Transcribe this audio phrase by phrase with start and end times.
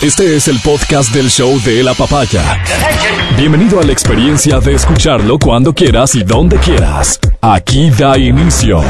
[0.00, 2.62] Este es el podcast del show de la papaya.
[3.36, 7.18] Bienvenido a la experiencia de escucharlo cuando quieras y donde quieras.
[7.40, 8.80] Aquí da inicio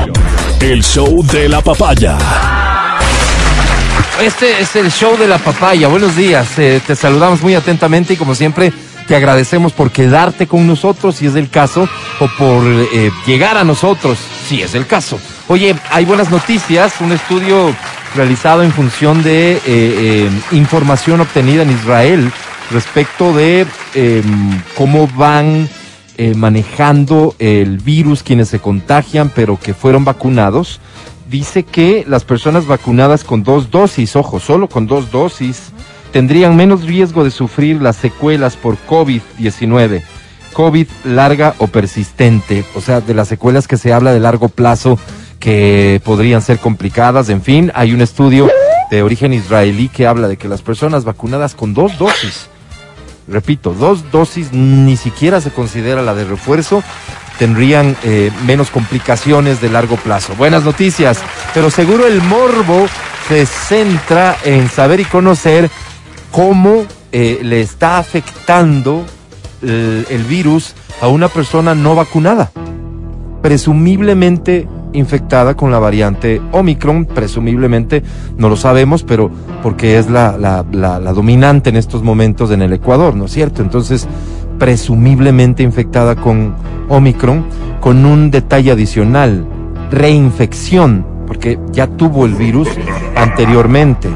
[0.60, 2.18] el show de la papaya.
[4.20, 5.88] Este es el show de la papaya.
[5.88, 6.58] Buenos días.
[6.58, 8.70] Eh, te saludamos muy atentamente y como siempre
[9.06, 11.88] te agradecemos por quedarte con nosotros si es el caso
[12.20, 15.18] o por eh, llegar a nosotros si es el caso.
[15.50, 17.00] Oye, hay buenas noticias.
[17.00, 17.74] Un estudio
[18.14, 22.30] realizado en función de eh, eh, información obtenida en Israel
[22.70, 24.22] respecto de eh,
[24.76, 25.66] cómo van
[26.18, 30.80] eh, manejando el virus quienes se contagian pero que fueron vacunados.
[31.30, 35.72] Dice que las personas vacunadas con dos dosis, ojo, solo con dos dosis,
[36.12, 40.02] tendrían menos riesgo de sufrir las secuelas por COVID-19.
[40.52, 44.98] COVID larga o persistente, o sea, de las secuelas que se habla de largo plazo
[45.38, 47.28] que podrían ser complicadas.
[47.28, 48.50] En fin, hay un estudio
[48.90, 52.48] de origen israelí que habla de que las personas vacunadas con dos dosis,
[53.26, 56.82] repito, dos dosis ni siquiera se considera la de refuerzo,
[57.38, 60.34] tendrían eh, menos complicaciones de largo plazo.
[60.36, 61.20] Buenas noticias,
[61.54, 62.86] pero seguro el morbo
[63.28, 65.70] se centra en saber y conocer
[66.32, 69.04] cómo eh, le está afectando
[69.62, 72.50] el, el virus a una persona no vacunada,
[73.42, 78.02] presumiblemente infectada con la variante Omicron, presumiblemente,
[78.36, 79.30] no lo sabemos, pero
[79.62, 80.64] porque es la,
[81.14, 83.62] dominante en estos momentos en el Ecuador, ¿no es cierto?
[83.62, 84.08] Entonces,
[84.58, 86.54] presumiblemente infectada con
[86.88, 87.46] Omicron,
[87.80, 89.46] con un detalle adicional,
[89.90, 92.68] reinfección, porque ya tuvo el virus
[93.16, 94.08] anteriormente.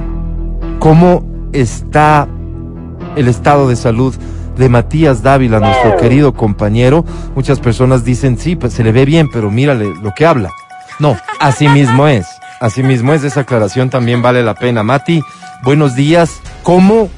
[0.78, 2.26] ¿Cómo está
[3.14, 4.14] el estado de salud
[4.56, 7.04] de Matías Dávila, nuestro querido compañero?
[7.36, 10.50] Muchas personas dicen, sí, pues se le ve bien, pero mírale lo que habla.
[10.98, 12.26] No, así mismo es.
[12.60, 14.82] Así mismo es, esa aclaración también vale la pena.
[14.82, 15.22] Mati,
[15.64, 16.40] buenos días.
[16.62, 17.10] ¿Cómo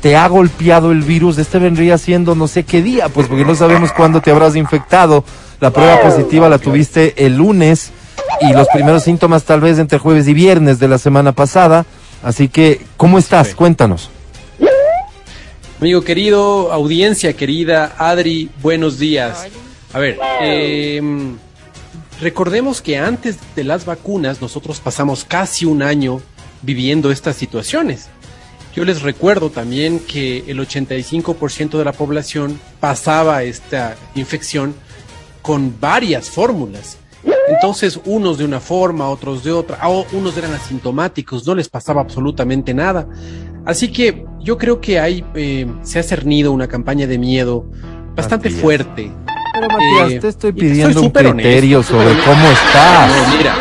[0.00, 1.36] te ha golpeado el virus?
[1.38, 5.22] Este vendría siendo no sé qué día, pues porque no sabemos cuándo te habrás infectado.
[5.60, 7.92] La prueba positiva la tuviste el lunes
[8.40, 11.84] y los primeros síntomas tal vez entre jueves y viernes de la semana pasada.
[12.22, 13.54] Así que, ¿cómo estás?
[13.54, 14.10] Cuéntanos.
[15.78, 19.46] Amigo querido, audiencia querida, Adri, buenos días.
[19.92, 21.02] A ver, eh,
[22.20, 26.20] recordemos que antes de las vacunas nosotros pasamos casi un año
[26.62, 28.08] viviendo estas situaciones.
[28.74, 34.74] Yo les recuerdo también que el 85% de la población pasaba esta infección
[35.40, 36.98] con varias fórmulas.
[37.48, 42.00] Entonces, unos de una forma, otros de otra, o unos eran asintomáticos, no les pasaba
[42.00, 43.08] absolutamente nada.
[43.64, 47.64] Así que yo creo que hay, eh, se ha cernido una campaña de miedo
[48.14, 49.10] bastante fuerte.
[49.56, 53.10] Pero Matías, eh, te estoy pidiendo un criterio honesto, sobre cómo estás.
[53.10, 53.54] No, mira,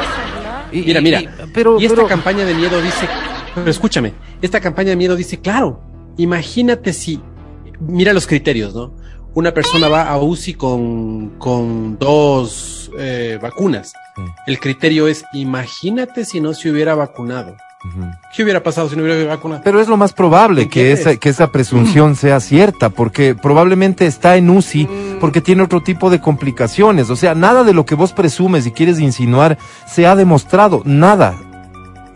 [0.72, 1.22] mira, mira.
[1.22, 2.08] Y, pero, y esta pero...
[2.08, 3.08] campaña de miedo dice,
[3.54, 5.82] pero escúchame, esta campaña de miedo dice, claro,
[6.18, 7.22] imagínate si,
[7.80, 8.94] mira los criterios, ¿no?
[9.34, 13.94] Una persona va a UCI con, con dos eh, vacunas.
[14.48, 17.56] El criterio es, imagínate si no se hubiera vacunado.
[18.36, 19.62] ¿Qué hubiera pasado si no hubiera vacunado?
[19.64, 24.36] Pero es lo más probable que esa, que esa presunción sea cierta, porque probablemente está
[24.36, 24.88] en UCI
[25.20, 27.10] porque tiene otro tipo de complicaciones.
[27.10, 29.58] O sea, nada de lo que vos presumes y quieres insinuar
[29.88, 30.82] se ha demostrado.
[30.86, 31.36] Nada.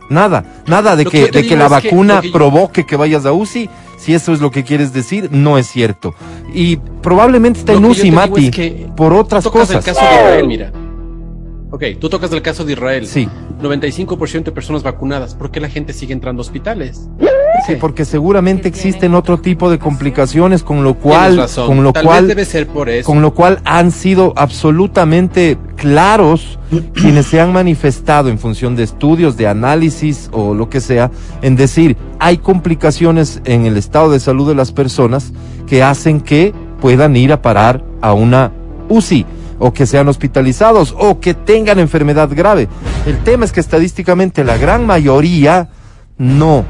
[0.09, 0.43] Nada.
[0.65, 3.69] Nada de que, que de que la vacuna que, que provoque que vayas a UCI.
[3.97, 6.15] Si eso es lo que quieres decir, no es cierto.
[6.53, 9.85] Y probablemente está en UCI, Mati, por otras cosas.
[9.85, 10.71] El caso de Israel, mira.
[11.71, 13.05] Ok, tú tocas el caso de Israel.
[13.05, 13.27] Sí.
[13.61, 15.35] 95% de personas vacunadas.
[15.35, 17.07] ¿Por qué la gente sigue entrando a hospitales?
[17.67, 22.21] Sí, porque seguramente existen otro tipo de complicaciones con lo cual, con lo Tal cual,
[22.25, 23.05] vez debe ser por eso.
[23.05, 26.57] con lo cual han sido absolutamente claros
[26.93, 31.55] quienes se han manifestado en función de estudios, de análisis o lo que sea, en
[31.55, 35.33] decir hay complicaciones en el estado de salud de las personas
[35.67, 38.51] que hacen que puedan ir a parar a una
[38.87, 39.25] UCI
[39.59, 42.67] o que sean hospitalizados o que tengan enfermedad grave.
[43.05, 45.69] El tema es que estadísticamente la gran mayoría
[46.17, 46.65] no.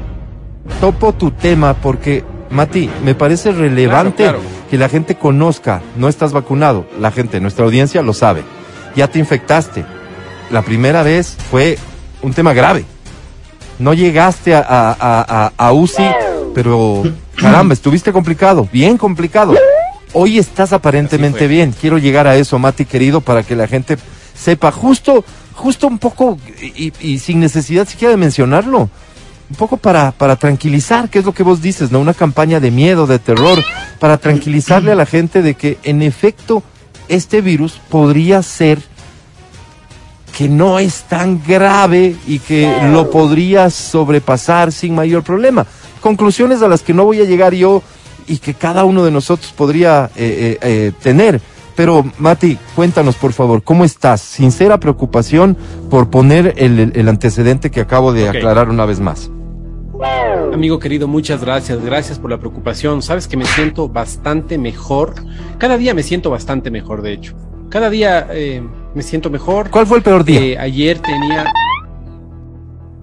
[0.80, 4.54] Topo tu tema porque, Mati, me parece relevante claro, claro.
[4.68, 8.42] que la gente conozca, no estás vacunado, la gente, nuestra audiencia lo sabe,
[8.94, 9.84] ya te infectaste.
[10.50, 11.78] La primera vez fue
[12.22, 12.84] un tema grave.
[13.78, 16.04] No llegaste a, a, a, a UCI,
[16.54, 17.02] pero
[17.36, 19.54] caramba, estuviste complicado, bien complicado.
[20.12, 21.72] Hoy estás aparentemente bien.
[21.78, 23.96] Quiero llegar a eso, Mati querido, para que la gente
[24.34, 25.24] sepa justo,
[25.54, 28.90] justo un poco y, y, sin necesidad siquiera de mencionarlo.
[29.50, 32.00] Un poco para, para tranquilizar, que es lo que vos dices, ¿no?
[32.00, 33.58] Una campaña de miedo, de terror,
[33.98, 36.62] para tranquilizarle a la gente de que en efecto
[37.08, 38.78] este virus podría ser
[40.36, 45.66] que no es tan grave y que lo podrías sobrepasar sin mayor problema.
[46.00, 47.82] conclusiones a las que no voy a llegar yo
[48.30, 51.40] y que cada uno de nosotros podría eh, eh, eh, tener.
[51.76, 54.20] Pero, Mati, cuéntanos, por favor, ¿cómo estás?
[54.20, 55.56] Sincera preocupación
[55.90, 59.30] por poner el, el- el antecedente que acabo de aclarar una vez más.
[60.52, 61.82] Amigo querido, muchas gracias.
[61.84, 63.02] Gracias por la preocupación.
[63.02, 65.14] Sabes que me siento bastante mejor.
[65.58, 67.34] Cada día me siento bastante mejor, de hecho.
[67.68, 68.62] Cada día eh,
[68.94, 69.70] me siento mejor.
[69.70, 70.40] ¿Cuál fue el peor día?
[70.40, 71.44] Eh, ayer tenía.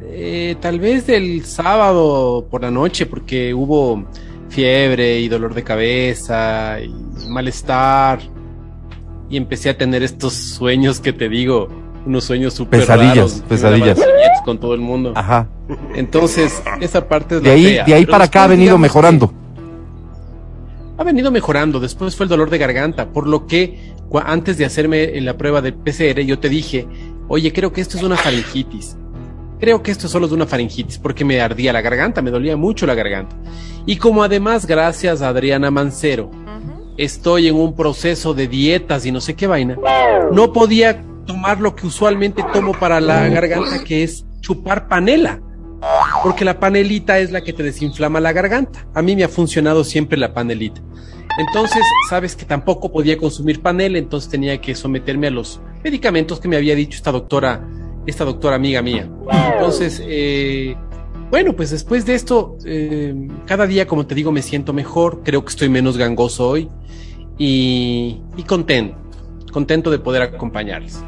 [0.01, 4.05] eh, tal vez del sábado por la noche, porque hubo
[4.49, 6.89] fiebre y dolor de cabeza y
[7.29, 8.19] malestar.
[9.29, 11.67] Y empecé a tener estos sueños que te digo,
[12.05, 13.43] unos sueños súper Pesadillas, raros.
[13.49, 13.99] pesadillas.
[14.45, 15.11] con todo el mundo.
[15.15, 15.49] Ajá.
[15.95, 17.83] Entonces, esa parte es De la ahí, fea.
[17.85, 19.33] de ahí para acá ha venido mejorando.
[20.97, 21.79] Ha venido mejorando.
[21.81, 23.93] Después fue el dolor de garganta, por lo que
[24.25, 26.87] antes de hacerme la prueba del PCR, yo te dije,
[27.27, 28.95] oye, creo que esto es una faringitis.
[29.59, 32.85] Creo que esto solo es una faringitis, porque me ardía la garganta, me dolía mucho
[32.85, 33.35] la garganta.
[33.85, 36.29] Y como además, gracias a Adriana Mancero,
[36.97, 39.77] estoy en un proceso de dietas y no sé qué vaina,
[40.31, 45.41] no podía tomar lo que usualmente tomo para la garganta, que es chupar panela.
[46.23, 48.87] Porque la panelita es la que te desinflama la garganta.
[48.95, 50.81] A mí me ha funcionado siempre la panelita.
[51.37, 56.47] Entonces, sabes que tampoco podía consumir panela, entonces tenía que someterme a los medicamentos que
[56.47, 57.63] me había dicho esta doctora,
[58.07, 59.07] esta doctora amiga mía.
[59.53, 60.75] Entonces, eh,
[61.29, 63.13] bueno, pues después de esto, eh,
[63.45, 66.69] cada día, como te digo, me siento mejor, creo que estoy menos gangoso hoy
[67.37, 68.97] y, y contento,
[69.51, 71.03] contento de poder acompañarles.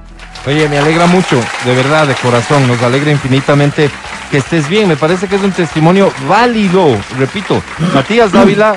[0.46, 3.90] Oye, me alegra mucho, de verdad, de corazón, nos alegra infinitamente
[4.30, 4.88] que estés bien.
[4.88, 6.98] Me parece que es un testimonio válido.
[7.18, 7.62] Repito,
[7.94, 8.75] Matías Dávila,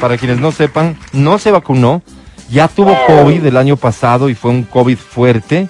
[0.00, 2.02] para quienes no sepan, no se vacunó,
[2.50, 5.68] ya tuvo COVID el año pasado y fue un COVID fuerte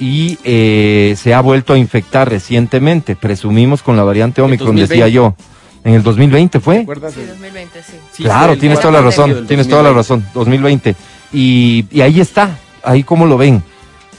[0.00, 4.94] y eh, se ha vuelto a infectar recientemente, presumimos con la variante Omicron, 2020.
[4.94, 5.34] decía yo.
[5.82, 6.80] En el 2020 ¿Te fue.
[6.80, 7.92] Sí, de- 2020, sí.
[8.12, 9.94] Sí, claro, tienes toda la razón, tienes toda la 2020.
[10.24, 10.94] razón, 2020.
[11.32, 13.62] Y, y ahí está, ahí como lo ven,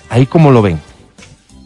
[0.10, 0.80] ahí como lo ven.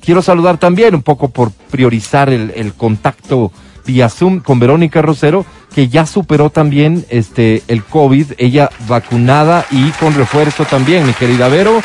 [0.01, 3.51] Quiero saludar también un poco por priorizar el, el contacto
[3.85, 9.89] vía Zoom con Verónica Rosero, que ya superó también este el COVID, ella vacunada y
[9.91, 11.81] con refuerzo también, mi querida Vero.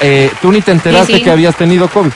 [0.00, 1.24] Eh, Tú ni te enteraste Sí, sí.
[1.24, 2.10] que habías tenido COVID.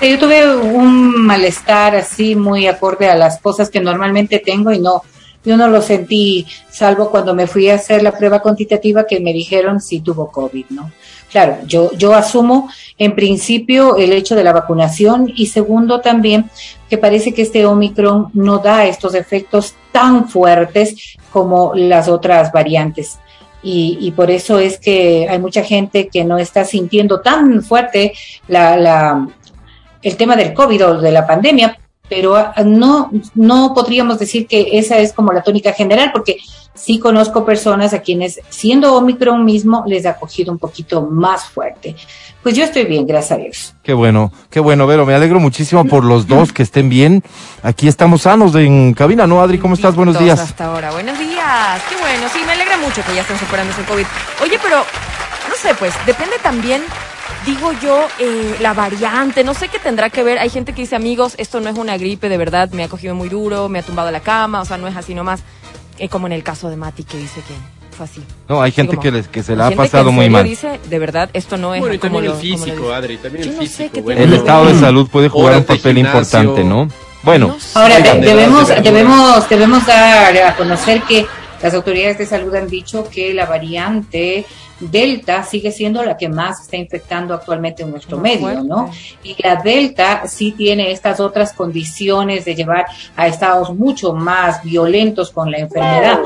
[0.00, 4.78] Sí, yo tuve un malestar así muy acorde a las cosas que normalmente tengo y
[4.78, 5.02] no,
[5.44, 9.32] yo no lo sentí, salvo cuando me fui a hacer la prueba cuantitativa que me
[9.32, 10.90] dijeron si tuvo COVID, ¿no?
[11.30, 16.50] Claro, yo, yo asumo en principio el hecho de la vacunación y segundo también
[16.88, 23.18] que parece que este Omicron no da estos efectos tan fuertes como las otras variantes.
[23.62, 28.14] Y, y por eso es que hay mucha gente que no está sintiendo tan fuerte
[28.48, 29.28] la, la,
[30.02, 31.78] el tema del COVID o de la pandemia,
[32.10, 36.38] pero ah, no, no podríamos decir que esa es como la tónica general, porque
[36.74, 41.94] sí conozco personas a quienes, siendo Omicron mismo, les ha cogido un poquito más fuerte.
[42.42, 43.74] Pues yo estoy bien, gracias a Dios.
[43.82, 45.06] Qué bueno, qué bueno, Vero.
[45.06, 47.22] Me alegro muchísimo por los dos que estén bien.
[47.62, 49.58] Aquí estamos sanos en cabina, ¿no, Adri?
[49.58, 49.94] ¿Cómo estás?
[49.94, 50.40] Buenos días.
[50.40, 50.90] Hasta ahora.
[50.90, 51.82] Buenos días.
[51.88, 52.26] Qué bueno.
[52.32, 54.06] Sí, me alegra mucho que ya estén superando ese COVID.
[54.42, 56.82] Oye, pero no sé, pues depende también,
[57.46, 59.44] digo yo, eh, la variante.
[59.44, 60.38] No sé qué tendrá que ver.
[60.38, 63.14] Hay gente que dice, amigos, esto no es una gripe, de verdad, me ha cogido
[63.14, 65.40] muy duro, me ha tumbado a la cama, o sea, no es así nomás.
[65.98, 67.54] Eh, como en el caso de Mati, que dice que
[67.96, 68.22] fue así.
[68.48, 70.44] No, hay gente como- que, les, que se la ha pasado muy mal.
[70.44, 72.92] dice, de verdad, esto no es Bueno, y como también lo- el como lo físico.
[72.94, 73.90] Adri, también Yo el no sé físico.
[73.94, 74.20] qué bueno.
[74.22, 76.20] El estado de salud puede jugar un papel gimnasio.
[76.40, 76.88] importante, ¿no?
[77.22, 77.78] Bueno, No sé.
[77.78, 81.26] Ahora, debemos, debemos, debemos dar a conocer que
[81.62, 84.44] las autoridades de salud han dicho que la variante
[84.80, 88.62] Delta sigue siendo la que más está infectando actualmente en nuestro Más medio, fuerte.
[88.64, 88.90] ¿no?
[89.22, 95.30] Y la Delta sí tiene estas otras condiciones de llevar a estados mucho más violentos
[95.32, 96.20] con la enfermedad.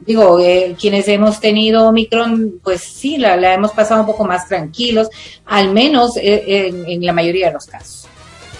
[0.00, 4.48] Digo, eh, quienes hemos tenido Omicron, pues sí, la, la hemos pasado un poco más
[4.48, 5.08] tranquilos,
[5.46, 8.08] al menos eh, en- en la mayoría de los casos.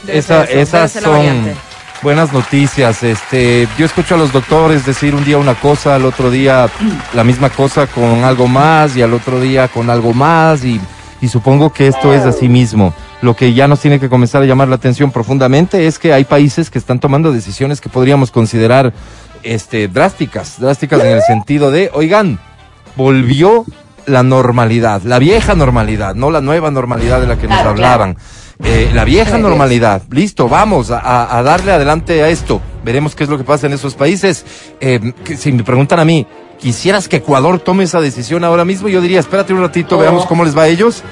[0.06, 1.56] Esa- esas son variante.
[2.02, 3.02] Buenas noticias.
[3.02, 6.68] Este, yo escucho a los doctores decir un día una cosa, al otro día
[7.14, 10.80] la misma cosa con algo más y al otro día con algo más y,
[11.20, 12.94] y supongo que esto es así mismo.
[13.22, 16.24] Lo que ya nos tiene que comenzar a llamar la atención profundamente es que hay
[16.24, 18.92] países que están tomando decisiones que podríamos considerar
[19.42, 22.38] este, drásticas, drásticas en el sentido de, oigan,
[22.96, 23.64] volvió
[24.06, 28.14] la normalidad, la vieja normalidad, no la nueva normalidad de la que nos claro.
[28.62, 32.60] Eh, la vieja normalidad, listo, vamos a, darle adelante a esto.
[32.84, 34.44] Veremos qué es lo que pasa en esos países.
[34.80, 36.26] Eh, que si me preguntan a mí,
[36.58, 38.88] ¿quisieras que Ecuador tome esa decisión ahora mismo?
[38.88, 40.00] Yo diría, espérate un ratito, Oh.
[40.00, 41.02] veamos cómo les va a ellos.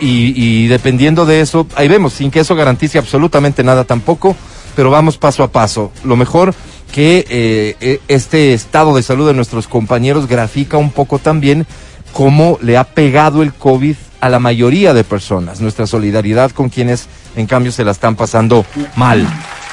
[0.00, 4.36] Y, y dependiendo de eso, ahí vemos, sin que eso garantice absolutamente nada tampoco,
[4.76, 5.90] pero vamos paso a paso.
[6.04, 6.54] Lo mejor
[6.92, 11.66] que eh, eh, este estado de salud de nuestros compañeros grafica un poco también
[12.12, 15.60] cómo le ha pegado el COVID a la mayoría de personas.
[15.60, 18.64] Nuestra solidaridad con quienes en cambio se la están pasando
[18.96, 19.26] mal.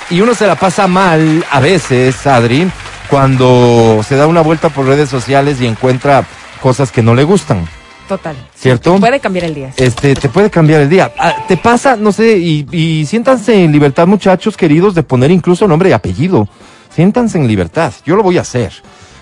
[0.10, 2.70] Y uno se la pasa mal a veces, Adri,
[3.10, 6.26] cuando se da una vuelta por redes sociales y encuentra
[6.62, 7.68] cosas que no le gustan.
[8.08, 8.36] Total.
[8.56, 9.00] ¿Cierto?
[9.00, 9.74] Puede cambiar el día.
[9.78, 11.12] Este, te puede cambiar el día.
[11.18, 15.68] Ah, te pasa, no sé, y, y siéntanse en libertad, muchachos queridos, de poner incluso
[15.68, 16.48] nombre y apellido.
[16.94, 17.92] Siéntanse en libertad.
[18.06, 18.72] Yo lo voy a hacer.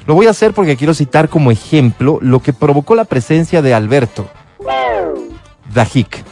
[0.05, 3.73] Lo voy a hacer porque quiero citar como ejemplo lo que provocó la presencia de
[3.73, 4.29] Alberto
[5.73, 6.23] Dajik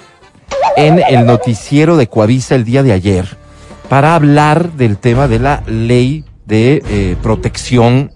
[0.77, 3.25] en el noticiero de Coavisa el día de ayer
[3.89, 8.11] para hablar del tema de la ley de eh, protección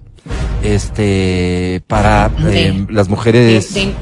[0.63, 3.93] este para De- eh, las De, mujeres de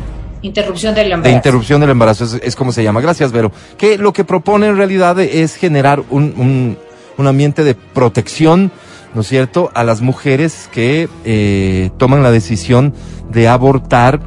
[0.41, 1.35] interrupción del de embarazo.
[1.37, 2.99] interrupción del embarazo, es, es como se llama.
[3.01, 3.51] Gracias, Vero.
[3.77, 6.77] Que lo que propone en realidad es generar un, un,
[7.17, 8.71] un ambiente de protección,
[9.13, 12.93] ¿no es cierto?, a las mujeres que eh, toman la decisión
[13.31, 14.19] de abortar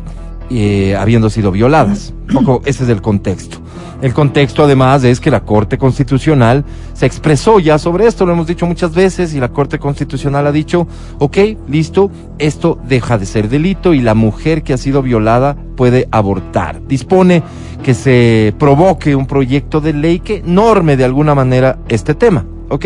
[0.51, 2.13] eh, habiendo sido violadas.
[2.29, 3.59] Un poco ese es el contexto.
[4.03, 8.47] El contexto además es que la Corte Constitucional se expresó ya sobre esto, lo hemos
[8.47, 10.87] dicho muchas veces, y la Corte Constitucional ha dicho,
[11.19, 11.39] ok,
[11.69, 16.87] listo, esto deja de ser delito y la mujer que ha sido violada puede abortar.
[16.87, 17.43] Dispone
[17.83, 22.45] que se provoque un proyecto de ley que norme de alguna manera este tema.
[22.69, 22.85] ¿Ok?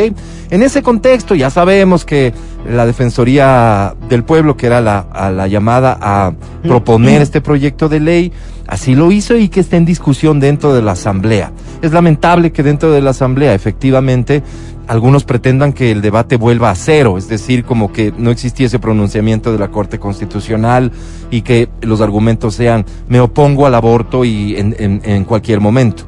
[0.51, 2.35] En ese contexto ya sabemos que
[2.69, 8.01] la Defensoría del Pueblo, que era la, a la llamada a proponer este proyecto de
[8.01, 8.33] ley,
[8.67, 11.53] así lo hizo y que está en discusión dentro de la Asamblea.
[11.83, 14.43] Es lamentable que dentro de la Asamblea, efectivamente,
[14.87, 19.53] algunos pretendan que el debate vuelva a cero, es decir, como que no existiese pronunciamiento
[19.53, 20.91] de la Corte Constitucional
[21.31, 26.03] y que los argumentos sean me opongo al aborto y en, en, en cualquier momento.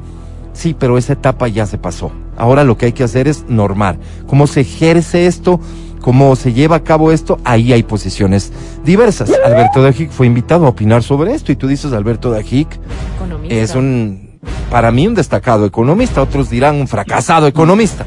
[0.51, 2.11] Sí, pero esa etapa ya se pasó.
[2.37, 3.97] Ahora lo que hay que hacer es normar.
[4.27, 5.59] ¿Cómo se ejerce esto?
[6.03, 7.39] ¿Cómo se lleva a cabo esto?
[7.45, 8.51] Ahí hay posiciones
[8.83, 9.31] diversas.
[9.45, 12.77] Alberto Dajic fue invitado a opinar sobre esto y tú dices, Alberto Dajic
[13.15, 13.55] Economista.
[13.55, 14.37] es un,
[14.69, 16.21] para mí, un destacado economista.
[16.21, 18.05] Otros dirán un fracasado economista.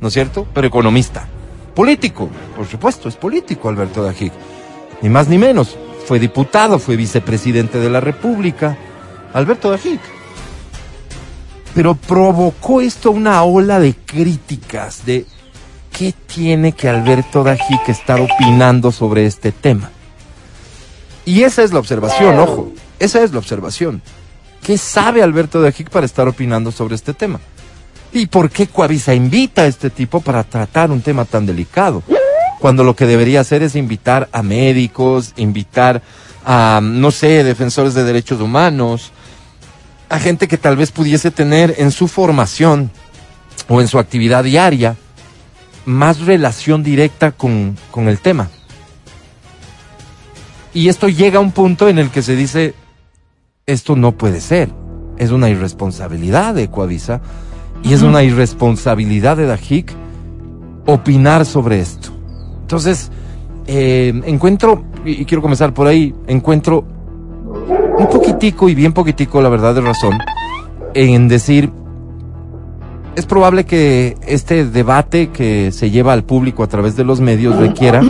[0.00, 0.46] ¿No es cierto?
[0.54, 1.28] Pero economista.
[1.74, 4.32] Político, por supuesto, es político Alberto Dajic.
[5.02, 5.76] Ni más ni menos.
[6.06, 8.78] Fue diputado, fue vicepresidente de la República.
[9.34, 10.00] Alberto Dajic
[11.74, 15.26] pero provocó esto una ola de críticas de
[15.92, 19.90] qué tiene que Alberto Dajic estar opinando sobre este tema.
[21.24, 24.02] Y esa es la observación, ojo, esa es la observación.
[24.62, 27.40] ¿Qué sabe Alberto Dajic para estar opinando sobre este tema?
[28.12, 32.02] ¿Y por qué Coavisa invita a este tipo para tratar un tema tan delicado?
[32.58, 36.02] Cuando lo que debería hacer es invitar a médicos, invitar
[36.44, 39.12] a, no sé, defensores de derechos humanos,
[40.08, 42.90] a gente que tal vez pudiese tener en su formación
[43.68, 44.96] o en su actividad diaria
[45.88, 48.48] más relación directa con, con el tema.
[50.74, 52.74] Y esto llega a un punto en el que se dice,
[53.66, 54.68] esto no puede ser,
[55.16, 57.22] es una irresponsabilidad de Coavisa
[57.82, 59.94] y es una irresponsabilidad de Dajic
[60.86, 62.10] opinar sobre esto.
[62.60, 63.10] Entonces,
[63.66, 66.84] eh, encuentro, y y quiero comenzar por ahí, encuentro
[67.98, 70.18] un poquitico y bien poquitico, la verdad de razón,
[70.92, 71.72] en decir,
[73.18, 77.56] es probable que este debate que se lleva al público a través de los medios
[77.56, 78.00] requiera,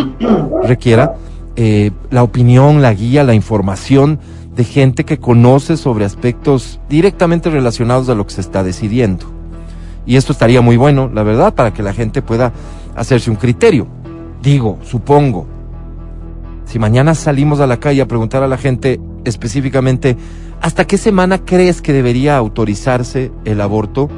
[0.63, 1.15] requiera
[1.57, 4.21] eh, la opinión, la guía, la información
[4.55, 9.25] de gente que conoce sobre aspectos directamente relacionados a lo que se está decidiendo.
[10.05, 12.53] Y esto estaría muy bueno, la verdad, para que la gente pueda
[12.95, 13.87] hacerse un criterio.
[14.43, 15.47] Digo, supongo,
[16.67, 20.19] si mañana salimos a la calle a preguntar a la gente específicamente,
[20.61, 24.11] ¿hasta qué semana crees que debería autorizarse el aborto?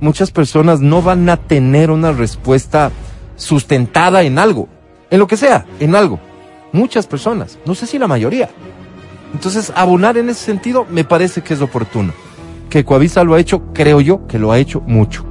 [0.00, 2.92] Muchas personas no van a tener una respuesta
[3.36, 4.68] sustentada en algo,
[5.10, 6.20] en lo que sea, en algo.
[6.72, 8.50] Muchas personas, no sé si la mayoría.
[9.32, 12.12] Entonces, abonar en ese sentido me parece que es oportuno.
[12.70, 15.24] Que Coavisa lo ha hecho, creo yo que lo ha hecho mucho.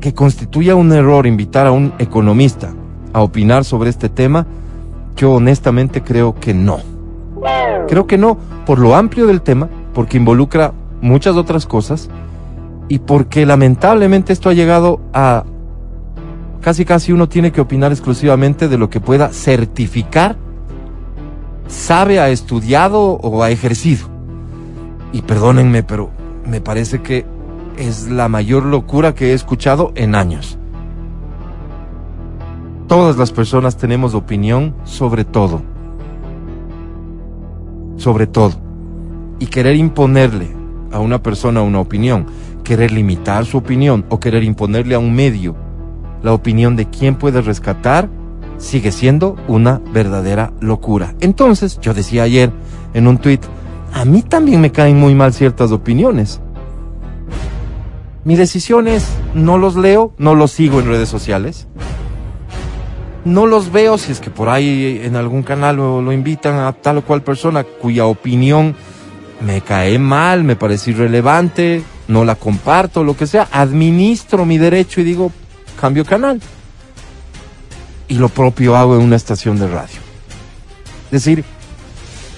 [0.00, 2.72] Que constituya un error invitar a un economista
[3.12, 4.46] a opinar sobre este tema,
[5.16, 6.80] yo honestamente creo que no.
[7.88, 12.08] Creo que no, por lo amplio del tema, porque involucra muchas otras cosas
[12.90, 15.44] y porque lamentablemente esto ha llegado a
[16.60, 20.36] casi casi uno tiene que opinar exclusivamente de lo que pueda certificar,
[21.68, 24.08] sabe, ha estudiado o ha ejercido.
[25.12, 26.10] Y perdónenme, pero
[26.44, 27.24] me parece que
[27.78, 30.58] es la mayor locura que he escuchado en años.
[32.88, 35.62] Todas las personas tenemos opinión sobre todo.
[37.98, 38.54] Sobre todo.
[39.38, 40.59] Y querer imponerle
[40.92, 42.26] a una persona una opinión,
[42.64, 45.56] querer limitar su opinión o querer imponerle a un medio
[46.22, 48.08] la opinión de quién puede rescatar
[48.58, 51.14] sigue siendo una verdadera locura.
[51.20, 52.52] Entonces, yo decía ayer
[52.92, 53.42] en un tuit,
[53.92, 56.40] a mí también me caen muy mal ciertas opiniones.
[58.24, 61.66] Mi decisión es, no los leo, no los sigo en redes sociales.
[63.24, 66.72] No los veo si es que por ahí en algún canal lo, lo invitan a
[66.72, 68.74] tal o cual persona cuya opinión
[69.40, 73.48] me cae mal, me parece irrelevante, no la comparto, lo que sea.
[73.50, 75.32] Administro mi derecho y digo,
[75.80, 76.40] cambio canal.
[78.08, 79.98] Y lo propio hago en una estación de radio.
[81.06, 81.44] Es decir,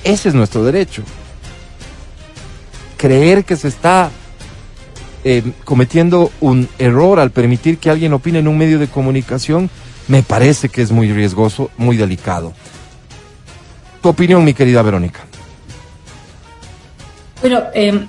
[0.04, 1.02] ese es nuestro derecho.
[2.96, 4.10] Creer que se está
[5.24, 9.70] eh, cometiendo un error al permitir que alguien opine en un medio de comunicación
[10.08, 12.52] me parece que es muy riesgoso, muy delicado.
[14.02, 15.20] Tu opinión, mi querida Verónica.
[17.42, 18.06] Bueno, eh,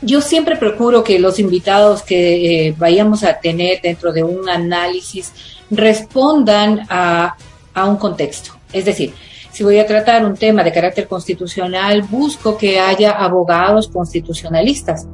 [0.00, 5.32] yo siempre procuro que los invitados que eh, vayamos a tener dentro de un análisis
[5.70, 7.36] respondan a,
[7.74, 8.52] a un contexto.
[8.72, 9.12] Es decir,
[9.50, 15.08] si voy a tratar un tema de carácter constitucional, busco que haya abogados constitucionalistas.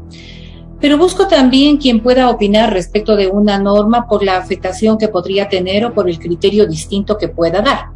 [0.79, 5.49] Pero busco también quien pueda opinar respecto de una norma por la afectación que podría
[5.49, 7.87] tener o por el criterio distinto que pueda dar.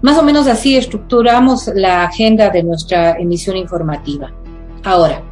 [0.00, 4.32] Más o menos así estructuramos la agenda de nuestra emisión informativa.
[4.84, 5.22] Ahora,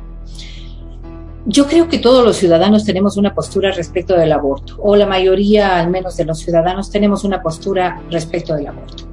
[1.46, 5.78] yo creo que todos los ciudadanos tenemos una postura respecto del aborto, o la mayoría
[5.78, 9.04] al menos de los ciudadanos tenemos una postura respecto del aborto.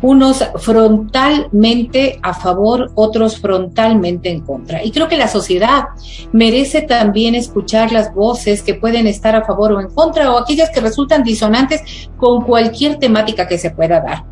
[0.00, 4.84] Unos frontalmente a favor, otros frontalmente en contra.
[4.84, 5.84] Y creo que la sociedad
[6.32, 10.70] merece también escuchar las voces que pueden estar a favor o en contra, o aquellas
[10.70, 14.24] que resultan disonantes con cualquier temática que se pueda dar.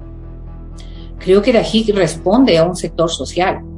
[1.18, 3.71] Creo que Dají responde a un sector social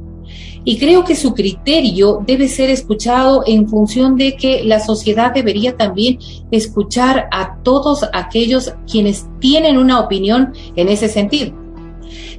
[0.65, 5.77] y creo que su criterio debe ser escuchado en función de que la sociedad debería
[5.77, 6.17] también
[6.49, 11.53] escuchar a todos aquellos quienes tienen una opinión en ese sentido.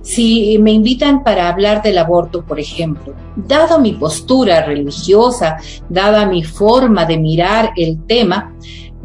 [0.02, 5.56] Si me invitan para hablar del aborto, por ejemplo, dado mi postura religiosa,
[5.88, 8.54] dada mi forma de mirar el tema,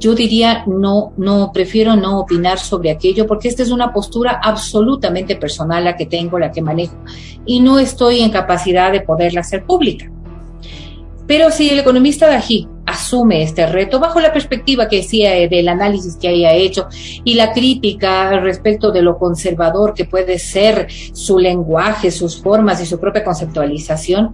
[0.02, 5.36] yo diría no, no, prefiero no opinar sobre aquello porque esta es una postura absolutamente
[5.36, 6.98] personal la que tengo, la que manejo
[7.46, 10.12] y no estoy en capacidad de poderla hacer pública.
[11.28, 15.70] Pero si el economista Dají asume este reto bajo la perspectiva que decía eh, del
[15.70, 16.88] análisis que haya hecho
[17.24, 22.86] y la crítica respecto de lo conservador que puede ser su lenguaje, sus formas y
[22.86, 24.34] su propia conceptualización,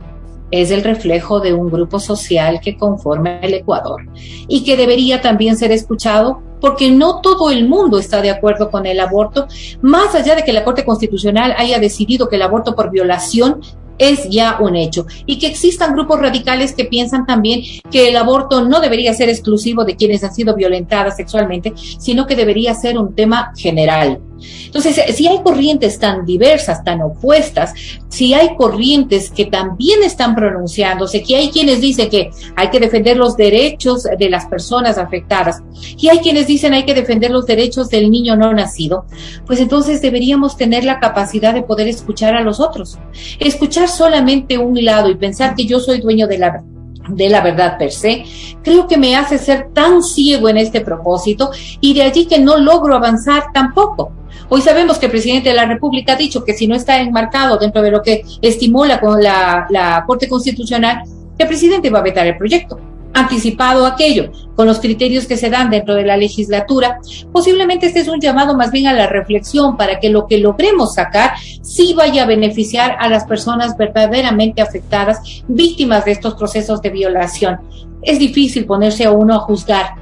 [0.51, 4.01] es el reflejo de un grupo social que conforma el Ecuador
[4.47, 8.85] y que debería también ser escuchado porque no todo el mundo está de acuerdo con
[8.85, 9.47] el aborto,
[9.81, 13.61] más allá de que la Corte Constitucional haya decidido que el aborto por violación
[13.97, 18.63] es ya un hecho y que existan grupos radicales que piensan también que el aborto
[18.63, 23.15] no debería ser exclusivo de quienes han sido violentadas sexualmente, sino que debería ser un
[23.15, 24.19] tema general.
[24.65, 27.73] Entonces, si hay corrientes tan diversas, tan opuestas,
[28.09, 33.17] si hay corrientes que también están pronunciándose, que hay quienes dicen que hay que defender
[33.17, 35.61] los derechos de las personas afectadas
[35.97, 39.05] y hay quienes dicen hay que defender los derechos del niño no nacido,
[39.45, 42.97] pues entonces deberíamos tener la capacidad de poder escuchar a los otros.
[43.39, 46.63] Escuchar solamente un lado y pensar que yo soy dueño de la
[47.07, 48.25] de la verdad per se,
[48.63, 52.57] creo que me hace ser tan ciego en este propósito y de allí que no
[52.57, 54.11] logro avanzar tampoco.
[54.49, 57.57] Hoy sabemos que el presidente de la República ha dicho que si no está enmarcado
[57.57, 61.03] dentro de lo que estimula con la, la Corte Constitucional,
[61.37, 62.79] el presidente va a vetar el proyecto
[63.19, 66.99] anticipado aquello, con los criterios que se dan dentro de la legislatura,
[67.31, 70.95] posiblemente este es un llamado más bien a la reflexión para que lo que logremos
[70.95, 76.89] sacar sí vaya a beneficiar a las personas verdaderamente afectadas, víctimas de estos procesos de
[76.89, 77.59] violación.
[78.01, 79.95] Es difícil ponerse a uno a juzgar.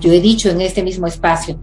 [0.00, 1.58] Yo he dicho en este mismo espacio,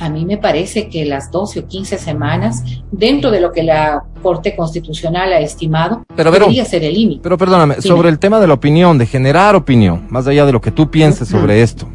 [0.00, 4.04] a mí me parece que las 12 o 15 semanas, dentro de lo que la
[4.22, 7.20] Corte Constitucional ha estimado, pero, debería ser el límite.
[7.22, 10.60] Pero perdóname, sobre el tema de la opinión, de generar opinión, más allá de lo
[10.60, 11.88] que tú pienses sobre esto.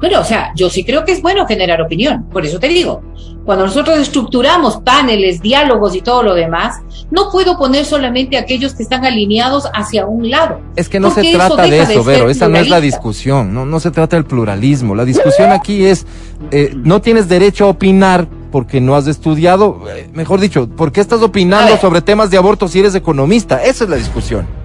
[0.00, 3.02] Bueno, o sea, yo sí creo que es bueno generar opinión, por eso te digo,
[3.44, 8.82] cuando nosotros estructuramos paneles, diálogos y todo lo demás, no puedo poner solamente aquellos que
[8.82, 10.60] están alineados hacia un lado.
[10.76, 13.80] Es que no se trata de eso, Vero, esa no es la discusión, no, no
[13.80, 14.94] se trata del pluralismo.
[14.94, 16.06] La discusión aquí es,
[16.50, 21.00] eh, no tienes derecho a opinar porque no has estudiado, eh, mejor dicho, ¿por qué
[21.00, 23.62] estás opinando sobre temas de aborto si eres economista?
[23.62, 24.59] Esa es la discusión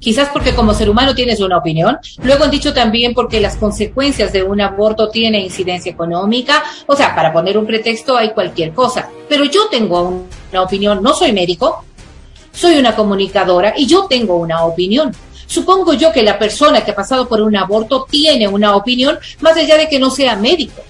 [0.00, 4.32] quizás porque como ser humano tienes una opinión, luego han dicho también porque las consecuencias
[4.32, 9.08] de un aborto tienen incidencia económica, o sea, para poner un pretexto hay cualquier cosa,
[9.28, 11.84] pero yo tengo una opinión, no soy médico,
[12.52, 15.14] soy una comunicadora y yo tengo una opinión.
[15.46, 19.56] Supongo yo que la persona que ha pasado por un aborto tiene una opinión más
[19.56, 20.82] allá de que no sea médico.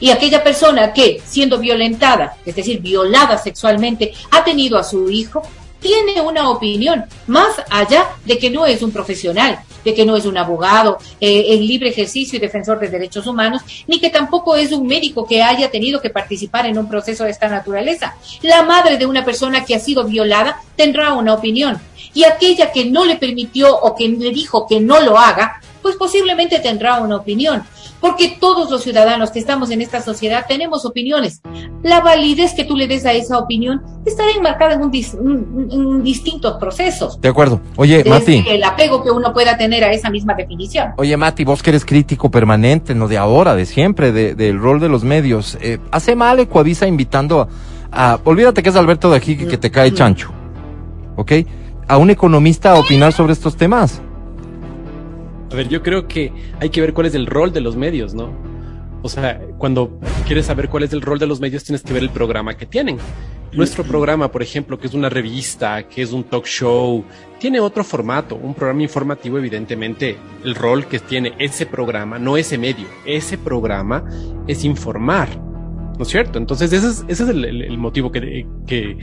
[0.00, 5.42] Y aquella persona que, siendo violentada, es decir, violada sexualmente, ha tenido a su hijo,
[5.80, 10.26] tiene una opinión, más allá de que no es un profesional, de que no es
[10.26, 14.72] un abogado eh, en libre ejercicio y defensor de derechos humanos, ni que tampoco es
[14.72, 18.16] un médico que haya tenido que participar en un proceso de esta naturaleza.
[18.42, 21.80] La madre de una persona que ha sido violada tendrá una opinión
[22.14, 25.96] y aquella que no le permitió o que le dijo que no lo haga, pues
[25.96, 27.62] posiblemente tendrá una opinión
[28.00, 31.40] porque todos los ciudadanos que estamos en esta sociedad tenemos opiniones.
[31.82, 37.20] La validez que tú le des a esa opinión estará enmarcada en, un distintos procesos.
[37.20, 37.60] De acuerdo.
[37.76, 38.44] Oye, Mati.
[38.48, 40.92] El apego que uno pueda tener a esa misma definición.
[40.96, 44.88] Oye, Mati, vos que eres crítico permanente, no de ahora, de siempre, del rol de
[44.88, 45.58] los medios.
[45.60, 47.48] Eh, ¿Hace mal Ecuavisa invitando
[47.90, 50.30] a, Olvídate que es Alberto de aquí que te cae chancho.
[51.16, 51.32] ¿Ok?
[51.88, 54.02] A un economista a opinar sobre estos temas.
[55.50, 58.14] A ver, yo creo que hay que ver cuál es el rol de los medios,
[58.14, 58.32] ¿no?
[59.02, 62.02] O sea, cuando quieres saber cuál es el rol de los medios, tienes que ver
[62.02, 62.98] el programa que tienen.
[63.52, 67.02] Nuestro programa, por ejemplo, que es una revista, que es un talk show,
[67.38, 72.58] tiene otro formato, un programa informativo, evidentemente, el rol que tiene ese programa, no ese
[72.58, 74.04] medio, ese programa
[74.46, 75.28] es informar,
[75.96, 76.38] ¿no es cierto?
[76.38, 78.98] Entonces, ese es, ese es el, motivo que, que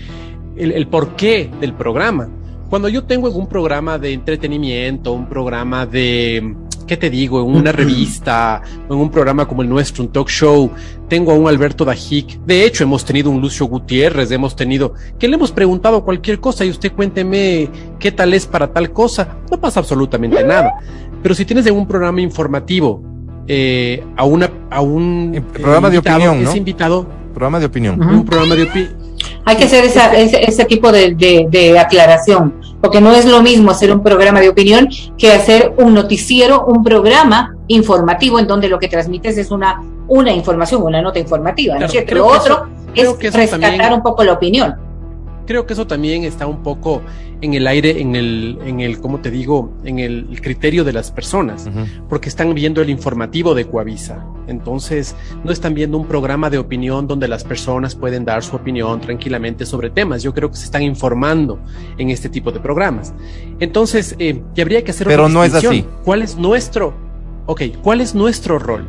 [0.58, 2.29] el, el porqué del programa.
[2.69, 6.56] Cuando yo tengo un programa de entretenimiento, un programa de,
[6.88, 7.41] ¿qué te digo?
[7.41, 10.71] En una revista, en un programa como el nuestro, un talk show,
[11.08, 12.39] tengo a un Alberto Dajic.
[12.45, 16.65] De hecho, hemos tenido un Lucio Gutiérrez, hemos tenido, que le hemos preguntado cualquier cosa
[16.65, 19.38] y usted cuénteme qué tal es para tal cosa.
[19.51, 20.73] No pasa absolutamente nada.
[21.21, 23.01] Pero si tienes en un programa informativo,
[23.47, 26.56] eh, a una, a un programa de opinión, ¿no?
[26.56, 27.08] invitado.
[27.34, 28.01] Programa de opinión.
[28.01, 29.04] Un programa de opinión
[29.45, 34.01] hay que hacer esa, ese, tipo de, aclaración, porque no es lo mismo hacer un
[34.01, 39.38] programa de opinión que hacer un noticiero, un programa informativo en donde lo que transmites
[39.38, 41.78] es una, una información, una nota informativa.
[41.78, 44.75] ¿no Lo otro es rescatar un poco la opinión
[45.45, 47.01] creo que eso también está un poco
[47.41, 49.71] en el aire, en el, en el, ¿cómo te digo?
[49.84, 51.69] En el criterio de las personas,
[52.10, 54.25] porque están viendo el informativo de Coavisa.
[54.47, 59.01] Entonces, no están viendo un programa de opinión donde las personas pueden dar su opinión
[59.01, 60.23] tranquilamente sobre temas.
[60.23, 61.60] Yo creo que se están informando
[61.97, 63.13] en este tipo de programas.
[63.60, 65.86] Entonces, eh, habría que hacer Pero no es así.
[66.03, 66.93] ¿Cuál es nuestro,
[67.45, 68.88] ok, cuál es nuestro rol?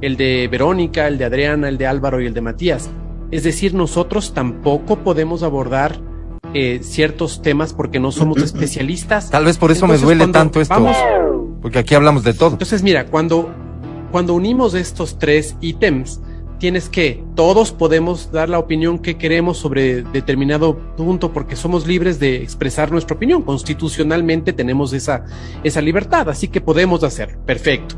[0.00, 2.90] El de Verónica, el de Adriana, el de Álvaro y el de Matías
[3.32, 5.98] es decir, nosotros tampoco podemos abordar
[6.52, 9.30] eh, ciertos temas porque no somos especialistas.
[9.30, 10.86] Tal vez por eso me duele tanto esto.
[11.62, 12.50] porque aquí hablamos de todo.
[12.50, 13.50] Entonces, mira, cuando,
[14.12, 16.20] cuando unimos estos tres ítems,
[16.58, 22.20] tienes que todos podemos dar la opinión que queremos sobre determinado punto porque somos libres
[22.20, 23.42] de expresar nuestra opinión.
[23.42, 25.24] Constitucionalmente tenemos esa,
[25.64, 27.38] esa libertad, así que podemos hacerlo.
[27.44, 27.96] Perfecto.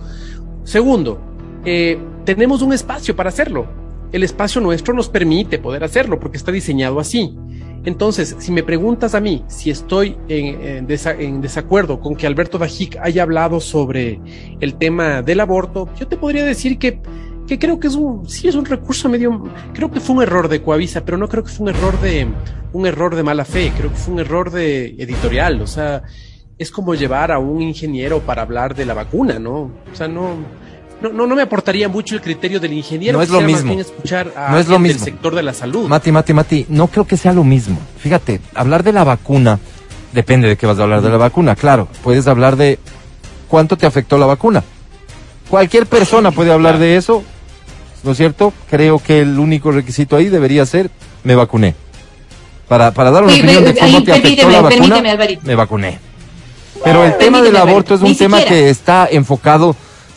[0.62, 1.20] Segundo,
[1.66, 6.52] eh, tenemos un espacio para hacerlo el espacio nuestro nos permite poder hacerlo porque está
[6.52, 7.36] diseñado así.
[7.84, 13.22] Entonces, si me preguntas a mí si estoy en, desacuerdo con que Alberto Dajic haya
[13.22, 14.20] hablado sobre
[14.60, 17.00] el tema del aborto, yo te podría decir que,
[17.46, 19.44] que creo que es un, sí es un recurso medio,
[19.74, 22.26] creo que fue un error de Coavisa, pero no creo que fue un error de,
[22.72, 26.02] un error de mala fe, creo que fue un error de editorial, o sea,
[26.56, 29.70] es como llevar a un ingeniero para hablar de la vacuna, ¿no?
[29.92, 30.36] O sea, no,
[31.12, 33.18] no, no, me aportaría mucho el criterio del ingeniero.
[33.18, 33.72] No es lo mismo.
[33.78, 34.98] escuchar a no es lo mismo.
[34.98, 35.88] del sector de la salud.
[35.88, 37.78] Mati, Mati, Mati, no creo que sea lo mismo.
[37.98, 39.58] Fíjate, hablar de la vacuna,
[40.12, 41.88] depende de qué vas a hablar de la vacuna, claro.
[42.02, 42.78] Puedes hablar de
[43.48, 44.62] cuánto te afectó la vacuna.
[45.48, 47.22] Cualquier persona puede hablar de eso,
[48.02, 48.52] ¿no es cierto?
[48.70, 50.90] Creo que el único requisito ahí debería ser
[51.22, 51.74] me vacuné.
[52.68, 55.02] Para, para dar una opinión de cómo te afectó la vacuna,
[55.42, 55.98] me vacuné.
[56.82, 59.74] Pero el tema del aborto es un tema que está enfocado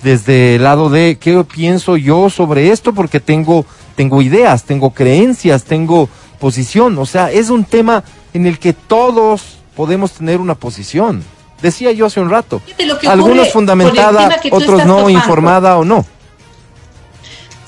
[0.07, 3.65] desde el lado de qué pienso yo sobre esto, porque tengo,
[3.97, 6.07] tengo ideas, tengo creencias, tengo
[6.39, 6.97] posición.
[6.97, 11.25] O sea, es un tema en el que todos podemos tener una posición.
[11.61, 12.61] Decía yo hace un rato,
[13.05, 16.05] algunos fundamentada, otros no, informada o no.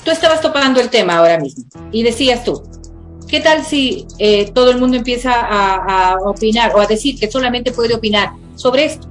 [0.02, 2.62] Tú estabas topando el tema ahora mismo y decías tú,
[3.28, 7.30] ¿qué tal si eh, todo el mundo empieza a, a opinar o a decir que
[7.30, 9.08] solamente puede opinar sobre esto?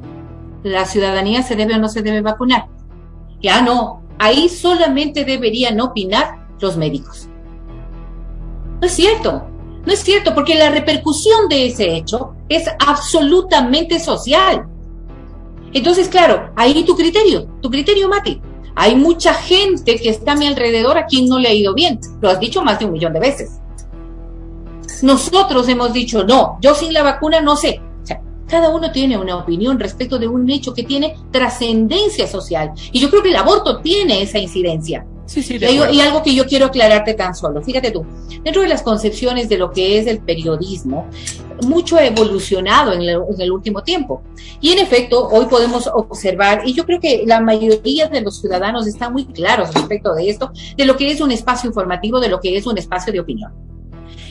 [0.63, 2.65] ¿La ciudadanía se debe o no se debe vacunar?
[3.41, 7.27] Ya no, ahí solamente deberían opinar los médicos.
[8.81, 9.43] No es cierto,
[9.85, 14.67] no es cierto, porque la repercusión de ese hecho es absolutamente social.
[15.73, 18.41] Entonces, claro, ahí tu criterio, tu criterio, Mati.
[18.75, 21.99] Hay mucha gente que está a mi alrededor a quien no le ha ido bien.
[22.21, 23.59] Lo has dicho más de un millón de veces.
[25.01, 27.81] Nosotros hemos dicho, no, yo sin la vacuna no sé.
[28.49, 32.71] Cada uno tiene una opinión respecto de un hecho que tiene trascendencia social.
[32.91, 35.05] Y yo creo que el aborto tiene esa incidencia.
[35.25, 37.61] Sí, sí, Y, y algo que yo quiero aclararte tan solo.
[37.61, 38.03] Fíjate tú,
[38.43, 41.05] dentro de las concepciones de lo que es el periodismo,
[41.67, 44.23] mucho ha evolucionado en, el- en el último tiempo.
[44.59, 48.87] Y en efecto, hoy podemos observar, y yo creo que la mayoría de los ciudadanos
[48.87, 52.39] están muy claros respecto de esto, de lo que es un espacio informativo, de lo
[52.39, 53.51] que es un espacio de opinión.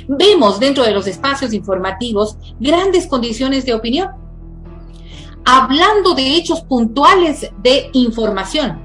[0.09, 4.09] Vemos dentro de los espacios informativos grandes condiciones de opinión.
[5.45, 8.81] Hablando de hechos puntuales de información,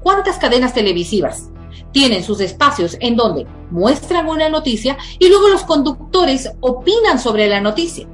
[0.00, 1.50] ¿cuántas cadenas televisivas
[1.92, 7.60] tienen sus espacios en donde muestran una noticia y luego los conductores opinan sobre la
[7.60, 8.06] noticia?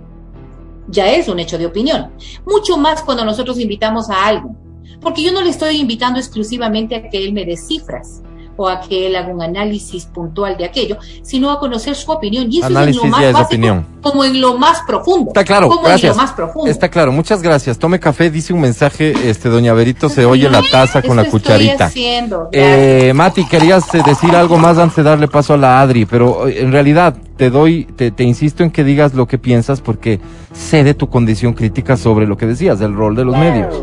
[0.89, 2.13] Ya es un hecho de opinión.
[2.47, 4.57] Mucho más cuando nosotros invitamos a alguien.
[5.03, 8.23] Porque yo no le estoy invitando exclusivamente a que él me dé cifras
[8.57, 12.47] o a que él haga un análisis puntual de aquello, sino a conocer su opinión.
[12.51, 13.87] Y eso Análisis es en lo más básico, opinión.
[14.01, 15.31] como en lo más profundo.
[15.31, 16.13] Está claro, como gracias.
[16.13, 16.71] en lo más profundo.
[16.71, 17.79] Está claro, muchas gracias.
[17.79, 21.31] Tome café, dice un mensaje, este, doña Berito, se oye la taza con la Eso
[21.33, 21.87] cucharita.
[21.87, 26.05] haciendo, Eh, Mati, querías eh, decir algo más antes de darle paso a la Adri,
[26.07, 29.81] pero eh, en realidad te doy, te, te insisto en que digas lo que piensas
[29.81, 30.21] porque
[30.53, 33.75] sé de tu condición crítica sobre lo que decías, del rol de los medios.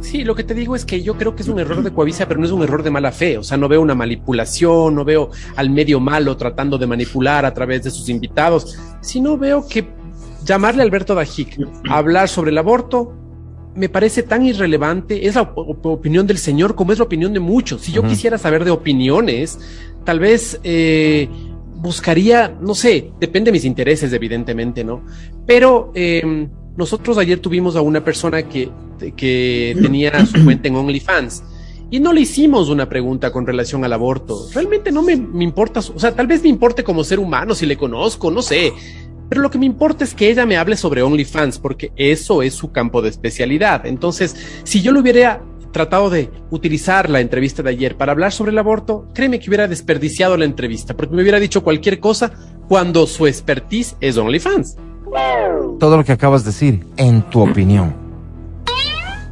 [0.00, 2.26] Sí, lo que te digo es que yo creo que es un error de Coavisa,
[2.26, 3.36] pero no es un error de mala fe.
[3.38, 7.52] O sea, no veo una manipulación, no veo al medio malo tratando de manipular a
[7.54, 9.86] través de sus invitados, sino veo que
[10.44, 11.58] llamarle a Alberto Dajic
[11.88, 13.12] a hablar sobre el aborto
[13.74, 15.26] me parece tan irrelevante.
[15.28, 17.82] Es la op- op- opinión del señor como es la opinión de muchos.
[17.82, 19.58] Si yo quisiera saber de opiniones,
[20.04, 21.28] tal vez eh,
[21.76, 25.02] buscaría, no sé, depende de mis intereses, evidentemente, ¿no?
[25.46, 26.48] Pero eh,
[26.80, 28.70] nosotros ayer tuvimos a una persona que,
[29.16, 31.44] que tenía su cuenta en OnlyFans
[31.90, 34.48] y no le hicimos una pregunta con relación al aborto.
[34.54, 37.66] Realmente no me, me importa, o sea, tal vez me importe como ser humano si
[37.66, 38.72] le conozco, no sé.
[39.28, 42.54] Pero lo que me importa es que ella me hable sobre OnlyFans, porque eso es
[42.54, 43.86] su campo de especialidad.
[43.86, 48.52] Entonces, si yo le hubiera tratado de utilizar la entrevista de ayer para hablar sobre
[48.52, 52.32] el aborto, créeme que hubiera desperdiciado la entrevista, porque me hubiera dicho cualquier cosa
[52.68, 54.76] cuando su expertise es OnlyFans.
[55.78, 57.94] Todo lo que acabas de decir, en tu opinión.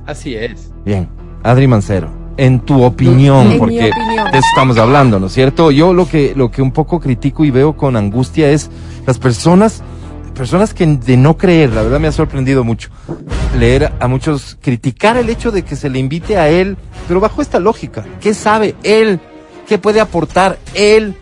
[0.06, 0.72] Así es.
[0.84, 1.08] Bien,
[1.42, 4.30] Adri Mancero, en tu opinión, En porque opinión.
[4.32, 5.70] de eso estamos hablando, ¿no es cierto?
[5.70, 8.70] Yo lo que, lo que un poco critico y veo con angustia es
[9.06, 9.82] las personas,
[10.34, 12.88] personas que de no creer, la verdad me ha sorprendido mucho,
[13.58, 17.42] leer a muchos, criticar el hecho de que se le invite a él, pero bajo
[17.42, 19.20] esta lógica, ¿qué sabe él?
[19.66, 21.14] ¿Qué puede aportar él?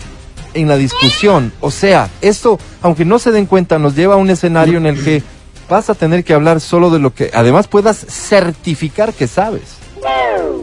[0.57, 1.53] En la discusión.
[1.61, 5.03] O sea, esto, aunque no se den cuenta, nos lleva a un escenario en el
[5.03, 5.23] que
[5.69, 9.79] vas a tener que hablar solo de lo que además puedas certificar que sabes.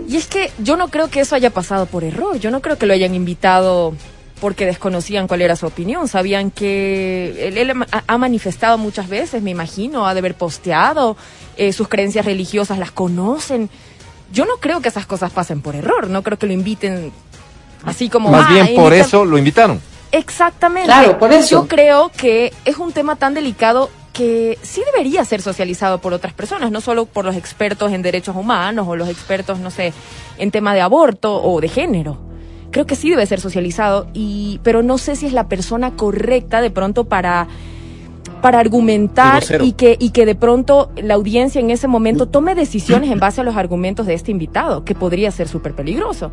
[0.07, 2.37] Y es que yo no creo que eso haya pasado por error.
[2.39, 3.93] Yo no creo que lo hayan invitado
[4.39, 6.07] porque desconocían cuál era su opinión.
[6.07, 11.15] Sabían que él, ha manifestado muchas veces, me imagino, ha de haber posteado,
[11.57, 13.69] eh, sus creencias religiosas las conocen.
[14.31, 16.09] Yo no creo que esas cosas pasen por error.
[16.09, 17.11] No creo que lo inviten
[17.85, 18.29] así como...
[18.29, 19.05] Más "Ah, bien por invita-".
[19.05, 19.81] eso lo invitaron.
[20.11, 20.85] Exactamente.
[20.87, 21.49] Claro, por eso.
[21.49, 26.33] Yo creo que es un tema tan delicado que sí debería ser socializado por otras
[26.33, 29.91] personas, no solo por los expertos en derechos humanos o los expertos, no sé,
[30.37, 32.19] en tema de aborto o de género.
[32.69, 36.61] Creo que sí debe ser socializado, y, pero no sé si es la persona correcta
[36.61, 37.47] de pronto para,
[38.43, 43.09] para argumentar y que, y que de pronto la audiencia en ese momento tome decisiones
[43.09, 46.31] en base a los argumentos de este invitado, que podría ser súper peligroso.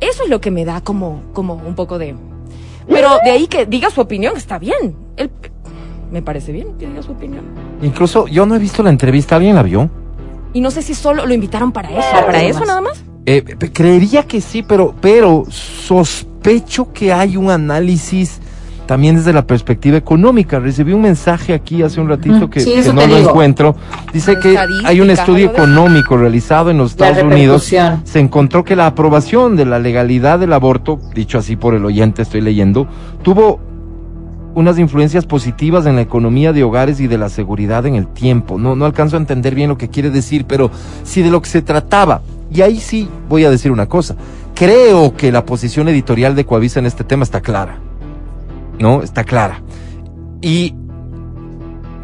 [0.00, 2.14] Eso es lo que me da como, como un poco de...
[2.88, 4.96] Pero de ahí que diga su opinión está bien.
[5.16, 5.30] Él-
[6.10, 7.44] me parece bien que diga su opinión.
[7.82, 9.90] Incluso yo no he visto la entrevista, ¿alguien la vio?
[10.54, 12.24] Y no sé si solo lo invitaron para eso.
[12.24, 13.04] ¿Para eso nada más?
[13.26, 18.40] Eh, creería que sí, pero, pero sospecho que hay un análisis
[18.88, 20.58] también desde la perspectiva económica.
[20.58, 23.28] Recibí un mensaje aquí hace un ratito Mm, que, sí, que eso no lo digo.
[23.28, 23.76] encuentro.
[24.14, 27.70] Dice que hay un estudio económico realizado en los Estados Unidos.
[28.04, 32.22] Se encontró que la aprobación de la legalidad del aborto, dicho así por el oyente,
[32.22, 32.88] estoy leyendo,
[33.22, 33.60] tuvo
[34.54, 38.58] unas influencias positivas en la economía de hogares y de la seguridad en el tiempo.
[38.58, 40.70] No, no alcanzo a entender bien lo que quiere decir, pero
[41.04, 44.16] si de lo que se trataba, y ahí sí voy a decir una cosa,
[44.54, 47.80] creo que la posición editorial de Coavisa en este tema está clara.
[48.78, 49.02] ¿No?
[49.02, 49.62] Está clara.
[50.40, 50.74] Y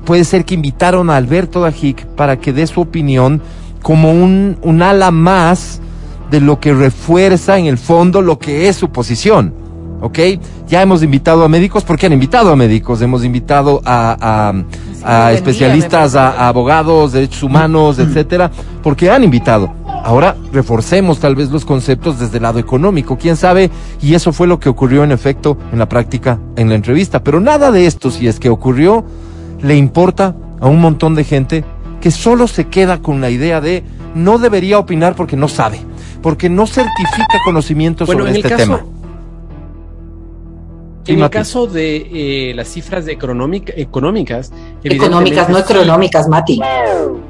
[0.04, 3.40] puede ser que invitaron a Alberto Dajic para que dé su opinión
[3.82, 5.80] como un, un ala más
[6.30, 9.54] de lo que refuerza en el fondo lo que es su posición.
[10.00, 10.18] ¿Ok?
[10.68, 14.52] Ya hemos invitado a médicos, porque han invitado a médicos, hemos invitado a,
[15.02, 18.50] a- especialistas, a, a abogados, derechos humanos, etcétera,
[18.82, 19.72] porque han invitado.
[20.04, 23.70] Ahora reforcemos tal vez los conceptos desde el lado económico, quién sabe,
[24.02, 27.24] y eso fue lo que ocurrió en efecto en la práctica, en la entrevista.
[27.24, 29.02] Pero nada de esto, si es que ocurrió,
[29.62, 31.64] le importa a un montón de gente
[32.02, 33.82] que solo se queda con la idea de
[34.14, 35.80] no debería opinar porque no sabe,
[36.22, 38.86] porque no certifica conocimientos Bueno, sobre en el este caso- tema.
[41.06, 46.60] En el caso de eh, las cifras de económica- económicas, Económicas, no económicas, Mati.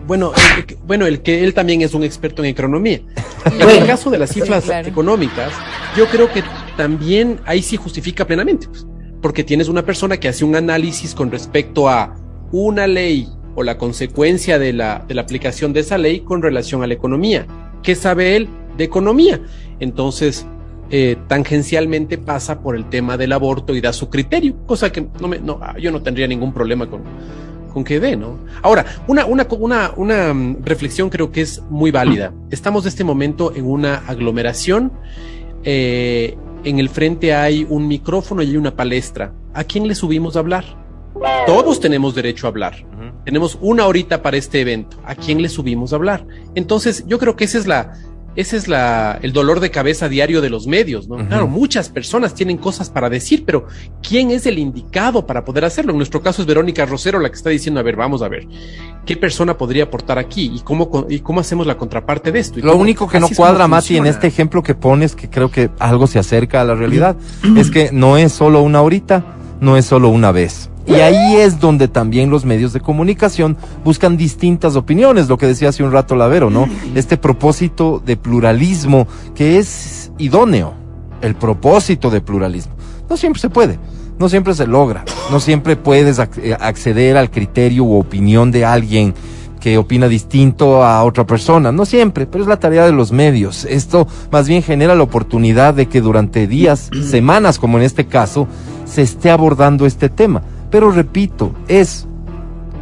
[0.07, 3.01] Bueno, el, bueno, el que él también es un experto en economía.
[3.47, 3.71] En Bueno.
[3.71, 4.89] el caso de las cifras Sí, claro.
[4.89, 5.53] económicas,
[5.97, 6.43] yo creo que
[6.77, 8.87] también ahí sí justifica plenamente, pues,
[9.21, 12.15] porque tienes una persona que hace un análisis con respecto a
[12.53, 16.83] una ley o la consecuencia de la, de la aplicación de esa ley con relación
[16.83, 17.47] a la economía.
[17.83, 19.41] ¿Qué sabe él de economía?
[19.81, 20.47] Entonces,
[20.91, 25.29] eh, tangencialmente pasa por el tema del aborto y da su criterio, cosa que no
[25.29, 27.03] me, no, yo no tendría ningún problema con,
[27.73, 28.39] con que dé, ¿no?
[28.63, 32.33] Ahora, una, una, una, una mm, reflexión creo que es muy válida.
[32.51, 34.93] Estamos en este momento en una aglomeración.
[35.65, 39.33] eh, en el frente hay un micrófono y una palestra.
[39.53, 40.65] ¿A quién le subimos a hablar?
[41.47, 42.75] Todos tenemos derecho a hablar.
[43.25, 44.97] Tenemos una horita para este evento.
[45.05, 46.27] ¿A quién le subimos a hablar?
[46.55, 47.93] Entonces, yo creo que ese es la,
[48.37, 51.17] ese es la, el dolor de cabeza diario de los medios, ¿no?
[51.29, 53.67] Claro, muchas personas tienen cosas para decir, pero
[54.07, 55.93] ¿quién es el indicado para poder hacerlo?
[55.93, 58.47] En nuestro caso es Verónica Rosero la que está diciendo, a ver, vamos a ver,
[59.07, 60.51] ¿qué persona podría aportar aquí?
[60.55, 62.59] ¿Y cómo, y cómo hacemos la contraparte de esto?
[62.59, 65.51] ¿Y Lo cómo- único que no cuadra, Mati, en este ejemplo que pones, que creo
[65.51, 67.17] que algo se acerca a la realidad,
[67.57, 69.25] es que no es solo una horita,
[69.61, 70.71] no es solo una vez.
[70.87, 75.71] Y ahí es donde también los medios de comunicación buscan distintas opiniones, lo que decía
[75.71, 76.69] hace un rato Lavero, ¿no?
[76.95, 80.75] Este propósito de pluralismo que es idóneo,
[81.23, 82.75] el propósito de pluralismo.
[83.09, 83.79] No siempre se puede,
[84.19, 89.15] no siempre se logra, no siempre puedes eh, acceder al criterio u opinión de alguien
[89.61, 91.73] que opina distinto a otra persona.
[91.73, 93.65] No siempre, pero es la tarea de los medios.
[93.65, 98.47] Esto más bien genera la oportunidad de que durante días, semanas, como en este caso,
[98.85, 100.43] se esté abordando este tema.
[100.75, 102.05] Pero repito, es...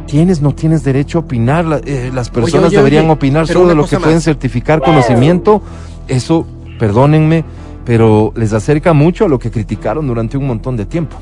[0.07, 1.63] Tienes, no tienes derecho a opinar.
[1.63, 5.61] La- eh, las personas oye, deberían oye, opinar solo de lo que pueden certificar conocimiento.
[6.07, 6.47] Eso,
[6.79, 7.45] perdónenme,
[7.85, 11.17] pero les acerca mucho a lo que criticaron durante un montón de tiempo.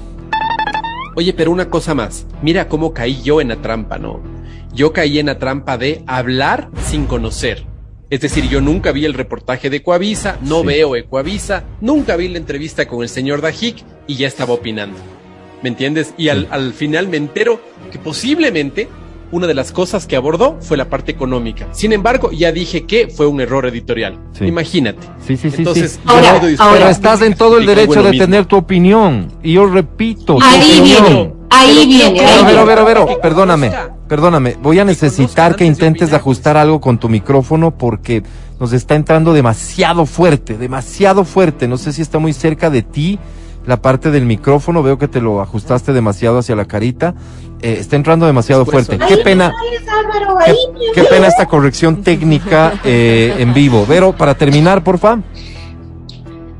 [1.17, 2.25] Oye, pero una cosa más.
[2.41, 4.21] Mira cómo caí yo en la trampa, ¿no?
[4.73, 7.65] Yo caí en la trampa de hablar sin conocer.
[8.09, 10.67] Es decir, yo nunca vi el reportaje de Ecuavisa, no Sí.
[10.67, 14.97] veo Ecuavisa, nunca vi la entrevista con el señor Dajik y ya estaba opinando.
[15.63, 16.13] ¿Me entiendes?
[16.17, 17.59] Y al, al final me entero
[17.91, 18.89] que posiblemente
[19.31, 21.67] una de las cosas que abordó fue la parte económica.
[21.71, 24.17] Sin embargo, ya dije que fue un error editorial.
[24.37, 24.45] Sí.
[24.45, 25.07] Imagínate.
[25.25, 25.99] Sí, sí, sí, Entonces, sí.
[26.05, 28.25] yo Ahora, ahora- Pero estás en todo el derecho bueno, de mismo.
[28.25, 29.31] tener tu opinión.
[29.41, 31.03] Y yo repito, tu Ahí opinión.
[31.05, 33.71] viene, ahí Pero viene, Pero, pero, pero, perdóname,
[34.09, 34.57] perdóname.
[34.61, 38.23] Voy a necesitar que intentes ajustar algo con tu micrófono porque
[38.59, 41.69] nos está entrando demasiado fuerte, demasiado fuerte.
[41.69, 43.17] No sé si está muy cerca de ti
[43.65, 44.83] la parte del micrófono.
[44.83, 47.13] Veo que te lo ajustaste demasiado hacia la carita.
[47.61, 48.97] Eh, está entrando demasiado Por fuerte.
[49.07, 49.53] Qué pena,
[50.93, 53.85] qué, pena esta corrección técnica eh, en vivo.
[53.85, 55.19] Vero, para terminar, porfa.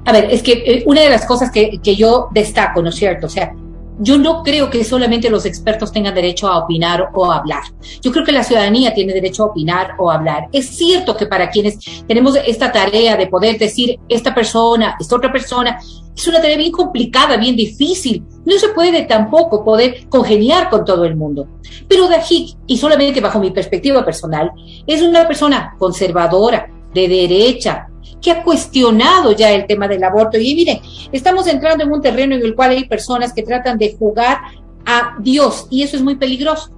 [0.06, 2.96] A ver, es que eh, una de las cosas que, que yo destaco, ¿no es
[2.96, 3.28] cierto?
[3.28, 3.54] O sea,
[4.02, 7.64] yo no creo que solamente los expertos tengan derecho a opinar o a hablar.
[8.02, 10.48] Yo creo que la ciudadanía tiene derecho a opinar o a hablar.
[10.52, 15.32] Es cierto que para quienes tenemos esta tarea de poder decir esta persona, esta otra
[15.32, 15.80] persona,
[16.16, 18.24] es una tarea bien complicada, bien difícil.
[18.44, 21.48] No se puede tampoco poder congeniar con todo el mundo.
[21.88, 24.52] Pero Dajik, y solamente bajo mi perspectiva personal,
[24.88, 27.88] es una persona conservadora, de derecha,
[28.22, 30.38] que ha cuestionado ya el tema del aborto.
[30.38, 30.80] Y miren,
[31.12, 34.40] estamos entrando en un terreno en el cual hay personas que tratan de jugar
[34.86, 36.72] a Dios y eso es muy peligroso.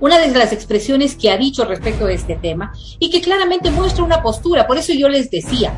[0.00, 4.04] Una de las expresiones que ha dicho respecto de este tema y que claramente muestra
[4.04, 5.72] una postura, por eso yo les decía,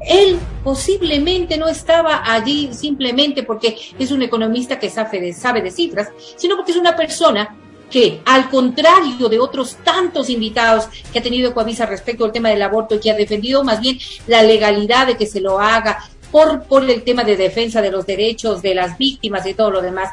[0.00, 5.70] él posiblemente no estaba allí simplemente porque es un economista que sabe de, sabe de
[5.70, 7.56] cifras, sino porque es una persona
[7.90, 12.62] que, al contrario de otros tantos invitados que ha tenido Coavisa respecto al tema del
[12.62, 15.98] aborto y que ha defendido más bien la legalidad de que se lo haga
[16.30, 19.80] por, por el tema de defensa de los derechos de las víctimas y todo lo
[19.80, 20.10] demás,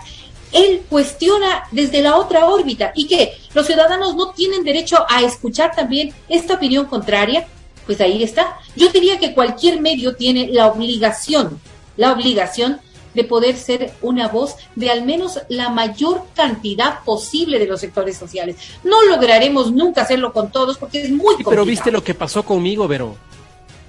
[0.52, 2.94] él cuestiona desde la otra órbita.
[2.96, 7.46] Y que los ciudadanos no tienen derecho a escuchar también esta opinión contraria,
[7.86, 8.58] pues ahí está.
[8.76, 11.60] Yo diría que cualquier medio tiene la obligación,
[11.98, 12.80] la obligación
[13.16, 18.18] de poder ser una voz de al menos la mayor cantidad posible de los sectores
[18.18, 18.56] sociales.
[18.84, 21.50] No lograremos nunca hacerlo con todos porque es muy Sí, complicado.
[21.52, 23.16] pero viste lo que pasó conmigo, Vero.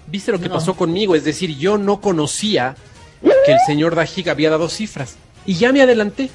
[0.07, 0.55] Viste lo que No.
[0.55, 2.77] pasó conmigo, es decir, yo no conocía
[3.45, 6.31] que el señor Dajig había dado cifras y ya me adelanté.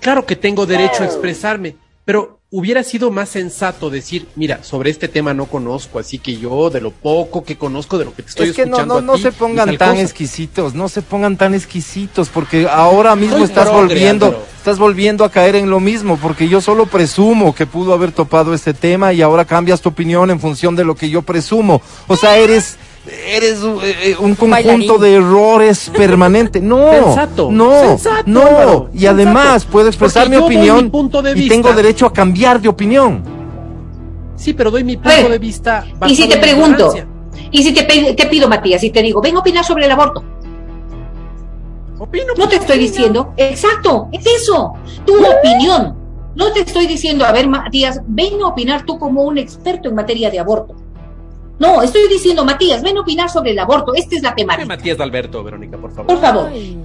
[0.00, 5.06] Claro que tengo derecho a expresarme, pero hubiera sido más sensato decir, mira, sobre este
[5.06, 8.30] tema no conozco, así que yo de lo poco que conozco, de lo que te
[8.30, 10.02] estoy es que no, escuchando no, a no ti, se pongan tan cosa".
[10.02, 15.24] exquisitos, no se pongan tan exquisitos, porque ahora mismo Soy estás progre, volviendo, estás volviendo
[15.24, 19.12] a caer en lo mismo, porque yo solo presumo que pudo haber topado ese tema
[19.12, 21.82] y ahora cambias tu opinión en función de lo que yo presumo.
[22.06, 22.78] O sea, eres
[23.26, 25.00] eres eh, un conjunto Bailarín.
[25.00, 26.60] de errores permanente.
[26.60, 28.46] No, Sensato, no, sensato, no.
[28.46, 29.72] Álvaro, y además sensato.
[29.72, 31.54] puedo expresar mi opinión mi punto de y vista.
[31.54, 33.22] tengo derecho a cambiar de opinión.
[34.36, 35.84] Sí, pero doy mi punto ver, de vista.
[36.06, 36.94] Y si te pregunto,
[37.50, 40.22] y si te, pido, Matías, y te digo, ven a opinar sobre el aborto.
[41.98, 45.96] Opino, No te estoy diciendo, exacto, es eso, tu opinión.
[46.36, 49.96] No te estoy diciendo, a ver, Matías, ven a opinar tú como un experto en
[49.96, 50.76] materia de aborto.
[51.58, 53.94] No, estoy diciendo, Matías, ven a opinar sobre el aborto.
[53.94, 54.66] Esta es la temática.
[54.66, 56.06] Matías de Alberto, Verónica, por favor.
[56.06, 56.50] Por favor.
[56.52, 56.78] Ay.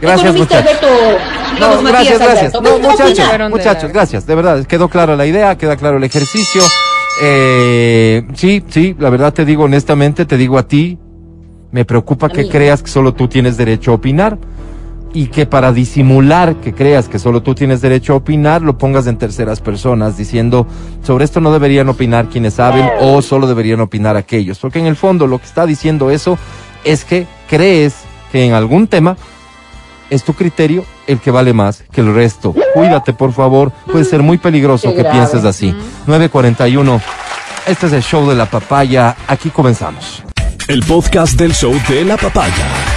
[0.00, 0.82] Gracias, Economista muchachos.
[0.82, 1.18] Alberto,
[1.54, 2.54] digamos, No, Matías gracias, gracias.
[2.54, 2.78] Alberto.
[2.78, 4.26] No, muchachos, muchachos, gracias.
[4.26, 6.62] De verdad, quedó clara la idea, queda claro el ejercicio.
[7.22, 10.98] Eh, sí, sí, la verdad te digo honestamente, te digo a ti,
[11.70, 12.48] me preocupa A que mí.
[12.48, 14.36] creas que solo tú tienes derecho a opinar
[15.14, 19.06] y que para disimular que creas que solo tú tienes derecho a opinar, lo pongas
[19.06, 20.66] en terceras personas diciendo
[21.04, 24.58] sobre esto no deberían opinar quienes saben o solo deberían opinar aquellos.
[24.58, 26.36] Porque en el fondo lo que está diciendo eso
[26.82, 27.94] es que crees
[28.32, 29.16] que en algún tema
[30.10, 32.52] es tu criterio el que vale más que el resto.
[32.74, 33.70] Cuídate, por favor.
[33.90, 35.18] Puede ser muy peligroso Qué que grave.
[35.18, 35.74] pienses así.
[36.08, 37.00] 941.
[37.66, 39.14] Este es el show de la papaya.
[39.28, 40.24] Aquí comenzamos.
[40.66, 42.93] El podcast del show de la papaya.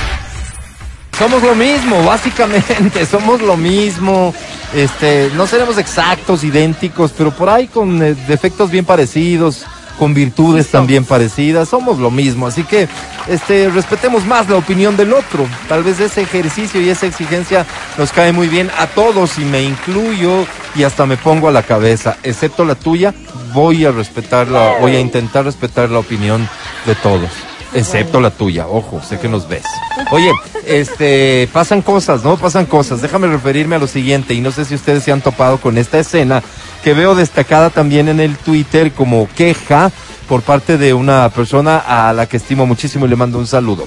[1.18, 4.34] Somos lo mismo, básicamente, somos lo mismo.
[4.74, 9.66] Este, no seremos exactos, idénticos, pero por ahí con eh, defectos bien parecidos,
[9.98, 12.46] con virtudes también parecidas, somos lo mismo.
[12.46, 12.88] Así que,
[13.28, 15.48] este, respetemos más la opinión del otro.
[15.68, 17.66] Tal vez ese ejercicio y esa exigencia
[17.98, 20.46] nos cae muy bien a todos y me incluyo
[20.76, 23.16] y hasta me pongo a la cabeza, excepto la tuya.
[23.54, 26.48] Voy a respetarla, voy a intentar respetar la opinión
[26.86, 27.47] de todos.
[27.74, 29.64] Excepto la tuya, ojo, sé que nos ves.
[30.12, 30.32] Oye,
[30.66, 32.38] este, pasan cosas, ¿no?
[32.38, 33.02] Pasan cosas.
[33.02, 36.00] Déjame referirme a lo siguiente, y no sé si ustedes se han topado con esta
[36.00, 36.42] escena
[36.84, 39.92] que veo destacada también en el Twitter como queja
[40.28, 43.86] por parte de una persona a la que estimo muchísimo y le mando un saludo.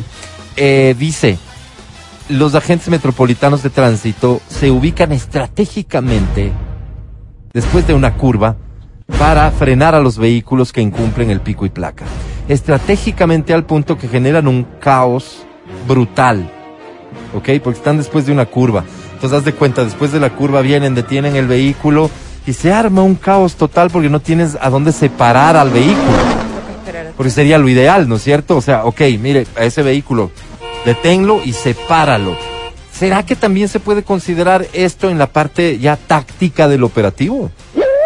[0.56, 1.38] Eh, dice,
[2.28, 6.52] los agentes metropolitanos de tránsito se ubican estratégicamente
[7.52, 8.56] después de una curva
[9.18, 12.04] para frenar a los vehículos que incumplen el pico y placa.
[12.50, 15.46] Estratégicamente al punto que generan un caos
[15.86, 16.50] brutal.
[17.32, 17.48] ¿Ok?
[17.62, 18.84] Porque están después de una curva.
[19.14, 22.10] Entonces, haz de cuenta, después de la curva vienen, detienen el vehículo
[22.44, 26.18] y se arma un caos total porque no tienes a dónde separar al vehículo.
[27.16, 28.56] Porque sería lo ideal, ¿no es cierto?
[28.56, 30.32] O sea, ok, mire, a ese vehículo,
[30.84, 32.36] deténlo y sepáralo.
[32.92, 37.52] ¿Será que también se puede considerar esto en la parte ya táctica del operativo?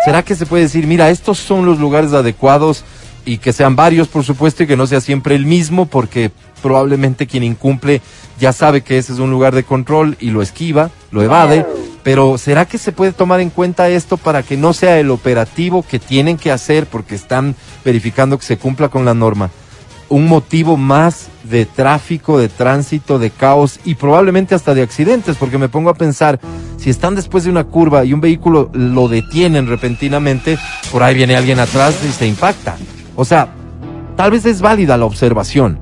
[0.04, 2.84] ¿Será que se puede decir, mira, estos son los lugares adecuados
[3.24, 6.30] y que sean varios, por supuesto, y que no sea siempre el mismo, porque
[6.62, 8.00] probablemente quien incumple
[8.38, 11.66] ya sabe que ese es un lugar de control y lo esquiva, lo evade,
[12.02, 15.84] pero ¿será que se puede tomar en cuenta esto para que no sea el operativo
[15.88, 17.54] que tienen que hacer porque están
[17.84, 19.50] verificando que se cumpla con la norma?
[20.08, 25.58] Un motivo más de tráfico, de tránsito, de caos y probablemente hasta de accidentes, porque
[25.58, 26.40] me pongo a pensar,
[26.76, 30.58] si están después de una curva y un vehículo lo detienen repentinamente,
[30.92, 32.76] por ahí viene alguien atrás y se impacta.
[33.16, 33.48] O sea,
[34.16, 35.78] tal vez es válida la observación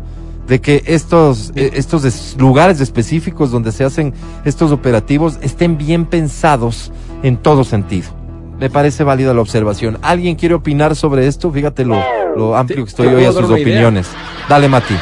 [0.46, 4.12] de que estos, eh, estos es- lugares específicos donde se hacen
[4.44, 8.10] estos operativos estén bien pensados en todo sentido.
[8.58, 9.98] Me parece válida la observación.
[10.02, 11.50] ¿Alguien quiere opinar sobre esto?
[11.50, 11.96] Fíjate lo,
[12.36, 13.56] lo amplio que estoy hoy a sus idea.
[13.62, 14.08] opiniones.
[14.48, 14.94] Dale, Mati.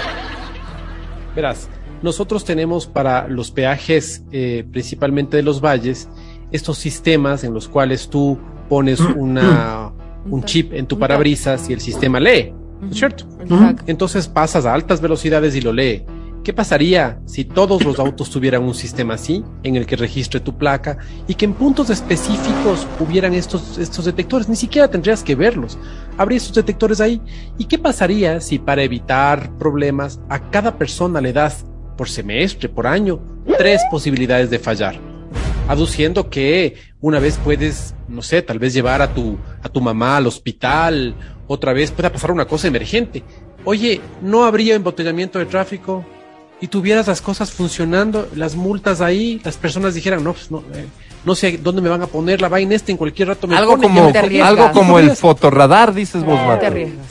[1.35, 1.69] Verás,
[2.03, 6.09] nosotros tenemos para los peajes, eh, principalmente de los valles,
[6.53, 9.91] estos sistemas en los cuales tú pones una,
[10.29, 13.25] un chip en tu parabrisas y el sistema lee, ¿no es cierto?
[13.41, 13.85] Exacto.
[13.87, 16.05] Entonces pasas a altas velocidades y lo lee.
[16.43, 20.57] ¿Qué pasaría si todos los autos tuvieran un sistema así, en el que registre tu
[20.57, 20.97] placa
[21.29, 24.49] y que en puntos específicos hubieran estos, estos detectores?
[24.49, 25.77] Ni siquiera tendrías que verlos.
[26.17, 27.21] Habría estos detectores ahí.
[27.59, 31.67] ¿Y qué pasaría si para evitar problemas a cada persona le das
[31.99, 33.21] por semestre, por año,
[33.59, 34.99] tres posibilidades de fallar?
[35.69, 40.17] Aduciendo que una vez puedes, no sé, tal vez llevar a tu, a tu mamá
[40.19, 41.15] al hospital,
[41.47, 43.23] otra vez pueda pasar una cosa emergente.
[43.65, 46.05] Oye, ¿no habría embotellamiento de tráfico?
[46.61, 50.87] Y tuvieras las cosas funcionando, las multas ahí, las personas dijeran, no, pues no, eh,
[51.25, 53.73] no sé dónde me van a poner la vaina esta, en cualquier rato me Algo
[53.77, 57.07] ponen, como, me- algo como el fotorradar, dices vos, arriesgas.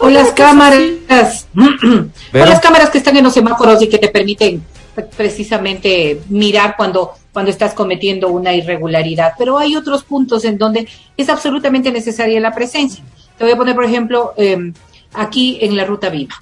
[0.00, 4.62] O las cámaras, o las cámaras que están en los semáforos y que te permiten
[5.04, 9.32] precisamente mirar cuando, cuando estás cometiendo una irregularidad.
[9.38, 13.04] Pero hay otros puntos en donde es absolutamente necesaria la presencia.
[13.36, 14.72] Te voy a poner, por ejemplo, em,
[15.14, 16.34] aquí en la ruta viva.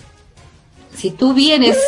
[0.94, 1.78] Si tú vienes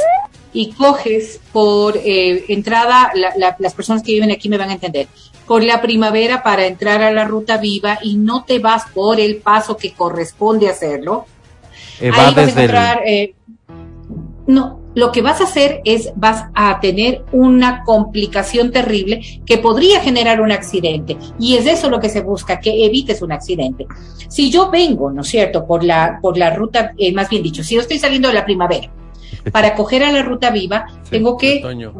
[0.52, 3.10] y coges por eh, entrada,
[3.58, 5.08] las personas que viven aquí me van a entender,
[5.46, 9.36] por la primavera para entrar a la ruta viva y no te vas por el
[9.36, 11.24] paso que corresponde hacerlo,
[12.00, 13.34] Eh, ahí va vas a el- encontrar, eh,
[14.46, 20.00] no, lo que vas a hacer es vas a tener una complicación terrible que podría
[20.00, 23.86] generar un accidente y es eso lo que se busca que evites un accidente.
[24.28, 27.62] Si yo vengo, ¿no es cierto?, por la por la ruta, eh, más bien dicho,
[27.62, 28.90] si yo estoy saliendo de la primavera
[29.52, 31.92] para coger a la ruta viva, tengo que Otoño.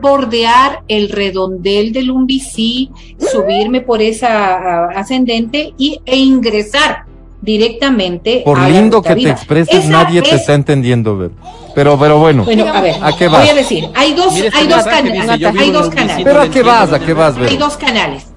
[0.00, 7.04] bordear el redondel del Umbicí, subirme por esa ascendente y, e ingresar
[7.42, 11.18] directamente Por a la lindo ruta que te expreses, Esa nadie te es- está entendiendo,
[11.18, 11.32] Ver.
[11.76, 12.42] Pero, pero bueno.
[12.44, 13.40] Bueno, a ver, ¿A qué vas?
[13.42, 16.24] voy a decir, hay dos, hay dos, mensaje, cana- dice, yo vivo hay dos canales.
[16.24, 17.36] Pero a qué vas, a qué vas.
[17.36, 18.28] Hay dos canales.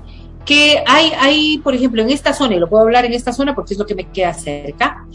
[0.46, 3.56] Que hay, hay, por ejemplo, en esta zona, y lo puedo hablar en esta zona
[3.56, 5.06] porque es lo que me queda cerca,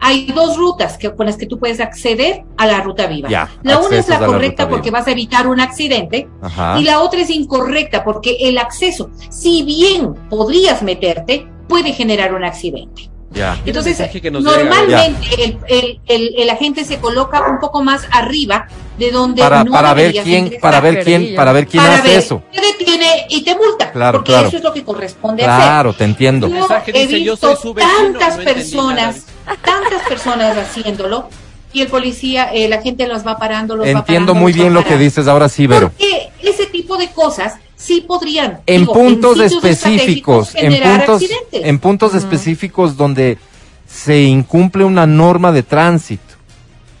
[0.00, 3.28] hay dos rutas que, con las que tú puedes acceder a la ruta viva.
[3.28, 5.00] Ya, la una es la correcta porque viva.
[5.00, 6.80] vas a evitar un accidente Ajá.
[6.80, 12.44] y la otra es incorrecta porque el acceso, si bien podrías meterte, puede generar un
[12.44, 13.10] accidente.
[13.34, 13.60] Ya.
[13.66, 18.68] Entonces, llega, normalmente el, el, el, el agente se coloca un poco más arriba
[18.98, 20.60] de donde Para, no para ver quién, ingresar.
[20.60, 22.42] para ver quién, para ver quién Para hace ver, eso.
[22.52, 23.90] Te detiene y te multa.
[23.90, 24.48] Claro, porque claro.
[24.48, 25.56] eso es lo que corresponde hacer.
[25.56, 26.48] Claro, te entiendo.
[26.48, 29.26] Yo he dice, yo visto soy su vecino, tantas no personas,
[29.62, 31.28] tantas personas haciéndolo
[31.72, 34.60] y el policía, eh, la gente los va parando, los va Entiendo parando, muy los
[34.60, 35.90] va bien lo que dices ahora sí, Vero.
[35.90, 37.54] Porque ese tipo de cosas
[37.84, 41.60] sí podrían En digo, puntos específicos, en puntos, accidentes.
[41.64, 43.38] en puntos específicos donde
[43.86, 46.22] se incumple una norma de tránsito.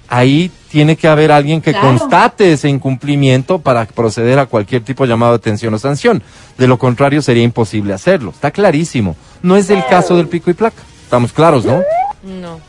[0.08, 1.88] Ahí tiene que haber alguien que Claro.
[1.88, 6.22] constate ese incumplimiento para proceder a cualquier tipo de llamado de atención o sanción.
[6.58, 8.30] De lo contrario, sería imposible hacerlo.
[8.30, 9.16] Está clarísimo.
[9.42, 10.82] No es el caso del pico y placa.
[11.04, 11.82] Estamos claros, ¿no?
[12.22, 12.60] No,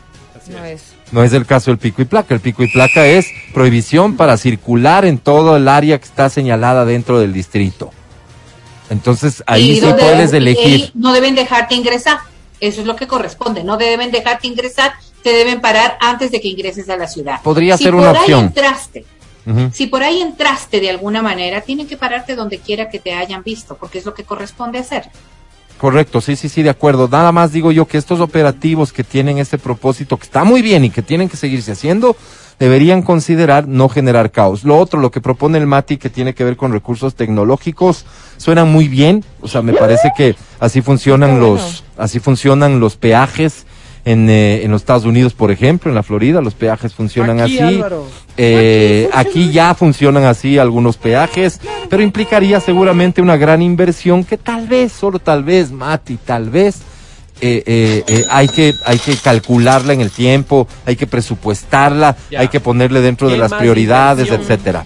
[0.52, 0.82] no es.
[1.12, 2.34] No es el caso del pico y placa.
[2.34, 6.86] El pico y placa es prohibición para circular en todo el área que está señalada
[6.86, 7.92] dentro del distrito.
[8.90, 10.92] Entonces ahí Y sí puedes elegir.
[10.94, 12.20] no deben dejarte ingresar.
[12.60, 13.64] Eso es lo que corresponde.
[13.64, 17.42] No deben dejarte ingresar, te deben parar antes de que ingreses a la ciudad.
[17.42, 18.46] Podría si ser por una ahí opción.
[18.46, 19.06] entraste,
[19.74, 23.44] si por ahí entraste de alguna manera, tienen que pararte donde quiera que te hayan
[23.44, 25.10] visto, porque es lo que corresponde hacer.
[25.78, 27.08] Correcto, sí, sí, sí, de acuerdo.
[27.10, 30.86] Nada más digo yo que estos operativos que tienen ese propósito, que está muy bien
[30.86, 32.16] y que tienen que seguirse haciendo,
[32.60, 34.64] deberían considerar no generar caos.
[34.64, 38.06] Lo otro, lo que propone el MATI, que tiene que ver con recursos tecnológicos,
[38.38, 39.24] suena muy bien.
[39.42, 41.56] O sea, me parece que así funcionan bueno.
[41.56, 43.66] los, así funcionan los peajes
[44.06, 47.58] en, eh, en los Estados Unidos, por ejemplo, en la Florida, los peajes funcionan Aquí,
[47.58, 47.82] así.
[48.38, 54.68] Eh, aquí ya funcionan así algunos peajes, pero implicaría seguramente una gran inversión que tal
[54.68, 56.82] vez, solo tal vez, Mati, tal vez,
[57.46, 62.42] eh, eh, eh, hay, que, hay que calcularla en el tiempo, hay que presupuestarla, Ya.
[62.42, 64.52] hay que ponerle dentro de ¿Qué las prioridades, inversión?
[64.52, 64.86] etcétera.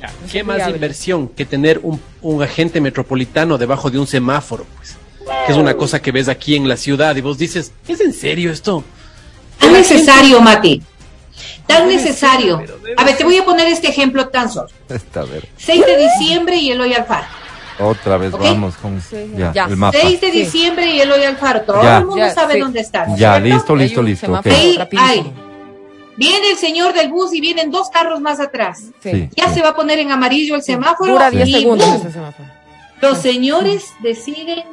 [0.00, 0.74] Ya, ¿Qué más viable.
[0.76, 4.66] inversión que tener un, un agente metropolitano debajo de un semáforo?
[4.76, 4.96] Pues,
[5.46, 8.12] que es una cosa que ves aquí en la ciudad y vos dices, ¿es en
[8.12, 8.84] serio esto?
[9.58, 10.82] Tan necesario, Mati.
[11.66, 12.62] Tan Debe necesario.
[12.96, 14.68] A ver, te voy a poner este ejemplo tan solo.
[14.88, 17.26] Esta, a ver, 6 de diciembre y Eloy Alfaro.
[17.80, 19.64] Otra vez vamos con Sí, ya, ya.
[19.66, 19.96] el mapa.
[20.00, 20.38] 6 de Sí.
[20.40, 21.62] diciembre y Eloy Alfaro.
[21.62, 21.98] Todo Ya.
[21.98, 22.60] el mundo Ya, sabe sí.
[22.60, 23.06] dónde está.
[23.06, 23.48] ¿no es Ya, cierto?
[23.54, 24.32] listo, listo, listo.
[24.32, 24.42] ok.
[24.44, 25.02] semáforo.
[25.02, 25.32] Ahí.
[26.16, 28.80] Viene el señor del bus y vienen dos carros más atrás.
[29.00, 29.10] Sí.
[29.10, 29.54] Sí, Ya sí.
[29.54, 31.12] se va a poner en amarillo el semáforo.
[31.12, 31.96] Dura 10 y segundos ¡pum!
[31.96, 32.48] ese semáforo.
[33.00, 34.64] Los señores deciden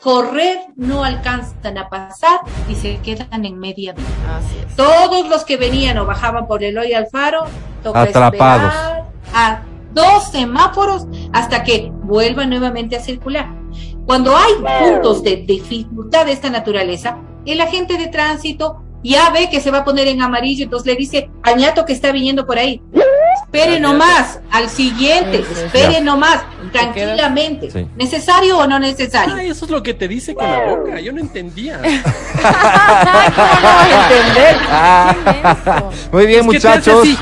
[0.00, 4.74] correr, no alcanzan a pasar y se quedan en media es.
[4.76, 7.44] Todos los que venían o bajaban por Eloy Alfaro,
[7.82, 8.72] toca Atrapados.
[8.72, 9.04] esperar
[9.34, 9.62] a
[9.92, 13.48] dos semáforos hasta que vuelvan nuevamente a circular.
[14.06, 19.60] Cuando hay puntos de dificultad de esta naturaleza, el agente de tránsito ya ve que
[19.60, 22.58] se va a poner en amarillo, entonces le dice al ñato que está viniendo por
[22.58, 22.82] ahí,
[23.44, 27.70] espere nomás, al siguiente, espere nomás, te tranquilamente.
[27.70, 27.86] Sí.
[27.96, 29.34] ¿Necesario o no necesario?
[29.34, 31.00] Ah, eso es lo que te dice con la boca.
[31.00, 31.80] Yo no entendía.
[31.84, 32.02] Ay,
[33.34, 34.56] ¿Cómo no voy a entender?
[35.24, 35.90] Qué menso.
[36.12, 37.18] Muy bien, Es que te hace muchachos.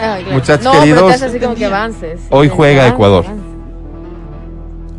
[0.00, 0.10] Así.
[0.10, 0.38] Ay, claro.
[0.38, 2.20] Muchachos no, pero queridos, te hace así como que avances.
[2.30, 3.24] hoy juega avance, Ecuador.
[3.26, 3.50] avance.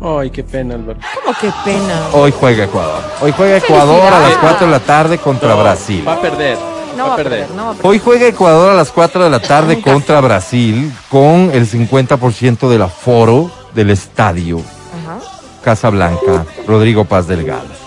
[0.04, 0.98] Ay, qué pena, Álvaro.
[1.24, 2.00] ¿Cómo que pena?
[2.12, 3.02] Hoy juega Ecuador.
[3.20, 4.38] Hoy juega Ecuador a las Felicidades.
[4.40, 6.04] 4 de la tarde contra No, Brasil.
[6.06, 6.58] Va a perder.
[6.96, 7.50] No va a perder.
[7.50, 7.86] no va a perder.
[7.90, 12.82] Hoy juega Ecuador a las 4 de la tarde contra Brasil con el 50% del
[12.82, 15.18] aforo del estadio Ajá.
[15.62, 17.81] Casablanca Rodrigo Paz Delgado.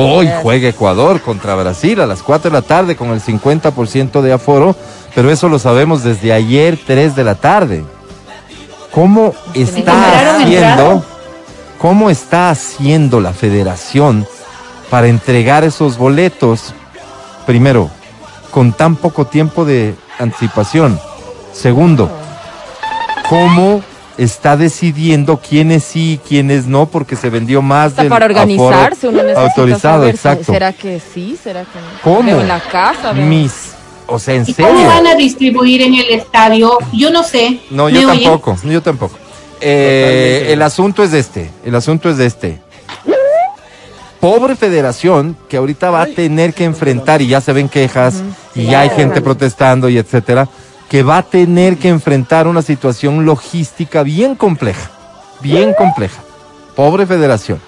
[0.00, 4.32] Hoy juega Ecuador contra Brasil a las 4 de la tarde con el 50% de
[4.32, 4.76] aforo,
[5.12, 7.84] pero eso lo sabemos desde ayer 3 de la tarde.
[8.92, 11.04] ¿Cómo está haciendo,
[11.78, 14.24] cómo está haciendo la federación
[14.88, 16.74] para entregar esos boletos?
[17.44, 17.90] Primero,
[18.52, 21.00] con tan poco tiempo de anticipación.
[21.52, 22.08] Segundo,
[23.28, 23.82] ¿cómo
[24.18, 26.86] está decidiendo quiénes sí y quiénes no?
[26.86, 30.52] Porque se vendió más del para organizarse aforo uno necesita autorizado, saber, exacto.
[30.52, 31.38] ¿Será que sí?
[31.42, 31.86] ¿Será que no?
[32.02, 32.40] ¿Cómo?
[32.40, 33.72] En la casa, veo- Mis,
[34.06, 34.86] o sea, en ¿Y cómo serio.
[34.88, 36.78] van a distribuir en el estadio?
[36.92, 37.60] Yo no sé.
[37.70, 38.24] No, ¿Me yo oyen?
[38.24, 39.16] tampoco, yo tampoco.
[39.60, 42.60] Eh, el asunto es este, el asunto es de este.
[44.20, 48.64] Pobre federación que ahorita va a tener que enfrentar, y ya se ven quejas, y
[48.64, 50.48] ya hay gente protestando y etcétera,
[50.88, 54.90] que va a tener que enfrentar una situación logística bien compleja,
[55.40, 56.22] bien compleja.
[56.74, 57.60] Pobre federación.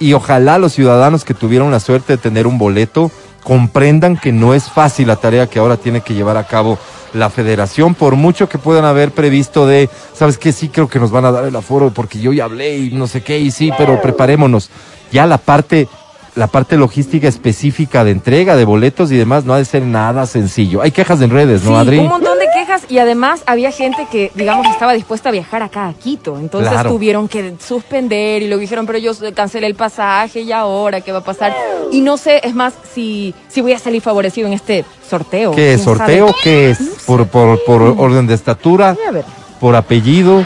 [0.00, 3.10] Y ojalá los ciudadanos que tuvieron la suerte de tener un boleto
[3.44, 6.78] comprendan que no es fácil la tarea que ahora tiene que llevar a cabo
[7.14, 10.52] la federación, por mucho que puedan haber previsto de, ¿sabes qué?
[10.52, 13.06] Sí creo que nos van a dar el aforo porque yo ya hablé y no
[13.06, 14.68] sé qué, y sí, pero preparémonos.
[15.10, 15.88] Ya la parte,
[16.34, 20.26] la parte logística específica de entrega de boletos y demás no ha de ser nada
[20.26, 20.82] sencillo.
[20.82, 21.98] Hay quejas en redes, ¿no, Sí, Adri?
[22.00, 22.47] un montón de
[22.88, 26.38] y además había gente que, digamos, estaba dispuesta a viajar acá a Quito.
[26.38, 26.90] Entonces Claro.
[26.90, 31.18] tuvieron que suspender y luego dijeron, pero yo cancelé el pasaje y ahora qué va
[31.18, 31.54] a pasar.
[31.90, 35.52] Y no sé, es más, si, si voy a salir favorecido en este sorteo.
[35.52, 35.82] ¿Qué es?
[35.82, 36.26] ¿Quién ¿Sorteo?
[36.28, 36.38] sabe?
[36.42, 36.78] ¿Qué es?
[37.06, 38.92] ¿Por, por, por orden de estatura?
[38.94, 39.24] Voy a ver.
[39.60, 40.44] ¿Por apellido?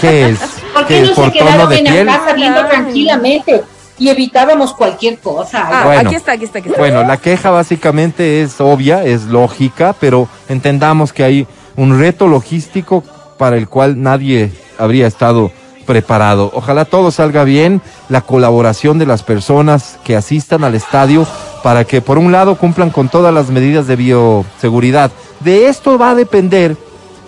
[0.00, 0.38] ¿Qué es?
[0.74, 1.08] ¿Por ¿Qué qué es?
[1.10, 2.06] no ¿Por se tono quedaron de en piel?
[2.06, 2.66] la casa viendo Ay.
[2.70, 3.62] tranquilamente
[3.98, 5.62] y evitábamos cualquier cosa?
[5.66, 6.00] Ah, Bueno.
[6.08, 6.80] aquí está, aquí está, aquí está.
[6.80, 11.46] Bueno, la queja básicamente es obvia, es lógica, pero entendamos que hay
[11.76, 13.04] un reto logístico
[13.38, 15.50] para el cual nadie habría estado
[15.86, 16.50] preparado.
[16.54, 21.26] Ojalá todo salga bien, la colaboración de las personas que asistan al estadio
[21.62, 25.10] para que por un lado cumplan con todas las medidas de bioseguridad.
[25.40, 26.76] De esto va a depender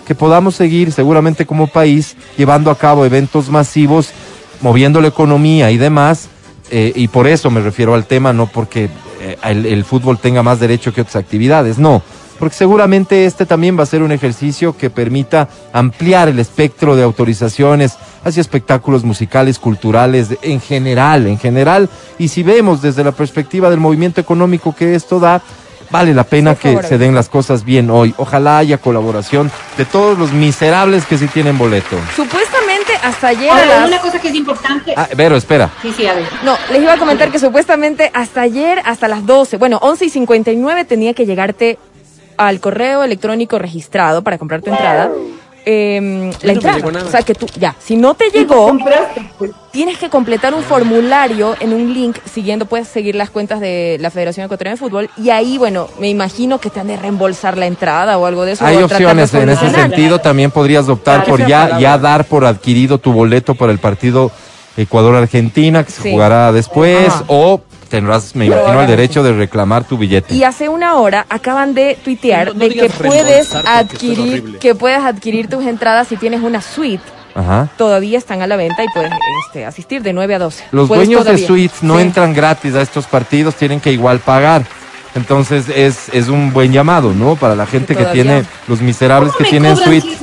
[0.07, 4.11] que podamos seguir seguramente como país llevando a cabo eventos masivos,
[4.61, 6.29] moviendo la economía y demás,
[6.71, 8.89] eh, y por eso me refiero al tema, no porque
[9.21, 12.03] eh, el, el fútbol tenga más derecho que otras actividades, no,
[12.39, 17.03] porque seguramente este también va a ser un ejercicio que permita ampliar el espectro de
[17.03, 23.69] autorizaciones hacia espectáculos musicales, culturales, en general, en general, y si vemos desde la perspectiva
[23.69, 25.43] del movimiento económico que esto da,
[25.91, 28.15] vale la pena que se den las cosas bien hoy.
[28.17, 31.97] Ojalá haya colaboración de todos los miserables que sí tienen boleto.
[32.17, 32.70] Supuestamente
[33.03, 33.89] hasta ayer a Ahora, las...
[33.89, 34.95] una cosa que es importante.
[34.97, 35.71] Ah, Vero, espera.
[35.83, 36.27] Sí, sí, a ver.
[36.43, 40.11] No, les iba a comentar que supuestamente hasta ayer, hasta las 12, bueno, 11 y
[40.11, 41.79] 59 tenía que llegarte
[42.37, 45.11] al correo electrónico registrado para comprar tu entrada.
[45.65, 46.79] Em, la entrada.
[47.07, 48.77] O sea que tú, ya, si no te llegó.
[49.39, 53.99] Pues, tienes que completar un formulario en un link siguiendo, puedes seguir las cuentas de
[54.01, 57.57] la Federación Ecuatoriana de Fútbol y ahí, bueno, me imagino que te han de reembolsar
[57.57, 58.65] la entrada o algo de eso.
[58.65, 60.19] Hay opciones en ese sentido.
[60.19, 61.39] También podrías optar Claro.
[61.39, 64.31] por ya, ya dar por adquirido tu boleto para el partido
[64.77, 67.25] Ecuador-Argentina, que se jugará después, Ajá.
[67.29, 70.33] o tendrás, me imagino, el derecho de reclamar tu billete.
[70.35, 75.01] Y hace una hora acaban de tuitear No- no de que puedes adquirir, que puedes
[75.05, 77.05] adquirir tus entradas si tienes una suite.
[77.35, 77.69] Ajá.
[77.77, 79.13] Todavía están a la venta y puedes
[79.47, 80.65] este, asistir de 9 a 12.
[80.73, 82.03] Los Puedes dueños de suites no Sí.
[82.03, 84.65] entran gratis a estos partidos, tienen que igual pagar.
[85.15, 87.37] Entonces es, es un buen llamado, ¿no?
[87.37, 90.21] Para la gente que todavía- tiene, los miserables ¿Cómo que me tienen suites.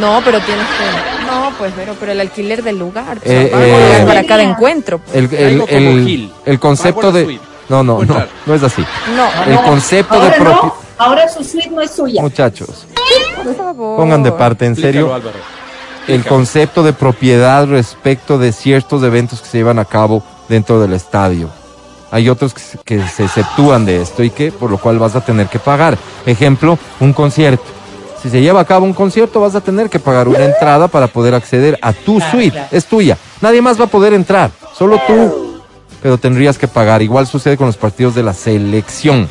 [0.00, 1.11] No, pero tienes que.
[1.58, 3.18] Pues, pero, pero el alquiler del lugar.
[3.18, 4.98] o sea, Eh, eh, lugar para cada encuentro.
[4.98, 5.14] pues.
[5.16, 6.32] El, el, Algo como el- Gil.
[6.44, 7.38] el concepto de...
[7.68, 8.84] No, no, no, no es así.
[9.16, 12.20] No, El No, concepto de ahora propi- no, ahora su suite no es suya.
[12.20, 12.86] Muchachos,
[13.42, 13.96] por favor.
[13.96, 15.38] pongan de parte, en serio, Álvaro.
[16.08, 20.92] el concepto de propiedad respecto de ciertos eventos que se llevan a cabo dentro del
[20.92, 21.48] estadio.
[22.10, 25.16] Hay otros que se, que se exceptúan de esto y que por lo cual vas
[25.16, 25.96] a tener que pagar.
[26.26, 27.64] Ejemplo, un concierto.
[28.22, 31.08] Si se lleva a cabo un concierto vas a tener que pagar una entrada para
[31.08, 32.56] poder acceder a tu suite.
[32.70, 33.18] Es tuya.
[33.40, 34.50] Nadie más va a poder entrar.
[34.76, 35.60] Solo tú.
[36.00, 37.02] Pero tendrías que pagar.
[37.02, 39.28] Igual sucede con los partidos de la selección.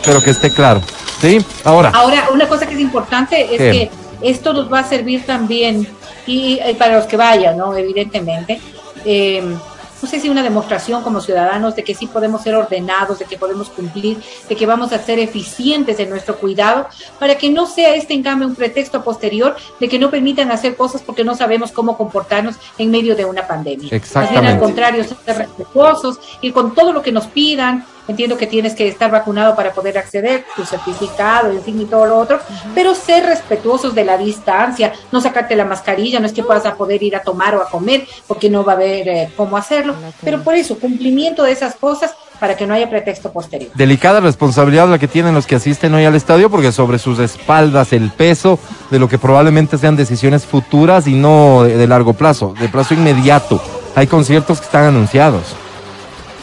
[0.00, 0.80] Espero que esté claro.
[1.20, 1.38] ¿Sí?
[1.64, 1.90] Ahora.
[1.94, 3.70] Ahora, una cosa que es importante es ¿Qué?
[3.70, 3.90] que
[4.30, 5.86] esto nos va a servir también,
[6.26, 7.76] y, eh, para los que vayan, ¿no?
[7.76, 8.60] Evidentemente.
[9.04, 9.56] eh,
[10.02, 13.36] no sé si una demostración como ciudadanos de que sí podemos ser ordenados, de que
[13.36, 14.18] podemos cumplir,
[14.48, 16.86] de que vamos a ser eficientes en nuestro cuidado,
[17.18, 20.76] para que no sea este en cambio un pretexto posterior de que no permitan hacer
[20.76, 23.88] cosas porque no sabemos cómo comportarnos en medio de una pandemia.
[23.90, 24.48] Exactamente.
[24.48, 28.88] al contrario, ser respetuosos y con todo lo que nos pidan, entiendo que tienes que
[28.88, 32.40] estar vacunado para poder acceder, tu certificado, en fin, y todo lo otro,
[32.74, 36.74] pero ser respetuosos de la distancia, no sacarte la mascarilla, no es que puedas a
[36.74, 39.94] poder ir a tomar o a comer, porque no va a haber eh, cómo hacerlo,
[40.22, 43.70] pero por eso, cumplimiento de esas cosas para que no haya pretexto posterior.
[43.74, 47.92] Delicada responsabilidad la que tienen los que asisten hoy al estadio, porque sobre sus espaldas
[47.92, 48.58] el peso
[48.90, 52.94] de lo que probablemente sean decisiones futuras y no de, de largo plazo, de plazo
[52.94, 53.60] inmediato.
[53.96, 55.56] Hay conciertos que están anunciados.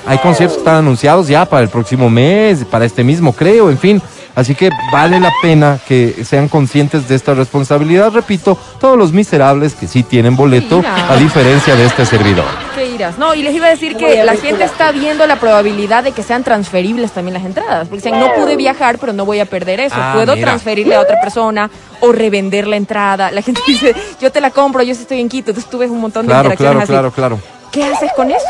[0.08, 3.78] Hay conciertos que están anunciados ya para el próximo mes, para este mismo, creo, en
[3.78, 4.02] fin.
[4.36, 8.12] Así que vale la pena que sean conscientes de esta responsabilidad.
[8.12, 12.44] Repito, todos los miserables que sí tienen boleto, a diferencia de este servidor.
[12.76, 13.18] ¿Qué irás?
[13.18, 16.22] No, y les iba a decir que la gente está viendo la probabilidad de que
[16.22, 17.88] sean transferibles también las entradas.
[17.88, 19.96] Porque dicen, no pude viajar, pero no voy a perder eso.
[19.98, 20.48] Ah, Puedo mira.
[20.50, 21.70] transferirle a otra persona
[22.02, 23.32] o revender la entrada.
[23.32, 25.52] La gente dice, yo te la compro, yo sí estoy en Quito.
[25.52, 27.16] Entonces tú ves un montón de Claro, interacciones claro, así.
[27.16, 27.72] claro, claro.
[27.72, 28.46] ¿Qué haces con eso?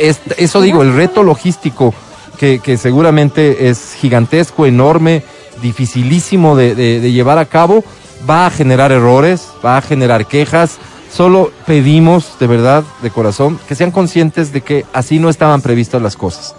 [0.00, 1.94] Es- eso digo, el reto logístico
[2.38, 5.22] que, seguramente es gigantesco, enorme,
[5.62, 7.84] dificilísimo de, de- de llevar a cabo,
[8.28, 10.78] va a generar errores, va a generar quejas.
[11.12, 16.00] Solo pedimos, de verdad, de corazón, que sean conscientes de que así no estaban previstas
[16.00, 16.54] las cosas.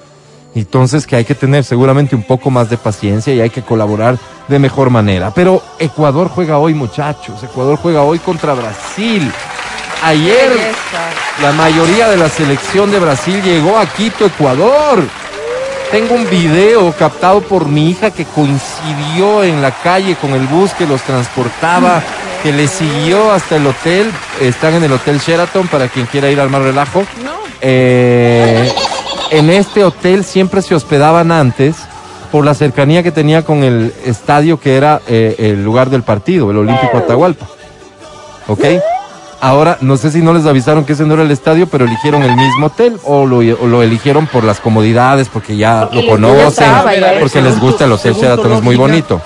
[0.54, 4.20] Entonces que hay que tener seguramente un poco más de paciencia y hay que colaborar
[4.50, 5.34] de mejor manera.
[5.34, 7.42] Pero Ecuador juega hoy, muchachos.
[7.42, 9.32] Ecuador juega hoy contra Brasil.
[10.04, 10.50] Ayer
[11.42, 15.04] la mayoría de la selección de Brasil llegó a Quito, Ecuador.
[15.92, 20.74] Tengo un video captado por mi hija que coincidió en la calle con el bus
[20.74, 22.02] que los transportaba,
[22.42, 24.12] que le siguió hasta el hotel.
[24.40, 27.04] Están en el Hotel Sheraton para quien quiera ir al más relajo.
[27.62, 28.74] Eh,
[29.30, 31.76] en este hotel siempre se hospedaban antes
[32.32, 36.50] por la cercanía que tenía con el estadio que era eh, el lugar del partido,
[36.50, 37.46] el Olímpico Atahualpa.
[38.48, 38.64] ¿Ok?
[39.42, 42.22] Ahora, no sé si no les avisaron que ese no era el estadio, pero eligieron
[42.22, 46.08] el mismo hotel o lo, o lo eligieron por las comodidades, porque ya Porque lo
[46.12, 49.20] conocen, ya porque les gusta el Hotel Sheraton, es muy bonito.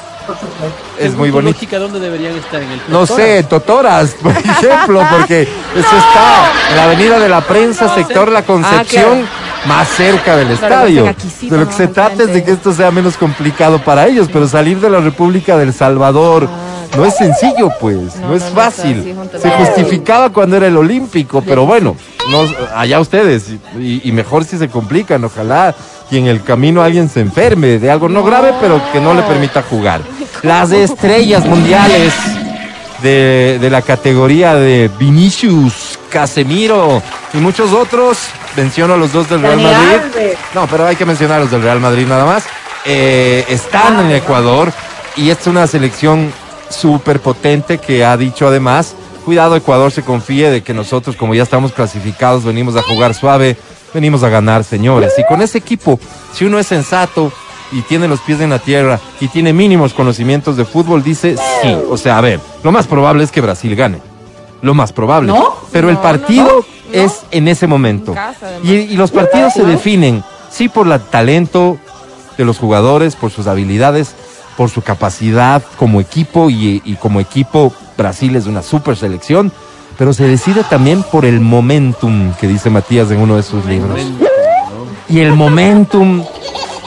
[0.98, 1.60] Es muy bonito.
[1.78, 2.62] ¿dónde deberían estar?
[2.62, 7.42] En el No sé, Totoras, por ejemplo, porque eso está en la Avenida de la
[7.42, 11.04] Prensa, sector La Concepción, Ah, más cerca del Claro, estadio.
[11.42, 14.48] De lo que se trata es de que esto sea menos complicado para ellos, pero
[14.48, 16.65] salir de la República del Salvador Ah,
[16.96, 19.16] no es sencillo, pues, No, no, es no, fácil.
[19.34, 21.96] es se justificaba cuando era el Olímpico, pero bueno,
[22.32, 22.44] no,
[22.76, 25.76] allá ustedes, y, y mejor si se complican, ojalá,
[26.12, 29.22] y en el camino alguien se enferme de algo no grave, pero que no le
[29.24, 30.02] permita jugar.
[30.44, 32.14] Las estrellas mundiales
[33.02, 37.02] de, de la categoría de Vinicius, Casemiro
[37.34, 38.20] y muchos otros.
[38.56, 40.32] Menciono a los dos del Real Madrid.
[40.54, 42.46] No, pero hay que mencionar a los del Real Madrid nada más.
[42.86, 44.72] Eh, están en Ecuador
[45.18, 46.32] y es una selección
[46.70, 51.44] súper potente que ha dicho además, cuidado Ecuador se confíe de que nosotros como ya
[51.44, 53.58] estamos clasificados venimos a jugar suave,
[53.94, 55.14] venimos a ganar señores.
[55.18, 56.00] Y con ese equipo,
[56.34, 57.32] si uno es sensato
[57.72, 61.76] y tiene los pies en la tierra y tiene mínimos conocimientos de fútbol, dice sí.
[61.90, 64.00] O sea, a ver, lo más probable es que Brasil gane.
[64.62, 65.32] Lo más probable.
[65.32, 65.56] ¿No?
[65.72, 68.12] Pero el partido no, es en ese momento.
[68.12, 68.68] En casa, además.
[68.70, 71.78] y, y los partidos se definen, sí, por el talento
[72.38, 74.16] de los jugadores, por sus habilidades,
[74.58, 79.52] por su capacidad como equipo y, y como equipo Brasil es una super selección,
[79.98, 84.00] pero se decide también por el momentum que dice Matías en uno de sus libros.
[85.08, 86.24] Y el momentum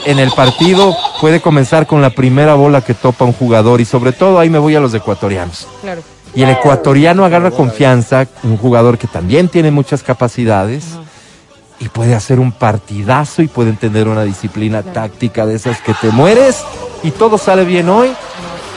[0.05, 4.11] en el partido puede comenzar con la primera bola que topa un jugador y sobre
[4.11, 5.67] todo ahí me voy a los ecuatorianos.
[5.81, 6.01] Claro.
[6.35, 10.85] Y el ecuatoriano agarra confianza, un jugador que también tiene muchas capacidades
[11.79, 16.09] y puede hacer un partidazo y pueden tener una disciplina táctica de esas que te
[16.09, 16.63] mueres
[17.03, 18.11] y todo sale bien hoy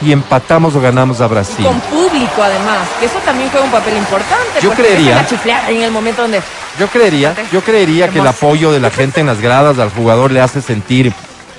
[0.01, 1.65] y empatamos o ganamos a Brasil.
[1.65, 4.59] Con público, además, que eso también juega un papel importante.
[4.61, 6.41] Yo creería- la en el momento donde.
[6.79, 10.31] Yo creería, yo creería que el apoyo de la gente en las gradas al jugador
[10.31, 11.13] le hace sentir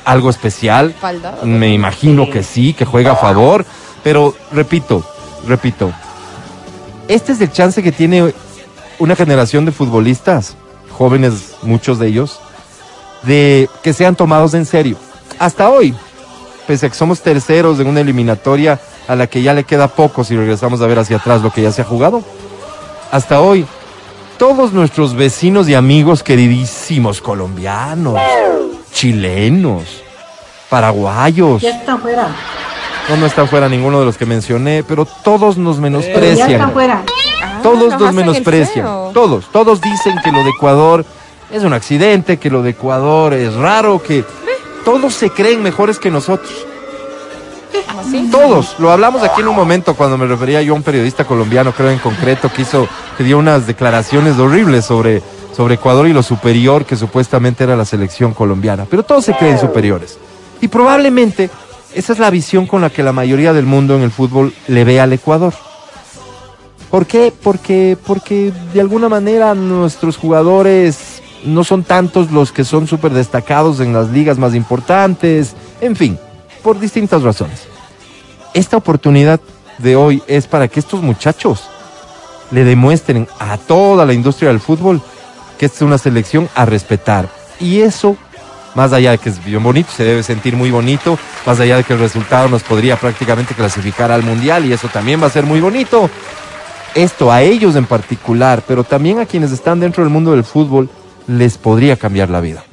[0.04, 0.94] algo especial.
[1.00, 1.38] Falda.
[1.42, 3.64] Me imagino que sí, que juega a favor,
[4.02, 5.04] pero repito,
[5.46, 5.92] repito,
[7.08, 8.34] este es el chance que tiene
[8.98, 10.56] una generación de futbolistas,
[10.96, 12.40] jóvenes muchos de ellos,
[13.22, 14.96] de que sean tomados en serio.
[15.38, 15.94] Hasta hoy,
[16.66, 20.24] pese a que somos terceros en una eliminatoria a la que ya le queda poco
[20.24, 22.22] si regresamos a ver hacia atrás lo que ya se ha jugado,
[23.10, 23.66] hasta hoy,
[24.38, 28.18] todos nuestros vecinos y amigos queridísimos colombianos,
[28.92, 29.84] chilenos,
[30.68, 31.62] paraguayos.
[33.08, 36.50] No, no están fuera ninguno de los que mencioné, pero todos nos ya menosprecian.
[36.50, 37.02] están fuera.
[37.42, 38.86] Ah, Todos nos menosprecian.
[39.12, 41.04] Todos, todos dicen que lo de Ecuador
[41.50, 44.24] es un accidente, que lo de Ecuador es raro, que
[44.84, 46.66] todos se creen mejores que nosotros.
[47.98, 48.28] ¿Así?
[48.30, 51.72] Todos, lo hablamos aquí en un momento cuando me refería yo a un periodista colombiano,
[51.72, 55.22] creo en concreto, que hizo, que dio unas declaraciones horribles sobre
[55.54, 58.86] sobre Ecuador y lo superior que supuestamente era la selección colombiana.
[58.90, 60.18] Pero todos se creen superiores.
[60.60, 61.48] Y probablemente
[61.94, 64.84] esa es la visión con la que la mayoría del mundo en el fútbol le
[64.84, 65.54] ve al Ecuador.
[66.90, 67.32] ¿Por qué?
[67.42, 73.80] Porque, porque de alguna manera nuestros jugadores no son tantos los que son súper destacados
[73.80, 76.18] en las ligas más importantes, en fin,
[76.62, 77.66] por distintas razones.
[78.54, 79.40] Esta oportunidad
[79.78, 81.64] de hoy es para que estos muchachos
[82.50, 85.02] le demuestren a toda la industria del fútbol
[85.58, 87.28] que es una selección a respetar.
[87.60, 88.16] Y eso,
[88.74, 91.84] más allá de que es bien bonito, se debe sentir muy bonito, más allá de
[91.84, 95.44] que el resultado nos podría prácticamente clasificar al Mundial y eso también va a ser
[95.44, 96.10] muy bonito.
[96.94, 100.88] Esto a ellos en particular, pero también a quienes están dentro del mundo del fútbol,
[101.26, 102.64] les podría cambiar la vida.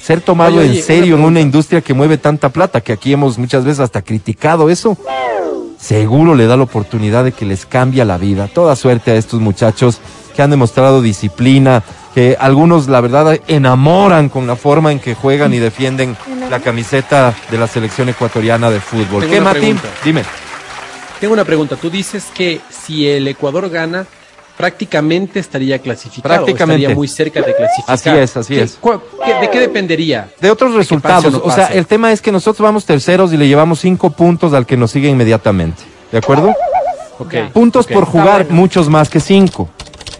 [0.00, 2.92] Ser tomado Oye, oye, en serio una en una industria que mueve tanta plata, que
[2.92, 4.96] aquí hemos muchas veces hasta criticado eso,
[5.78, 8.48] seguro le da la oportunidad de que les cambia la vida.
[8.52, 10.00] Toda suerte a estos muchachos
[10.36, 11.82] que han demostrado disciplina,
[12.14, 16.16] que algunos la verdad enamoran con la forma en que juegan y defienden
[16.50, 19.22] la camiseta de la selección ecuatoriana de fútbol.
[19.22, 19.62] Tengo ¿Qué, Martín?
[19.78, 19.88] pregunta.
[20.04, 20.22] Dime.
[21.18, 21.76] Tengo una pregunta.
[21.76, 24.06] Tú dices que si el Ecuador gana,
[24.56, 26.34] prácticamente estaría clasificado.
[26.44, 26.82] Prácticamente.
[26.82, 27.94] Estaría muy cerca de clasificar.
[27.94, 28.78] Así es, así ¿Qué- es.
[29.40, 30.28] ¿De qué dependería?
[30.40, 31.26] De otros resultados.
[31.26, 34.10] o no o sea, el tema es que nosotros vamos terceros y le llevamos cinco
[34.10, 35.82] puntos al que nos sigue inmediatamente.
[36.12, 36.54] ¿De acuerdo?
[37.18, 38.54] Ok, puntos por jugar, bueno.
[38.60, 39.68] muchos más que cinco.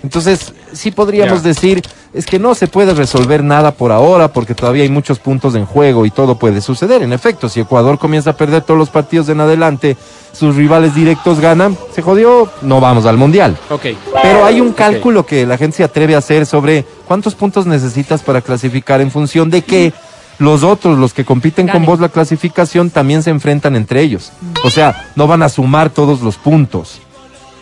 [0.03, 1.83] Entonces, sí podríamos decir,
[2.13, 5.67] es que no se puede resolver nada por ahora porque todavía hay muchos puntos en
[5.67, 7.03] juego y todo puede suceder.
[7.03, 9.97] En efecto, si Ecuador comienza a perder todos los partidos en adelante,
[10.33, 13.57] sus rivales directos ganan, se jodió, no vamos al Mundial.
[13.71, 13.87] Ok.
[14.23, 18.23] Pero hay un cálculo que la gente se atreve a hacer sobre cuántos puntos necesitas
[18.23, 19.93] para clasificar en función de que
[20.39, 24.33] los otros, los que compiten con vos la clasificación, también se enfrentan entre ellos.
[24.65, 27.01] O sea, no van a sumar todos los puntos.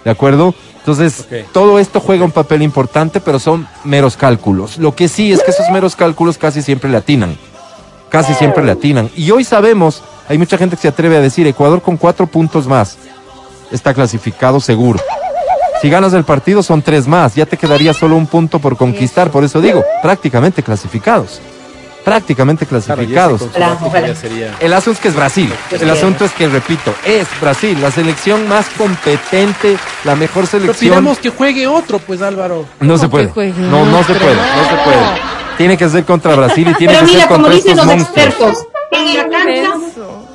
[0.04, 0.54] ¿De acuerdo?
[0.84, 4.76] Entonces, todo esto juega un papel importante, pero son meros cálculos.
[4.76, 7.38] Lo que sí es que esos meros cálculos casi siempre le atinan.
[8.10, 9.08] Casi siempre le atinan.
[9.16, 12.66] Y hoy sabemos, hay mucha gente que se atreve a decir, Ecuador con cuatro puntos
[12.66, 12.98] más
[13.72, 15.00] está clasificado seguro.
[15.80, 19.30] Si ganas el partido son tres más, ya te quedaría solo un punto por conquistar,
[19.30, 21.40] por eso digo, prácticamente clasificados.
[22.04, 23.40] Prácticamente clasificados.
[24.20, 25.52] sería- El asunto es que es Brasil.
[25.70, 30.90] El asunto es que, repito, es Brasil, la selección más competente, la mejor Pero selección.
[30.90, 32.66] pidamos que juegue otro, pues Álvaro.
[32.80, 33.52] No se ¿Cómo puede.
[33.56, 35.34] No, no se puede, no se puede.
[35.56, 37.86] Tiene que ser contra Brasil y tiene Pero que mira, ser como contra dicen estos
[37.86, 38.26] los monstruos.
[38.26, 39.72] expertos, en la cancha,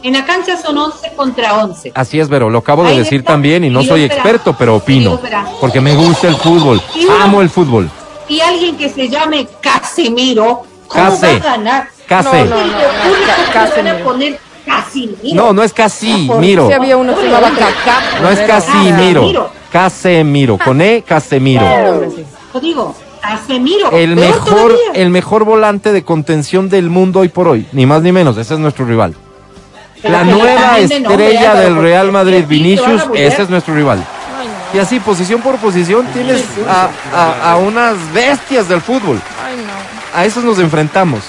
[0.04, 1.92] en la cancha son 11 contra 11.
[1.94, 3.34] Así es, Vero, lo acabo de Ahí decir está.
[3.34, 5.20] también y no Y soy experto, pero opino.
[5.60, 7.90] Porque me gusta el fútbol, Y uno- amo el fútbol.
[8.30, 11.26] Y alguien que se llame Casemiro, ¿cómo Case.
[11.28, 11.88] va a ganar?
[12.08, 12.44] Case.
[12.46, 15.54] No, no, no, no, no, poner Casimiro.
[15.54, 16.68] No, es casi, miro.
[16.68, 18.22] Sí había uno que se llamaba Kaká.
[18.22, 19.52] No es pero- Casimiro.
[19.72, 20.58] Casemiro.
[20.58, 21.66] Con E, Casemiro.
[21.66, 22.26] Hombre, sí.
[22.54, 23.92] Yo digo, Casemiro.
[23.92, 28.12] El mejor, el mejor volante de contención del mundo hoy por hoy, ni más ni
[28.12, 29.16] menos, ese es nuestro rival.
[30.04, 34.04] La nueva estrella del Real Madrid, Vinicius, ese es nuestro rival.
[34.74, 39.20] Y así, posición por posición, tienes a, a- a unas bestias del fútbol.
[40.14, 41.22] A esos nos enfrentamos.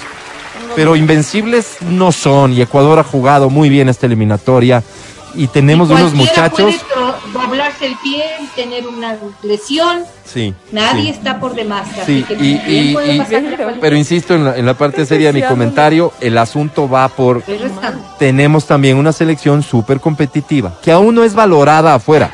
[0.75, 2.53] Pero invencibles no son.
[2.53, 4.83] Y Ecuador ha jugado muy bien esta eliminatoria.
[5.33, 6.75] Y tenemos unos muchachos.
[6.75, 10.03] puede doblarse el pie y tener una lesión.
[10.25, 10.53] Sí.
[10.73, 11.09] Nadie sí.
[11.09, 11.87] está por demás.
[11.93, 14.65] Sí, Así que y- también y- puede y- pasar cualquier- Pero insisto en la, en
[14.65, 17.43] la parte seria de mi comentario, el asunto va por
[18.19, 22.31] tenemos también una selección súper competitiva, que aún no es valorada afuera.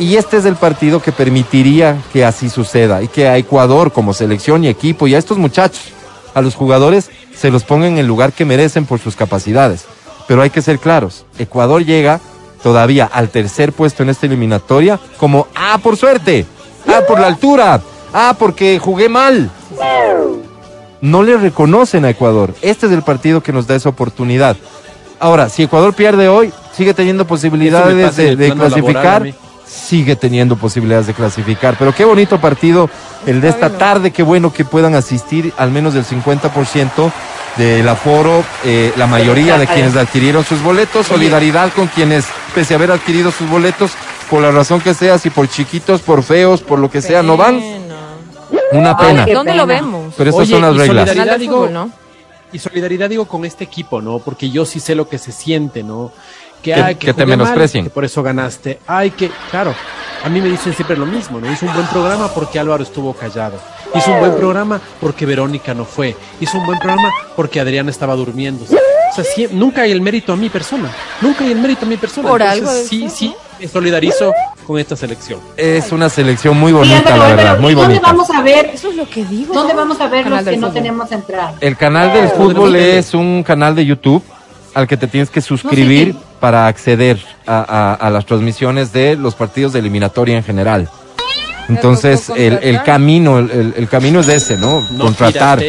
[0.00, 4.14] Y este es el partido que permitiría que así suceda y que a Ecuador como
[4.14, 5.92] selección y equipo y a estos muchachos,
[6.34, 9.84] a los jugadores, se los pongan en el lugar que merecen por sus capacidades.
[10.26, 12.18] Pero hay que ser claros, Ecuador llega
[12.62, 16.46] todavía al tercer puesto en esta eliminatoria como, ah, por suerte,
[16.88, 17.80] ah, por la altura,
[18.12, 19.50] ah, porque jugué mal
[21.00, 22.54] no le reconocen a Ecuador.
[22.62, 24.56] Este es el partido que nos da esa oportunidad.
[25.18, 29.32] Ahora, si Ecuador pierde hoy, sigue teniendo posibilidades de, de clasificar.
[29.70, 31.76] Sigue teniendo posibilidades de clasificar.
[31.78, 32.90] Pero qué bonito partido
[33.26, 34.10] el de esta tarde.
[34.10, 37.12] Qué bueno que puedan asistir al menos del 50%
[37.56, 38.42] del aforo.
[38.64, 41.06] eh, la mayoría de quienes adquirieron sus boletos.
[41.06, 43.92] Solidaridad con quienes, pese a haber adquirido sus boletos,
[44.28, 47.36] por la razón que sea, si por chiquitos, por feos, por lo que sea, no
[47.36, 47.60] van.
[48.72, 49.24] Una pena.
[49.24, 49.62] Qué ¿Dónde pena.
[49.62, 50.14] lo vemos?
[50.16, 51.08] Pero esas Oye, son las y reglas.
[51.08, 51.88] solidaridad- digo-.
[52.52, 54.18] Y solidaridad digo con este equipo, ¿no?
[54.18, 56.10] Porque yo sí sé lo que se siente, ¿no?
[56.62, 57.84] Que, Que- ay, que te jugué mal, menosprecien.
[57.84, 58.78] que por eso ganaste.
[58.86, 59.74] Ay, que, claro,
[60.24, 61.50] a mí me dicen siempre lo mismo, ¿no?
[61.50, 63.58] Hizo un buen programa porque Álvaro estuvo callado.
[63.94, 66.14] Hizo un buen programa porque Verónica no fue.
[66.40, 68.64] Hizo un buen programa porque Adriana estaba durmiendo.
[68.64, 70.90] O sea, sí, nunca hay el mérito a mi persona.
[71.20, 72.28] Nunca hay el mérito a mi persona.
[72.28, 74.32] Por Entonces, algo Sí, eso, sí, me solidarizo
[74.66, 75.40] con esta selección.
[75.56, 78.06] Es una selección muy Sí, bonita, Álvaro, la Álvaro, verdad, muy ¿y ¿Dónde bonita.
[78.06, 78.66] vamos a ver?
[78.72, 79.52] Eso es lo que digo.
[79.54, 79.80] ¿Dónde ¿no?
[79.80, 80.82] vamos a ver Canal los que del no fútbol.
[80.82, 81.54] tenemos entrada?
[81.60, 84.22] El canal del fútbol es un canal de YouTube
[84.74, 86.18] al que te tienes que suscribir sí.
[86.40, 90.88] para acceder a, a- a las transmisiones de los partidos de eliminatoria en general.
[91.68, 94.80] Entonces, el, el camino, el, el- camino es ese, ¿no?
[94.90, 95.60] No Contratar,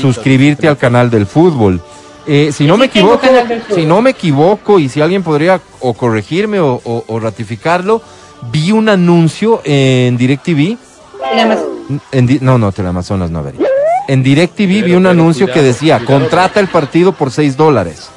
[0.00, 1.80] suscribirte al canal del fútbol.
[2.26, 3.20] Eh, si no me equivoco,
[3.74, 8.02] si no me equivoco y si alguien podría o corregirme o, o- o ratificarlo,
[8.52, 10.76] vi un anuncio en DirecTV
[12.12, 13.66] en no, no, Teleamazonas no vería.
[14.08, 16.20] En DirecTV vi un pero anuncio cuidado, que decía, cuidado.
[16.20, 18.10] contrata el partido por 6 dólares.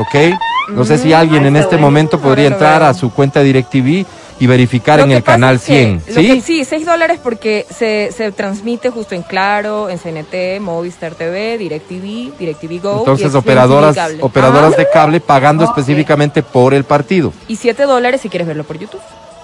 [0.00, 0.34] ¿Ok?
[0.70, 4.06] No sé si Mm, alguien ah, en este momento podría entrar a su cuenta DirecTV
[4.38, 6.02] y verificar en el canal es que- 100.
[6.08, 6.40] lo que- ¿Sí?
[6.40, 12.32] sí, 6 dólares porque se, se transmite justo en Claro, en CNT, Movistar TV, DirecTV,
[12.38, 12.98] DirecTV Go.
[13.00, 17.32] Entonces, es operadoras, operadoras de cable pagando específicamente por el partido.
[17.48, 19.00] Y 7 dólares si quieres verlo por YouTube.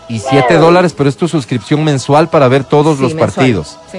[0.08, 3.32] Y 7 dólares, pero es tu suscripción mensual para ver todos los mensual.
[3.34, 3.76] partidos.
[3.92, 3.98] Sí.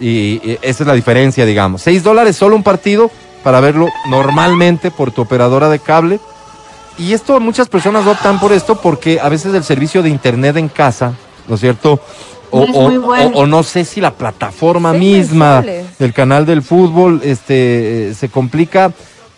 [0.00, 0.08] Y,
[0.50, 1.82] y esa es la diferencia, digamos.
[1.82, 3.10] 6 dólares solo un partido
[3.42, 6.20] para verlo normalmente por tu operadora de cable.
[6.98, 10.68] Y esto, muchas personas optan por esto porque a veces el servicio de internet en
[10.68, 11.12] casa,
[11.46, 12.00] ¿no es cierto?
[12.50, 13.30] O, No es o- muy bueno.
[13.36, 15.62] o- o no sé si la plataforma Seis misma
[15.98, 18.90] del canal del fútbol este, eh, se complica,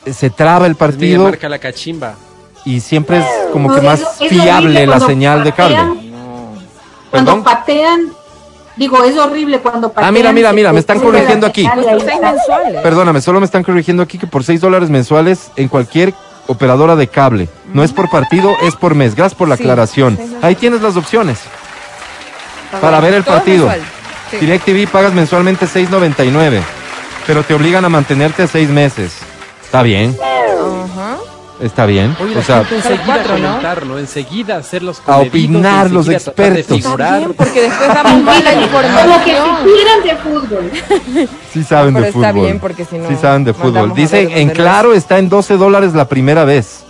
[0.07, 2.14] eh, se traba el partido marca la cachimba.
[2.64, 5.76] y siempre es como No, que es- más es fiable la señal de cable.
[7.11, 7.42] Cuando Perdón.
[7.42, 8.01] patean,
[8.81, 10.09] digo, es horrible cuando patean.
[10.09, 11.68] Ah, mira, mira, mira, me están corrigiendo aquí.
[11.74, 12.83] 6 mensuales.
[12.83, 16.14] Perdóname, solo me están corrigiendo aquí que por 6 dólares mensuales en cualquier
[16.47, 17.49] operadora de cable.
[17.74, 19.14] No es por partido, es por mes.
[19.14, 20.18] Gracias por la Sí, aclaración.
[20.43, 21.39] Ahí tienes las opciones
[22.81, 23.70] para ver el partido.
[24.31, 24.39] Sí.
[24.39, 26.61] DirecTV pagas mensualmente 6.99,
[27.26, 29.12] pero te obligan a mantenerte seis meses.
[29.62, 30.16] Está bien.
[31.61, 32.16] Está bien.
[32.20, 33.46] Oye, O sea, enseguida cuatro, ¿no?
[33.48, 33.98] comentar, ¿no?
[33.98, 36.78] Enseguida hacer los A opinar los expertos.
[36.78, 39.46] Está bien, porque después damos mala Como que información.
[39.62, 40.70] supieran de fútbol.
[41.52, 42.44] sí saben pero de está fútbol.
[42.44, 43.94] bien, porque si no, sí saben de fútbol.
[43.94, 46.84] Dice, en no claro está en 12 dólares la primera vez.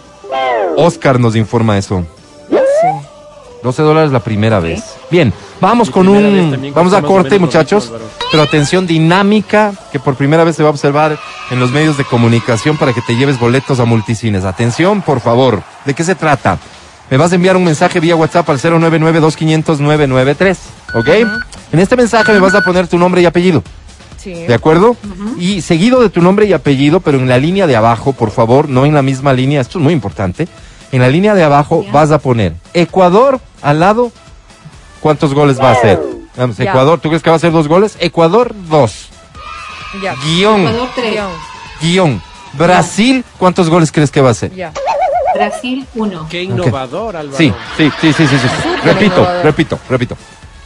[0.76, 2.04] Oscar nos informa eso.
[2.48, 2.56] Sí.
[3.62, 4.82] 12 dólares la primera vez.
[5.10, 6.72] Bien, vamos con un...
[6.74, 7.92] Vamos a corte, muchachos.
[8.30, 11.18] Pero atención, dinámica que por primera vez se va a observar
[11.50, 14.44] en los medios de comunicación para que te lleves boletos a multicines.
[14.44, 15.62] Atención, por favor.
[15.84, 16.58] ¿De qué se trata?
[17.10, 20.56] Me vas a enviar un mensaje vía WhatsApp al 099-2500-993.
[20.94, 21.08] ¿Ok?
[21.72, 23.62] En este mensaje me vas a poner tu nombre y apellido.
[24.16, 24.32] Sí.
[24.32, 24.96] ¿De acuerdo?
[25.38, 28.68] Y seguido de tu nombre y apellido, pero en la línea de abajo, por favor,
[28.68, 30.46] no en la misma línea, esto es muy importante.
[30.92, 34.12] En la línea de abajo vas a poner Ecuador al lado,
[35.00, 36.00] ¿cuántos goles va a hacer?
[36.36, 36.64] Vamos, Ya.
[36.70, 37.96] Ecuador, ¿tú crees que va a hacer dos goles?
[38.00, 39.08] Ecuador, dos.
[40.02, 40.14] Ya.
[40.24, 41.30] Guión, Ecuador 3, Guión.
[41.80, 42.22] guion.
[42.54, 44.54] Brasil, ¿cuántos goles crees que va a hacer?
[44.54, 44.72] Ya.
[45.34, 46.26] Brasil 1.
[46.28, 47.36] Qué innovador, Álvaro.
[47.36, 48.36] Sí, sí, sí, sí, sí.
[48.38, 48.48] sí.
[48.84, 49.44] Repito, innovador.
[49.44, 50.16] repito, repito.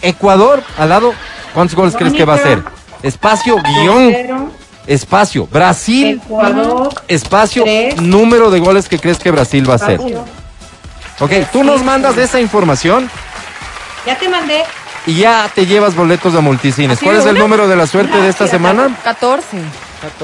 [0.00, 1.12] Ecuador al lado,
[1.54, 2.62] ¿cuántos goles crees que va a hacer?
[3.02, 4.50] Espacio, guion,
[4.86, 5.46] espacio.
[5.50, 8.00] Brasil, Ecuador, espacio, Tres.
[8.00, 9.94] número de goles que crees que Brasil va a hacer.
[10.00, 10.24] espacio.
[11.20, 13.08] Ok, tú nos mandas esa información
[14.06, 14.64] Ya te mandé.
[15.06, 16.96] y ya te llevas boletos a multicines.
[16.98, 18.96] ¿Así ¿Cuál es el número de la suerte de esta semana?
[19.04, 19.58] 14.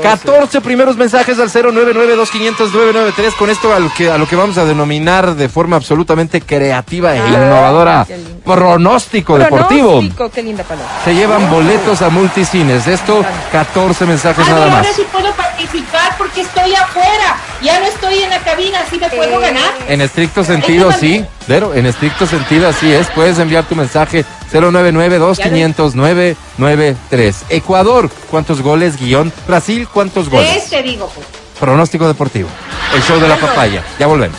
[0.02, 3.34] 14 primeros mensajes al 099-2500-993.
[3.36, 7.14] Con esto a lo, que, a lo que vamos a denominar de forma absolutamente creativa
[7.14, 8.06] e Ah, innovadora
[8.44, 10.02] pronóstico deportivo.
[10.34, 10.90] Qué linda palabra.
[11.04, 12.86] Se llevan boletos a multicines.
[12.86, 14.86] Esto, 14 mensajes Ay, nada pero más.
[14.86, 17.36] ahora sí puedo participar porque estoy afuera.
[17.62, 19.70] Ya no estoy en la cabina, así me puedo Eh, ganar.
[19.88, 21.24] En estricto sentido, sí.
[21.46, 23.08] Pero en estricto sentido, así es.
[23.08, 27.34] Puedes enviar tu mensaje 099-2500-993.
[27.50, 28.98] Ecuador, ¿cuántos goles?
[28.98, 29.32] Guión.
[29.46, 30.56] Brasil, ¿cuántos goles?
[30.56, 31.26] Este digo, pues.
[31.58, 32.48] Pronóstico deportivo.
[32.94, 33.84] El show de la papaya.
[33.98, 34.38] Ya volvemos.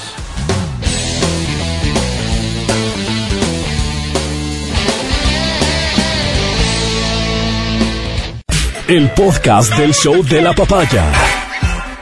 [8.87, 11.05] El podcast del show de la papaya.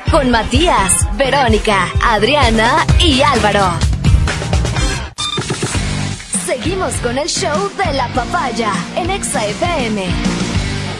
[0.09, 3.88] Con Matías, Verónica, Adriana y Álvaro.
[6.49, 9.41] Seguimos con el show de la papaya en Exa.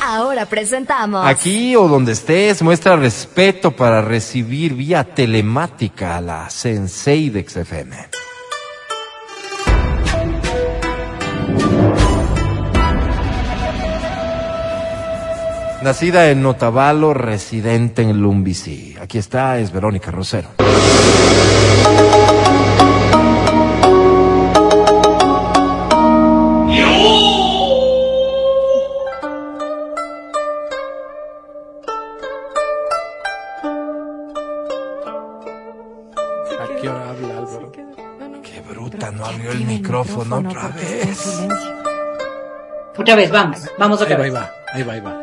[0.05, 1.25] Ahora presentamos.
[1.25, 7.97] Aquí o donde estés, muestra respeto para recibir vía telemática a la Sensei de XFM.
[15.81, 18.95] Nacida en Notavalo, residente en Lumbici.
[19.01, 20.49] Aquí está, es Verónica Rosero.
[39.59, 41.17] El micrófono otra porque está en vez.
[41.17, 41.75] silencio.
[42.97, 45.17] Otra vez, vamos, vamos Ahí otra ahí va, ahí va, ahí va.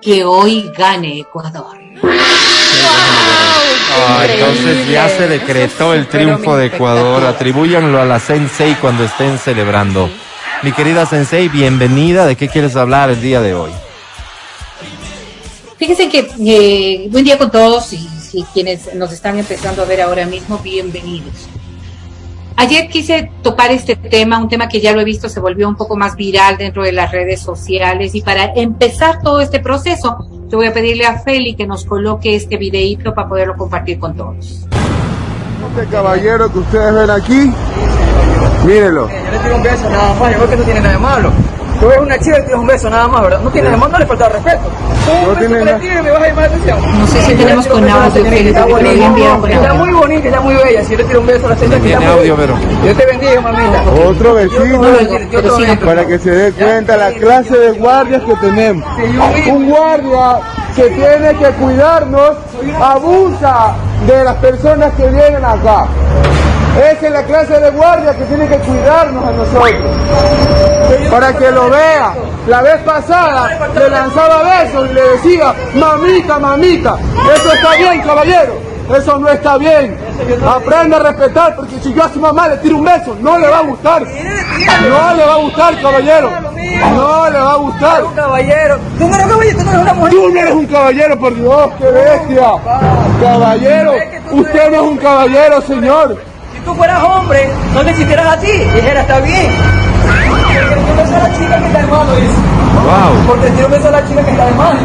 [0.00, 1.76] Que hoy gane Ecuador.
[3.98, 7.24] Ah, entonces ya se decretó el triunfo de Ecuador.
[7.24, 10.08] Atribúyanlo a la Sensei cuando estén celebrando.
[10.62, 12.26] Mi querida Sensei, bienvenida.
[12.26, 13.70] ¿De qué quieres hablar el día de hoy?
[15.76, 20.02] Fíjense que eh, buen día con todos y, y quienes nos están empezando a ver
[20.02, 21.48] ahora mismo, bienvenidos.
[22.58, 25.76] Ayer quise topar este tema, un tema que ya lo he visto se volvió un
[25.76, 30.56] poco más viral dentro de las redes sociales y para empezar todo este proceso, yo
[30.56, 34.66] voy a pedirle a Feli que nos coloque este videíto para poderlo compartir con todos.
[35.76, 37.52] Este caballero que ustedes ven aquí,
[38.64, 39.08] mírenlo.
[39.10, 41.32] Yo le tiro un beso nada más, yo creo que no tiene nada de malo.
[41.80, 43.40] Tú ves una chica y le tiras un beso nada más, ¿verdad?
[43.40, 44.62] No tiene nada de malo, no le falta respeto.
[45.04, 46.98] Tú un No beso que le tires me vas a llamar la atención.
[46.98, 50.54] No sé si Yo tenemos con audio, Feli, está con Está muy bonita, está muy
[50.54, 50.84] bella.
[50.84, 52.36] Si yo le tiro un beso a la señorita, Tiene está audio.
[52.36, 52.54] Vero.
[52.82, 53.82] Dios te bendiga, mamita.
[54.06, 58.84] Otro Pero por para que se dé cuenta la clase de guardias que tenemos.
[59.48, 60.40] Un guardia
[60.74, 62.36] que tiene que cuidarnos
[62.80, 63.74] abusa
[64.06, 65.86] de las personas que vienen acá.
[66.76, 69.80] Esa es la clase de guardia que tiene que cuidarnos a nosotros.
[71.10, 72.14] Para que lo vea.
[72.46, 76.96] La vez pasada le lanzaba besos y le decía, mamita, mamita.
[77.34, 78.66] Eso está bien, caballero.
[78.94, 79.96] Eso no está bien.
[80.46, 83.48] Aprenda a respetar, porque si yo a su mamá le tiro un beso, no le
[83.48, 84.02] va a gustar.
[84.02, 86.30] No le va a gustar, caballero.
[86.94, 88.04] No le va a gustar.
[88.04, 88.78] Un caballero.
[88.98, 90.10] Tú no eres un caballero, tú no eres una mujer.
[90.12, 92.52] Tú no eres un caballero, por Dios, qué bestia.
[93.20, 93.92] Caballero,
[94.32, 96.16] usted no es un caballero, señor.
[96.66, 98.50] Si tú fueras hombre, no te existieras a ti.
[98.50, 99.52] Dijera, está bien.
[100.02, 102.34] Porque un beso a la chica que está de dice.
[102.82, 103.26] Wow.
[103.28, 104.80] Porque un beso a la chica que está de mano.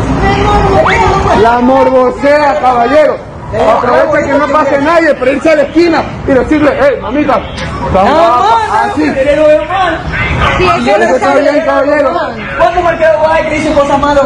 [1.41, 3.30] La morbosea, caballero.
[3.59, 7.41] Aprovecha que no pase nadie para irse a la esquina y decirle, hey, mamita,
[7.85, 8.57] está Nada guapa".
[8.69, 9.05] más, Así.
[9.05, 9.99] no, mal.
[10.57, 12.13] Sí, yo le Eso está bien, caballero.
[12.57, 14.25] ¿Cuántos marqueros hay que dicen cosas malas?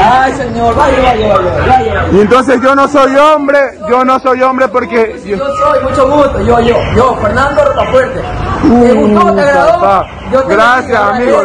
[0.00, 2.06] Ay, señor, vaya, vaya, vaya, vaya.
[2.12, 3.58] Y entonces yo no soy hombre,
[3.88, 5.20] yo no soy hombre porque...
[5.24, 8.20] Yo soy, mucho gusto, yo, yo, yo, Fernando Rocafuerte.
[8.62, 9.34] ¿Te gustó?
[9.34, 9.72] ¿Te agradó?
[9.74, 11.42] papá, Yo te Gracias, amigo.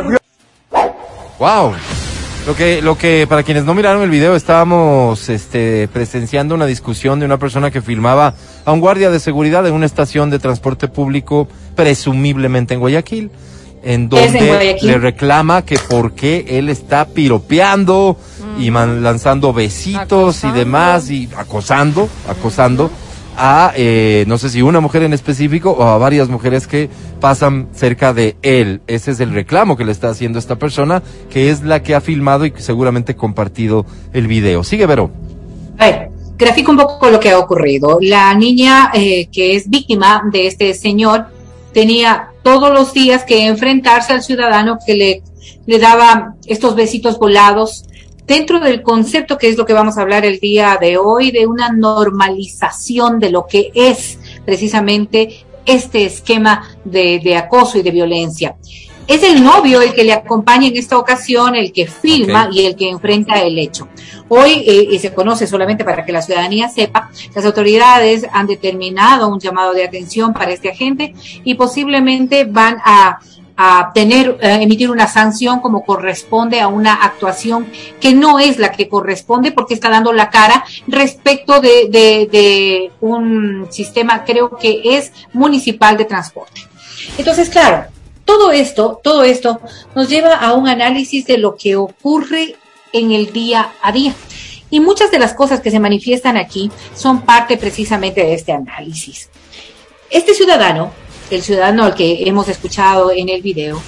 [1.39, 1.73] Wow.
[2.45, 7.19] Lo que, lo que, para quienes no miraron el video, estábamos este, presenciando una discusión
[7.19, 8.33] de una persona que filmaba
[8.65, 13.31] a un guardia de seguridad en una estación de transporte público, presumiblemente en Guayaquil,
[13.81, 14.87] en donde Guayaquil.
[14.89, 18.17] le reclama que por qué él está piropeando
[18.59, 20.03] y man- lanzando besitos
[20.43, 20.55] Acosando.
[20.55, 22.91] y demás y acosando, acosando
[23.37, 27.67] a, eh, no sé si una mujer en específico o a varias mujeres que pasan
[27.73, 28.81] cerca de él.
[28.87, 32.01] Ese es el reclamo que le está haciendo esta persona, que es la que ha
[32.01, 34.63] filmado y seguramente compartido el video.
[34.63, 35.11] Sigue, Vero.
[35.77, 37.97] A ver, grafico un poco lo que ha ocurrido.
[38.01, 41.27] La niña eh, que es víctima de este señor
[41.73, 45.23] tenía todos los días que enfrentarse al ciudadano que le,
[45.65, 47.85] le daba estos besitos volados
[48.25, 51.47] dentro del concepto que es lo que vamos a hablar el día de hoy, de
[51.47, 58.55] una normalización de lo que es precisamente este esquema de, de acoso y de violencia.
[59.05, 62.53] Es el novio el que le acompaña en esta ocasión, el que filma Ok.
[62.53, 63.89] y el que enfrenta el hecho.
[64.29, 69.27] Hoy, eh, y se conoce solamente para que la ciudadanía sepa, las autoridades han determinado
[69.27, 71.13] un llamado de atención para este agente
[71.43, 73.19] y posiblemente van a,
[73.55, 77.67] a tener, emitir una sanción como corresponde a una actuación
[78.01, 82.91] que no es la que corresponde porque está dando la cara respecto de, de, de
[83.01, 86.61] un sistema, creo que es municipal de transporte.
[87.17, 87.85] Entonces, claro,
[88.25, 89.59] todo esto, todo esto
[89.95, 92.55] nos lleva a un análisis de lo que ocurre
[92.91, 94.13] en el día a día.
[94.69, 99.29] Y muchas de las cosas que se manifiestan aquí son parte precisamente de este análisis.
[100.09, 100.91] Este ciudadano,
[101.29, 103.81] el ciudadano al que hemos escuchado en el video,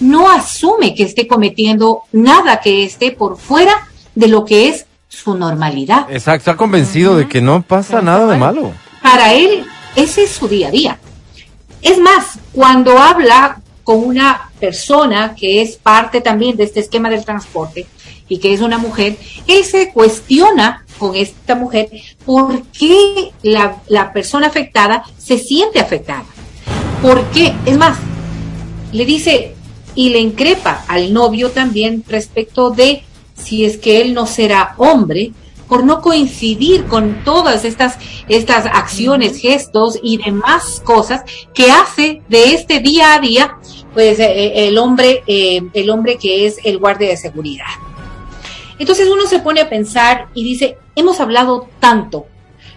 [0.00, 5.34] no asume que esté cometiendo nada que esté por fuera de lo que es su
[5.34, 6.06] normalidad.
[6.10, 8.72] Exacto, está convencido de que no pasa nada de malo.
[9.02, 9.64] Para él,
[9.96, 10.98] ese es su día a día.
[11.82, 17.24] Es más, cuando habla con una persona que es parte también de este esquema del
[17.24, 17.86] transporte
[18.28, 19.16] y que es una mujer,
[19.46, 21.88] él se cuestiona con esta mujer
[22.24, 26.24] por qué la, la persona afectada se siente afectada.
[27.02, 27.54] ¿Por qué?
[27.64, 27.98] Es más,
[28.92, 29.54] le dice
[29.94, 33.02] y le increpa al novio también respecto de
[33.34, 35.32] si es que él no será hombre
[35.66, 37.96] por no coincidir con todas estas,
[38.28, 41.22] estas acciones, gestos y demás cosas
[41.54, 43.56] que hace de este día a día,
[43.94, 47.66] pues eh, el hombre, eh, el hombre que es el guardia de seguridad.
[48.78, 52.26] Entonces uno se pone a pensar y dice, hemos hablado tanto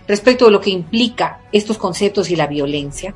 [0.07, 3.15] respecto de lo que implica estos conceptos y la violencia.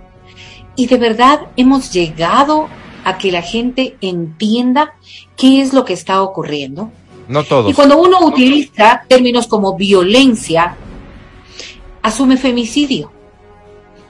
[0.78, 2.70] Y de verdad hemos llegado
[3.04, 4.94] a que la gente entienda
[5.36, 6.92] qué es lo que está ocurriendo.
[7.28, 7.70] No todos.
[7.70, 10.78] Y cuando uno utiliza términos como violencia,
[12.02, 13.12] asume femicidio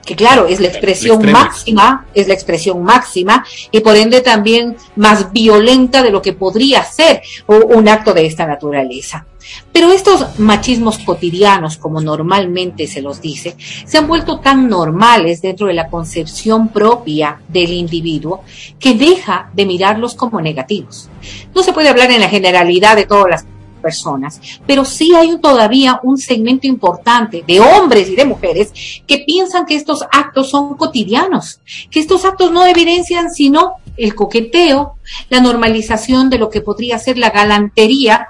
[0.08, 5.34] que claro, es la expresión máxima, es la expresión máxima y por ende también más
[5.34, 9.26] violenta de lo que podría ser un acto de esta naturaleza.
[9.72, 15.68] Pero estos machismos cotidianos, como normalmente se los dice, se han vuelto tan normales dentro
[15.68, 18.44] de la concepción propia del individuo
[18.80, 21.10] que deja de mirarlos como negativos.
[21.54, 23.46] No se puede hablar en la generalidad de todas las
[23.78, 28.72] personas, pero sí hay todavía un segmento importante de hombres y de mujeres
[29.06, 31.60] que piensan que estos actos son cotidianos,
[31.90, 34.96] que estos actos no evidencian sino el coqueteo,
[35.30, 38.28] la normalización de lo que podría ser la galantería,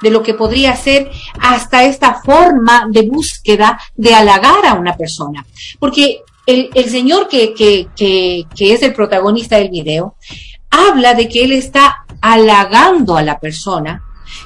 [0.00, 1.10] de lo que podría ser
[1.40, 5.44] hasta esta forma de búsqueda de halagar a una persona.
[5.78, 10.14] Porque el, señor que, que, que, que es el protagonista del video
[10.70, 14.02] habla de que él está halagando a la persona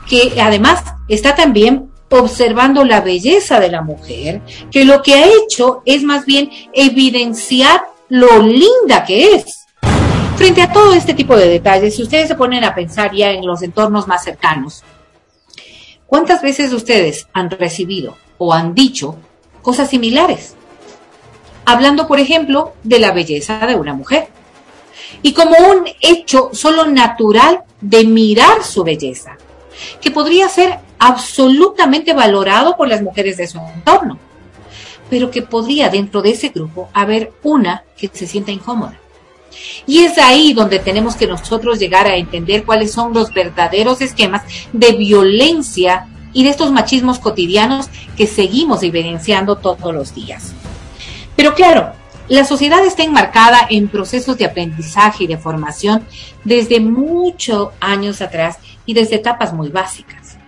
[0.09, 5.83] que además está también observando la belleza de la mujer, que lo que ha hecho
[5.87, 9.67] es más bien evidenciar lo linda que es.
[10.37, 13.47] Frente a todo este tipo de detalles, si ustedes se ponen a pensar ya en
[13.47, 14.83] los entornos más cercanos,
[16.07, 19.17] ¿cuántas veces ustedes han recibido o han dicho
[19.63, 20.55] cosas similares?
[21.65, 24.29] Hablando, por ejemplo, de la belleza de una mujer.
[25.23, 29.37] Y como un hecho solo natural de mirar su belleza
[30.01, 34.19] que podría ser absolutamente valorado por las mujeres de su entorno,
[35.11, 38.99] pero que podría dentro de ese grupo haber una que se sienta incómoda.
[39.87, 44.43] Y es ahí donde tenemos que nosotros llegar a entender cuáles son los verdaderos esquemas
[44.73, 50.55] de violencia y de estos machismos cotidianos que seguimos evidenciando todos los días.
[51.37, 51.93] Pero claro,
[52.29, 56.07] la sociedad está enmarcada en procesos de aprendizaje y de formación
[56.45, 60.39] desde muchos años atrás y desde etapas muy básicas.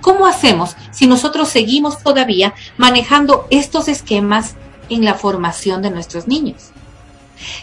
[0.00, 4.56] ¿Cómo hacemos si nosotros seguimos todavía manejando estos esquemas
[4.88, 6.70] en la formación de nuestros niños?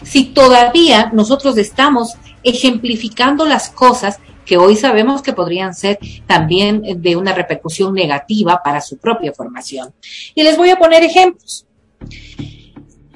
[0.02, 7.16] Si todavía nosotros estamos ejemplificando las cosas que hoy sabemos que podrían ser también de
[7.16, 9.92] una repercusión negativa para su propia formación.
[10.34, 11.66] Y les voy a poner ejemplos.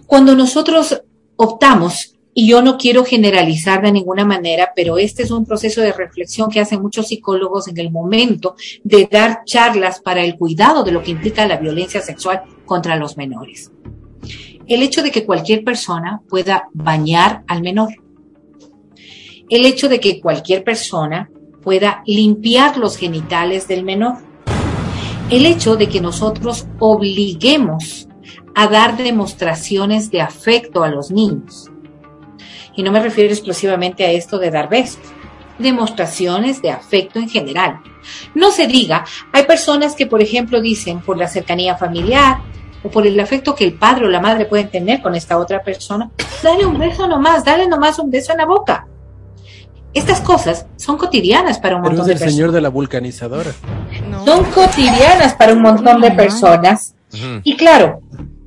[0.06, 1.02] Cuando nosotros
[1.36, 5.92] optamos y yo no quiero generalizar de ninguna manera, pero este es un proceso de
[5.92, 8.54] reflexión que hacen muchos psicólogos en el momento
[8.84, 13.16] de dar charlas para el cuidado de lo que implica la violencia sexual contra los
[13.16, 13.72] menores.
[14.66, 17.94] El hecho de que cualquier persona pueda bañar al menor.
[19.48, 21.28] El hecho de que cualquier persona
[21.62, 24.18] pueda limpiar los genitales del menor.
[25.30, 28.08] El hecho de que nosotros obliguemos
[28.54, 31.69] a dar demostraciones de afecto a los niños
[32.76, 35.00] y no me refiero exclusivamente a esto de dar besos,
[35.58, 37.80] demostraciones de afecto en general.
[38.34, 42.38] No se diga, hay personas que, por ejemplo, dicen por la cercanía familiar
[42.82, 45.62] o por el afecto que el padre o la madre pueden tener con esta otra
[45.62, 46.10] persona,
[46.42, 48.86] dale un beso nomás, dale nomás un beso en la boca.
[49.92, 52.28] Estas cosas son cotidianas para un montón de personas.
[52.28, 53.50] el señor de la vulcanizadora.
[54.24, 56.94] Son cotidianas para un montón de personas.
[57.42, 58.00] Y claro,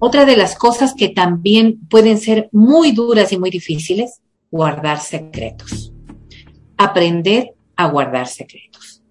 [0.05, 4.19] otra de las cosas que también pueden ser muy duras y muy difíciles,
[4.51, 5.93] guardar secretos.
[6.75, 9.01] Aprender a guardar secretos.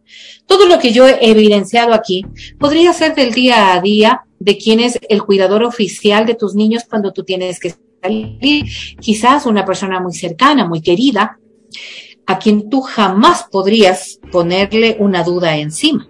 [0.44, 2.26] Todo lo que yo he evidenciado aquí
[2.58, 6.82] podría ser del día a día de quién es el cuidador oficial de tus niños
[6.86, 8.66] cuando tú tienes que salir.
[9.00, 11.38] Quizás una persona muy cercana, muy querida,
[12.26, 16.06] a quien tú jamás podrías ponerle una duda encima.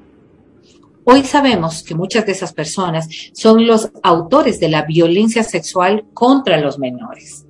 [1.04, 6.60] Hoy sabemos que muchas de esas personas son los autores de la violencia sexual contra
[6.60, 7.44] los menores.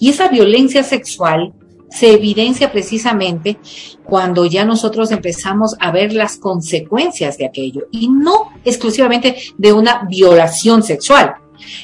[0.00, 1.54] Y esa violencia sexual
[1.88, 3.58] se evidencia precisamente
[4.04, 10.04] cuando ya nosotros empezamos a ver las consecuencias de aquello y no exclusivamente de una
[10.08, 11.36] violación sexual,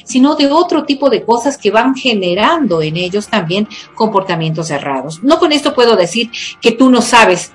[0.03, 5.23] sino de otro tipo de cosas que van generando en ellos también comportamientos errados.
[5.23, 6.31] No con esto puedo decir
[6.61, 7.53] que tú no sabes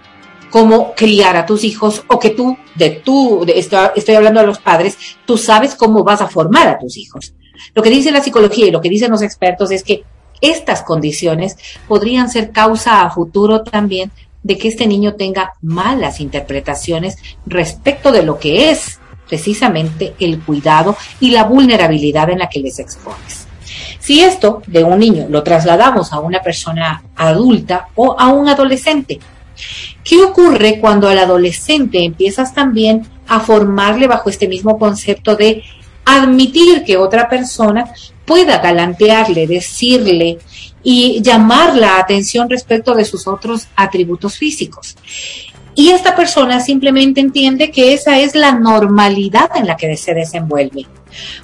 [0.51, 4.59] cómo criar a tus hijos o que tú, de tú, de, estoy, hablando a los
[4.59, 7.35] padres, tú sabes cómo vas a formar a tus hijos.
[7.75, 10.05] Lo que dice la psicología y lo que dicen los expertos es que
[10.41, 11.57] estas condiciones
[11.89, 14.13] podrían ser causa a futuro también
[14.43, 20.97] de que este niño tenga malas interpretaciones respecto de lo que es precisamente el cuidado
[21.21, 23.47] y la vulnerabilidad en la que les expones.
[23.99, 29.19] Si esto de un niño lo trasladamos a una persona adulta o a un adolescente,
[30.05, 35.63] ¿Qué ocurre cuando al adolescente empiezas también a formarle bajo este mismo concepto de
[36.05, 37.93] admitir que otra persona
[38.25, 40.39] pueda galantearle, decirle
[40.83, 44.97] y llamar la atención respecto de sus otros atributos físicos.
[45.75, 50.87] Y esta persona simplemente entiende que esa es la normalidad en la que se desenvuelve.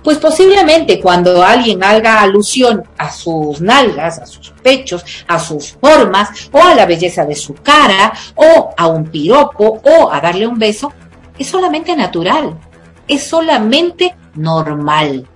[0.03, 6.49] Pues posiblemente cuando alguien haga alusión a sus nalgas, a sus pechos, a sus formas,
[6.53, 10.59] o a la belleza de su cara, o a un piropo, o a darle un
[10.59, 10.93] beso,
[11.39, 12.59] es solamente natural,
[13.09, 15.27] es solamente normal.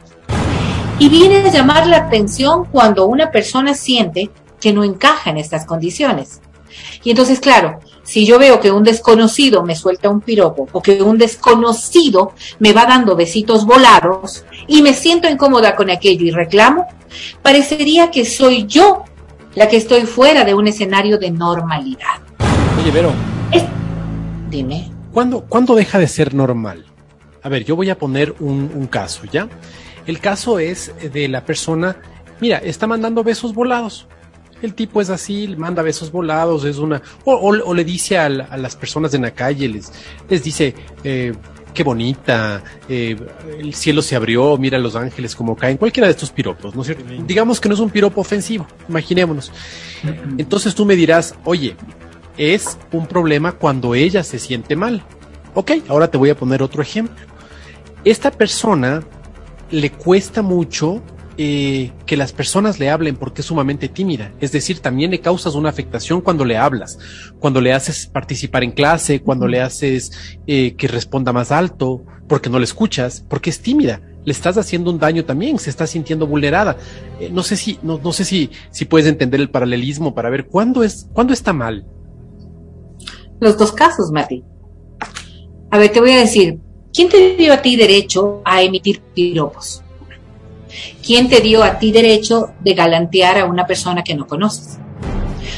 [0.98, 4.30] Y viene a llamar la atención cuando una persona siente
[4.60, 6.40] que no encaja en estas condiciones.
[7.04, 11.02] Y entonces, claro, si yo veo que un desconocido me suelta un piropo o que
[11.02, 16.86] un desconocido me va dando besitos volados y me siento incómoda con aquello y reclamo,
[17.42, 19.04] parecería que soy yo
[19.54, 22.22] la que estoy fuera de un escenario de normalidad.
[22.80, 23.12] Oye, Vero.
[24.48, 24.90] Dime.
[25.12, 26.86] ¿cuándo, ¿Cuándo deja de ser normal?
[27.42, 29.50] A ver, yo voy a poner un, un caso, ¿ya?
[30.06, 31.98] El caso es de la persona,
[32.40, 34.06] mira, está mandando besos volados
[34.62, 37.02] el tipo es así, manda besos volados, es una.
[37.24, 39.92] O, le dice a, las personas en la calle, les,
[40.28, 40.74] les dice,
[41.04, 41.32] eh,
[41.74, 43.16] qué bonita, eh,
[43.58, 46.88] el cielo se abrió, mira los ángeles como caen, cualquiera de estos piropos, ¿no es
[46.88, 47.04] cierto?
[47.26, 49.52] Digamos que no es un piropo ofensivo, imaginémonos.
[50.38, 51.76] Entonces tú me dirás, oye,
[52.36, 55.04] es un problema cuando ella se siente mal.
[55.54, 57.26] Ok, ahora te voy a poner otro ejemplo.
[58.04, 59.02] Esta persona
[59.70, 61.02] le cuesta mucho
[61.40, 64.32] eh, que las personas le hablen porque es sumamente tímida.
[64.40, 66.98] Es decir, también le causas una afectación cuando le hablas,
[67.38, 70.10] cuando le haces participar en clase, cuando le haces
[70.48, 74.02] eh, que responda más alto, porque no le escuchas, porque es tímida.
[74.24, 76.76] Le estás haciendo un daño también, se está sintiendo vulnerada.
[77.20, 80.48] Eh, no sé si, no, no sé si, si puedes entender el paralelismo para ver
[80.48, 81.86] cuándo es, cuándo está mal.
[83.38, 84.42] Los dos casos, Mati.
[85.70, 86.58] A ver, te voy a decir,
[86.92, 89.84] ¿quién te dio a ti derecho a emitir piropos?
[91.04, 94.78] ¿Quién te dio a ti derecho de galantear a una persona que no conoces?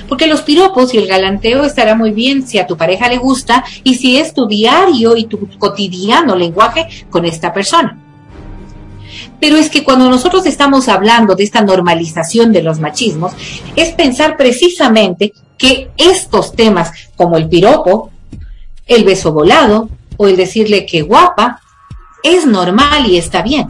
[0.09, 3.65] Porque los piropos y el galanteo estará muy bien si a tu pareja le gusta
[3.85, 7.99] y si es tu diario y tu cotidiano lenguaje con esta persona.
[9.41, 13.33] Pero es que cuando nosotros estamos hablando de esta normalización de los machismos,
[13.77, 18.11] es pensar precisamente que estos temas como el piropo,
[18.87, 21.61] el beso volado o el decirle que guapa,
[22.23, 23.69] es normal y está bien.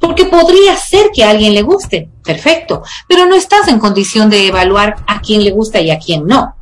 [0.00, 4.48] Porque podría ser que a alguien le guste, perfecto, pero no estás en condición de
[4.48, 6.54] evaluar a quién le gusta y a quién no.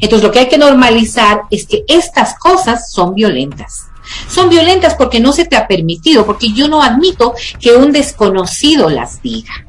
[0.00, 3.86] Entonces lo que hay que normalizar es que estas cosas son violentas.
[4.28, 8.88] Son violentas porque no se te ha permitido, porque yo no admito que un desconocido
[8.88, 9.66] las diga.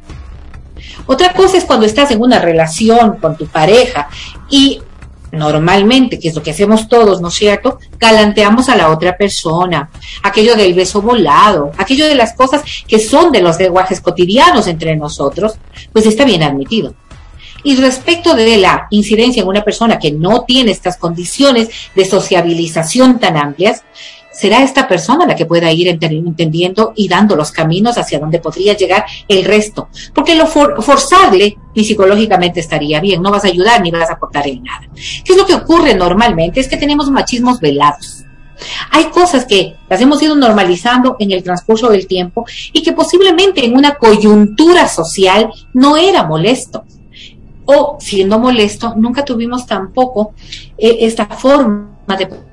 [1.05, 4.07] Otra cosa es cuando estás en una relación con tu pareja
[4.49, 4.81] y
[5.31, 7.79] normalmente, que es lo que hacemos todos, ¿no es cierto?
[7.99, 9.89] Galanteamos a la otra persona,
[10.23, 14.95] aquello del beso volado, aquello de las cosas que son de los lenguajes cotidianos entre
[14.95, 15.53] nosotros,
[15.91, 16.93] pues está bien admitido.
[17.63, 23.19] Y respecto de la incidencia en una persona que no tiene estas condiciones de sociabilización
[23.19, 23.83] tan amplias,
[24.39, 28.73] será esta persona la que pueda ir entendiendo y dando los caminos hacia donde podría
[28.73, 29.89] llegar el resto.
[30.15, 34.47] Porque lo forzable ni psicológicamente estaría bien, no vas a ayudar ni vas a aportar
[34.47, 34.87] en nada.
[35.25, 36.61] ¿Qué es lo que ocurre normalmente?
[36.61, 38.23] Es que tenemos machismos velados.
[38.91, 43.65] Hay cosas que las hemos ido normalizando en el transcurso del tiempo y que posiblemente
[43.65, 46.85] en una coyuntura social no era molesto.
[47.65, 50.33] O siendo molesto, nunca tuvimos tampoco
[50.77, 52.48] eh, esta forma de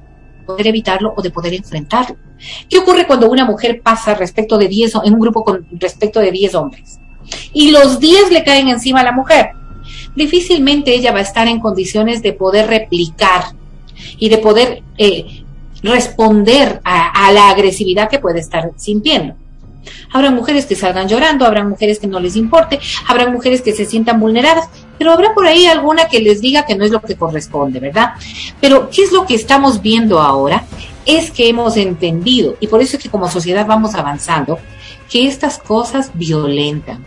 [0.46, 2.16] poder evitarlo o de poder enfrentarlo.
[2.68, 6.30] ¿Qué ocurre cuando una mujer pasa respecto de 10 en un grupo con respecto de
[6.30, 6.98] 10 hombres?
[7.52, 9.50] Y los 10 le caen encima a la mujer.
[10.14, 13.44] Difícilmente ella va a estar en condiciones de poder replicar
[14.18, 15.44] y de poder eh,
[15.82, 19.34] responder a, a la agresividad que puede estar sintiendo.
[20.12, 23.84] Habrá mujeres que salgan llorando, habrá mujeres que no les importe, habrá mujeres que se
[23.84, 24.68] sientan vulneradas,
[24.98, 28.14] pero habrá por ahí alguna que les diga que no es lo que corresponde, ¿verdad?
[28.60, 30.64] Pero, ¿qué es lo que estamos viendo ahora?
[31.04, 34.58] Es que hemos entendido, y por eso es que como sociedad vamos avanzando,
[35.10, 37.06] que estas cosas violentan,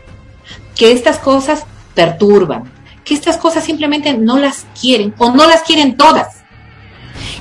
[0.76, 2.72] que estas cosas perturban,
[3.04, 6.44] que estas cosas simplemente no las quieren o no las quieren todas.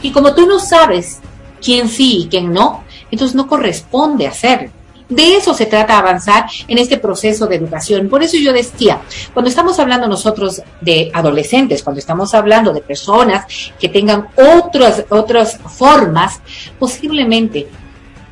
[0.03, 1.21] Y como tú no sabes
[1.63, 4.71] quién sí y quién no, entonces no corresponde hacerlo.
[5.09, 8.09] De eso se trata avanzar en este proceso de educación.
[8.09, 9.01] Por eso yo decía,
[9.33, 13.47] cuando estamos hablando nosotros de adolescentes, cuando estamos hablando de personas
[13.81, 16.41] que tengan otras, otras formas,
[16.79, 17.69] posiblemente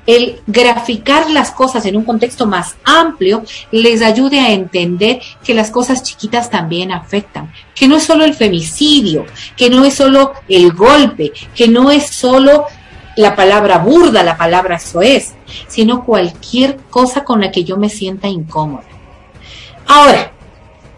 [0.07, 3.43] el graficar las cosas en un contexto más amplio
[3.73, 8.35] les ayude a entender que las cosas chiquitas también afectan, que no es solo el
[8.35, 9.27] femicidio,
[9.57, 12.67] que no es solo el golpe, que no es solo
[13.17, 15.35] la palabra burda, la palabra soez,
[15.69, 18.85] sino cualquier cosa con la que yo me sienta incómoda.
[19.87, 20.33] Ahora,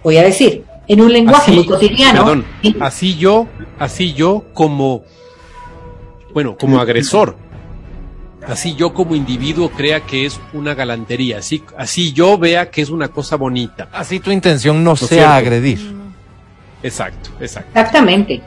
[0.03, 2.45] voy a decir, en un lenguaje Así- muy cotidiano, Perdón,
[2.81, 3.47] así yo,
[3.79, 5.03] así yo como,
[6.33, 7.37] bueno, como agresor,
[8.47, 12.91] así yo como individuo crea que es una galantería, así, así yo vea que es
[12.91, 13.89] una cosa bonita.
[13.93, 15.33] Así tu intención no, es sea cierto.
[15.35, 15.99] agredir.
[16.83, 17.71] Exacto, exacto.
[17.79, 18.41] Exactamente.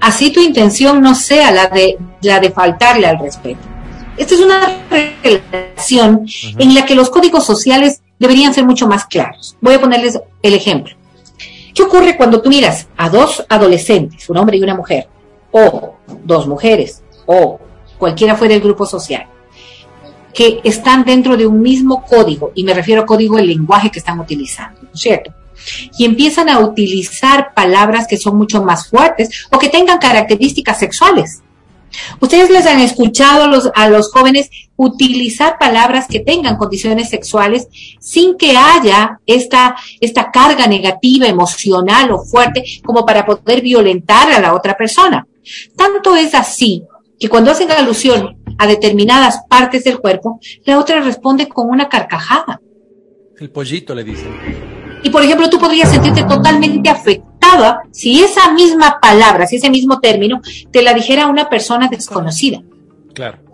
[0.00, 3.60] Así tu intención no sea la de, la de faltarle al respeto.
[4.16, 4.78] Esta es una
[5.22, 6.26] relación
[6.58, 9.56] en la que los códigos sociales deberían ser mucho más claros.
[9.60, 10.94] Voy a ponerles el ejemplo.
[11.74, 15.08] ¿Qué ocurre cuando tú miras a dos adolescentes, un hombre y una mujer,
[15.50, 17.60] o dos mujeres, o
[17.98, 19.26] cualquiera fuera el grupo social,
[20.32, 23.98] que están dentro de un mismo código, y me refiero a código del lenguaje que
[23.98, 25.32] están utilizando, ¿no es cierto?
[25.98, 31.42] Y empiezan a utilizar palabras que son mucho más fuertes o que tengan características sexuales.
[32.20, 37.68] Ustedes les han escuchado a los, jóvenes utilizar palabras que tengan condiciones sexuales
[38.00, 44.40] sin que haya esta, esta carga negativa, emocional o fuerte como para poder violentar a
[44.40, 45.26] la otra persona.
[45.76, 46.82] Tanto es así
[47.18, 52.60] que cuando hacen alusión a determinadas partes del cuerpo, la otra responde con una carcajada.
[53.38, 54.75] El pollito le dicen.
[55.02, 60.00] Y por ejemplo, tú podrías sentirte totalmente afectada si esa misma palabra, si ese mismo
[60.00, 60.40] término,
[60.70, 62.60] te la dijera una persona desconocida.
[63.14, 63.46] Claro.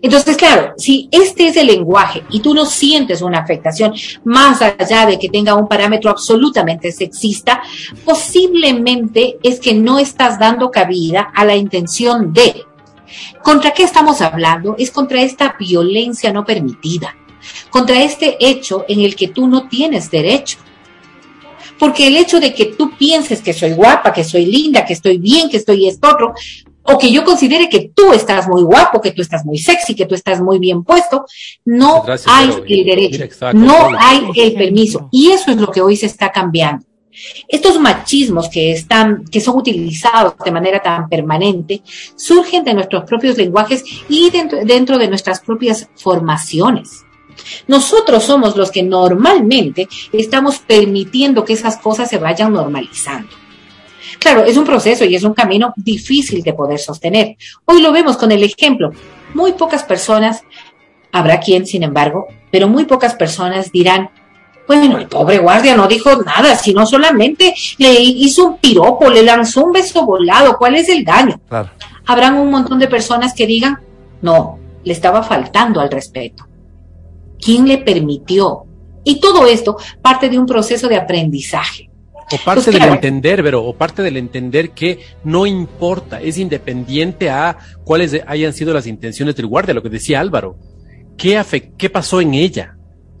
[0.00, 3.94] Entonces, claro, si este es el lenguaje y tú no sientes una afectación
[4.24, 7.62] más allá de que tenga un parámetro absolutamente sexista,
[8.04, 12.64] posiblemente es que no estás dando cabida a la intención de.
[13.42, 14.76] ¿Contra qué estamos hablando?
[14.78, 17.16] Es contra esta violencia no permitida,
[17.70, 20.58] contra este hecho en el que tú no tienes derecho.
[21.78, 25.18] Porque el hecho de que tú pienses que soy guapa, que soy linda, que estoy
[25.18, 26.34] bien, que estoy esto otro,
[26.90, 30.06] o que yo considere que tú estás muy guapo, que tú estás muy sexy, que
[30.06, 31.26] tú estás muy bien puesto,
[31.64, 35.08] no Gracias, hay el derecho, exacto, no hay el permiso.
[35.12, 36.86] Y eso es lo que hoy se está cambiando.
[37.48, 41.82] Estos machismos que están, que son utilizados de manera tan permanente,
[42.16, 47.04] surgen de nuestros propios lenguajes y dentro, dentro de nuestras propias formaciones.
[47.66, 53.28] Nosotros somos los que normalmente estamos permitiendo que esas cosas se vayan normalizando.
[54.18, 57.36] Claro, es un proceso y es un camino difícil de poder sostener.
[57.64, 58.92] Hoy lo vemos con el ejemplo.
[59.34, 60.42] Muy pocas personas,
[61.12, 64.10] habrá quien, sin embargo, pero muy pocas personas dirán,
[64.66, 69.64] bueno, el pobre guardia no dijo nada, sino solamente le hizo un piropo, le lanzó
[69.64, 70.58] un beso volado.
[70.58, 71.40] ¿Cuál es el daño?
[71.48, 71.70] Claro.
[72.06, 73.78] Habrán un montón de personas que digan,
[74.20, 76.47] no, le estaba faltando al respeto.
[77.40, 78.64] ¿Quién le permitió?
[79.04, 81.88] Y todo esto parte de un proceso de aprendizaje.
[82.30, 82.92] O parte Pues del claro.
[82.94, 88.74] entender, pero o parte del entender que no importa, es independiente a cuáles hayan sido
[88.74, 90.58] las intenciones del guardia, lo que decía Álvaro.
[91.16, 91.42] ¿Qué,
[91.78, 92.76] qué pasó en ella?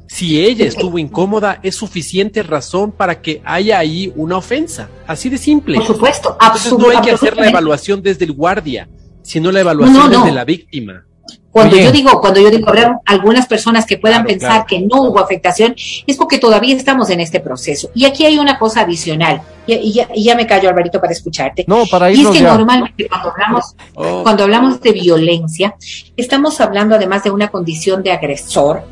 [0.08, 4.88] Si ella estuvo incómoda, es suficiente razón para que haya ahí una ofensa.
[5.06, 5.76] Así de simple.
[5.76, 7.50] Por supuesto, Entonces no hay que hacer la absolutamente.
[7.50, 8.88] evaluación desde el guardia,
[9.22, 10.20] sino la evaluación No, no.
[10.20, 11.04] desde la víctima.
[11.50, 11.86] Cuando Bien.
[11.86, 14.66] yo digo, cuando yo digo, habrá algunas personas que puedan Claro, pensar claro.
[14.68, 15.74] que no hubo afectación,
[16.06, 17.90] es porque todavía estamos en este proceso.
[17.94, 21.12] Y aquí hay una cosa adicional, y, y ya, y ya me callo, Alvarito, para
[21.12, 21.64] escucharte.
[21.66, 22.54] No, para Y es irnos que ya.
[22.56, 24.22] normalmente cuando hablamos, Oh.
[24.22, 25.74] cuando hablamos de violencia,
[26.16, 28.82] estamos hablando además de una condición de agresor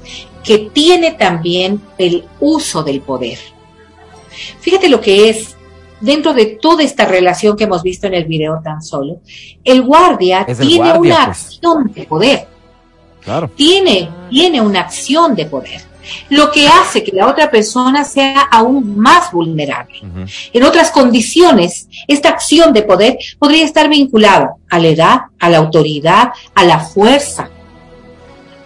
[0.42, 3.38] que tiene también el uso del poder.
[4.60, 5.55] Fíjate lo que es,
[6.00, 9.20] dentro de toda esta relación que hemos visto en el video tan solo,
[9.64, 11.44] el guardia el tiene guardia, una pues.
[11.44, 12.46] acción de poder
[13.22, 13.50] Claro.
[13.56, 15.80] tiene, tiene una acción de poder,
[16.28, 20.00] lo que hace que la otra persona sea aún más vulnerable.
[20.52, 25.58] En otras condiciones, esta acción de poder podría estar vinculada a la edad, a la
[25.58, 27.50] autoridad, a la fuerza,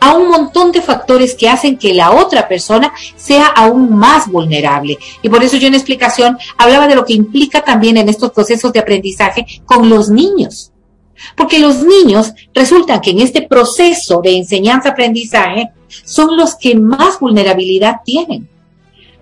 [0.00, 4.98] a un montón de factores que hacen que la otra persona sea aún más vulnerable.
[5.22, 8.72] Y por eso yo en explicación hablaba de lo que implica también en estos procesos
[8.72, 10.72] de aprendizaje con los niños.
[11.36, 15.70] Porque los niños resultan que en este proceso de enseñanza-aprendizaje
[16.04, 18.48] son los que más vulnerabilidad tienen.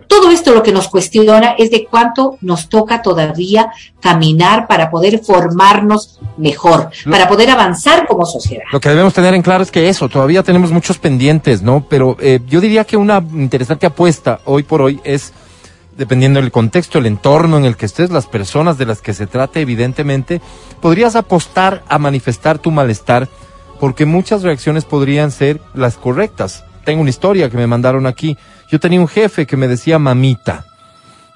[0.09, 3.71] Todo esto lo que nos cuestiona es de cuánto nos toca todavía
[4.01, 8.65] caminar para poder formarnos mejor, Lo- para poder avanzar como sociedad.
[8.73, 11.85] Lo que debemos tener en claro es que eso, todavía tenemos muchos pendientes, ¿no?
[11.89, 15.33] Pero eh, yo diría que una interesante apuesta hoy por hoy es,
[15.97, 19.27] dependiendo del contexto, el entorno en el que estés, las personas de las que se
[19.27, 20.41] trate, evidentemente,
[20.81, 23.29] podrías apostar a manifestar tu malestar,
[23.79, 26.65] porque muchas reacciones podrían ser las correctas.
[26.85, 28.37] Tengo una historia que me mandaron aquí.
[28.71, 30.65] Yo tenía un jefe que me decía mamita.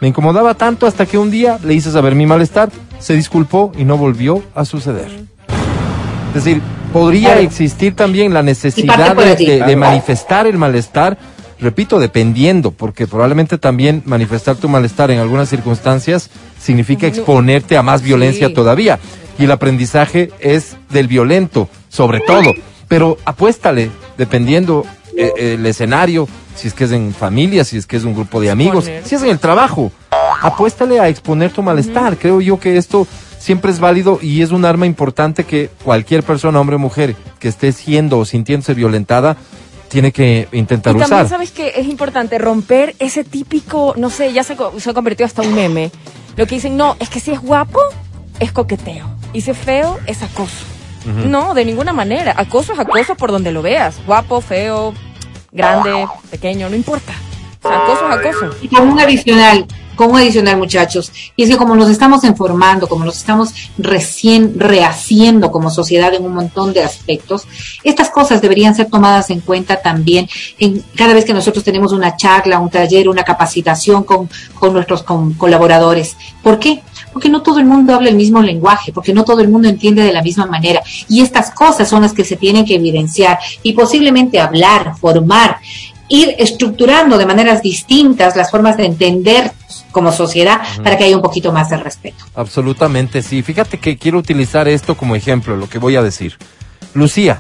[0.01, 3.85] Me incomodaba tanto hasta que un día le hice saber mi malestar, se disculpó y
[3.85, 5.09] no volvió a suceder.
[6.35, 6.61] Es decir,
[6.93, 7.41] podría Claro.
[7.43, 11.17] existir también la necesidad de, manifestar el malestar,
[11.61, 16.31] repito, dependiendo, porque probablemente también manifestar tu malestar en algunas circunstancias
[16.61, 18.55] significa exponerte a más violencia Sí.
[18.55, 18.99] todavía.
[19.39, 22.53] Y el aprendizaje es del violento, sobre todo.
[22.89, 24.85] Pero apuéstale, dependiendo
[25.17, 28.41] eh, el escenario, si es que es en familia, si es que es un grupo
[28.41, 29.07] de amigos, Exponer.
[29.09, 29.91] si es en el trabajo,
[30.43, 32.17] apuéstale a exponer tu malestar.
[32.19, 33.07] Creo yo que esto
[33.39, 37.49] siempre es válido y es un arma importante que cualquier persona, hombre o mujer, que
[37.49, 39.37] esté siendo o sintiéndose violentada,
[39.89, 41.29] tiene que intentar Y también usar.
[41.29, 45.43] sabes que es importante romper ese típico, no sé, ya se, se ha convertido hasta
[45.43, 45.91] un meme.
[46.37, 47.79] Lo que dicen, no, es que si es guapo,
[48.41, 49.07] es coqueteo.
[49.35, 50.65] Y si es feo, es acoso.
[51.05, 52.35] No, de ninguna manera.
[52.37, 53.97] Acoso es acoso por donde lo veas.
[54.07, 54.95] Guapo, feo,
[55.51, 57.13] grande, pequeño, no importa.
[57.63, 58.57] O sea, acoso es acoso.
[58.63, 61.13] Y con un adicional, con un adicional, muchachos.
[61.37, 66.25] Y es que como nos estamos informando, como nos estamos recién rehaciendo como sociedad en
[66.25, 67.47] un montón de aspectos,
[67.85, 72.17] estas cosas deberían ser tomadas en cuenta también en cada vez que nosotros tenemos una
[72.17, 76.17] charla, un taller, una capacitación con, con nuestros con- colaboradores.
[76.43, 76.83] ¿Por qué?
[77.13, 80.03] Porque no todo el mundo habla el mismo lenguaje, porque no todo el mundo entiende
[80.03, 80.83] de la misma manera.
[81.09, 85.59] Y estas cosas son las que se tienen que evidenciar y posiblemente hablar, formar,
[86.09, 89.53] ir estructurando de maneras distintas las formas de entender
[89.93, 92.25] como sociedad para que haya un poquito más de respeto.
[92.35, 93.43] Absolutamente sí.
[93.43, 96.37] Fíjate que quiero utilizar esto como ejemplo, lo que voy a decir.
[96.95, 97.39] Lucía,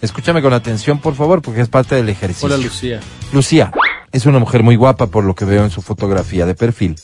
[0.00, 2.46] escúchame con atención, por favor, porque es parte del ejercicio.
[2.46, 3.00] Hola, Lucía.
[3.32, 3.72] Lucía
[4.12, 6.96] es una mujer muy guapa por lo que veo en su fotografía de perfil.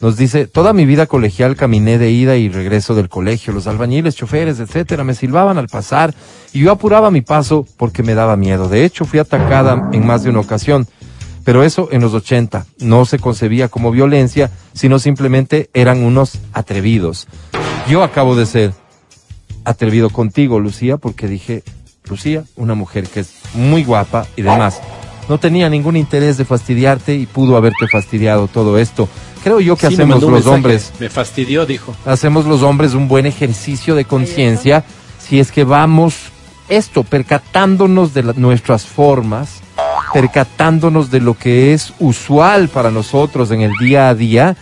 [0.00, 4.16] Nos dice, toda mi vida colegial caminé de ida y regreso del colegio, los albañiles,
[4.16, 6.14] choferes, etcétera, me silbaban al pasar
[6.54, 8.68] y yo apuraba mi paso porque me daba miedo.
[8.68, 10.88] De hecho, fui atacada en más de una ocasión.
[11.44, 17.28] Pero eso en los 80 no se concebía como violencia, sino simplemente eran unos atrevidos.
[17.88, 18.72] Yo acabo de ser
[19.64, 21.62] atrevido contigo, Lucía, porque dije,
[22.08, 24.80] Lucía, una mujer que es muy guapa y demás,
[25.28, 29.08] no tenía ningún interés de fastidiarte y pudo haberte fastidiado todo esto.
[29.42, 30.54] Creo yo que Sí, hacemos los mensaje.
[30.54, 31.94] hombres, Me fastidió, dijo.
[32.04, 34.84] hacemos los hombres un buen ejercicio de conciencia
[35.18, 36.14] si es que vamos
[36.68, 39.60] esto, percatándonos de la- nuestras formas,
[40.12, 44.56] percatándonos de lo que es usual para nosotros en el día a día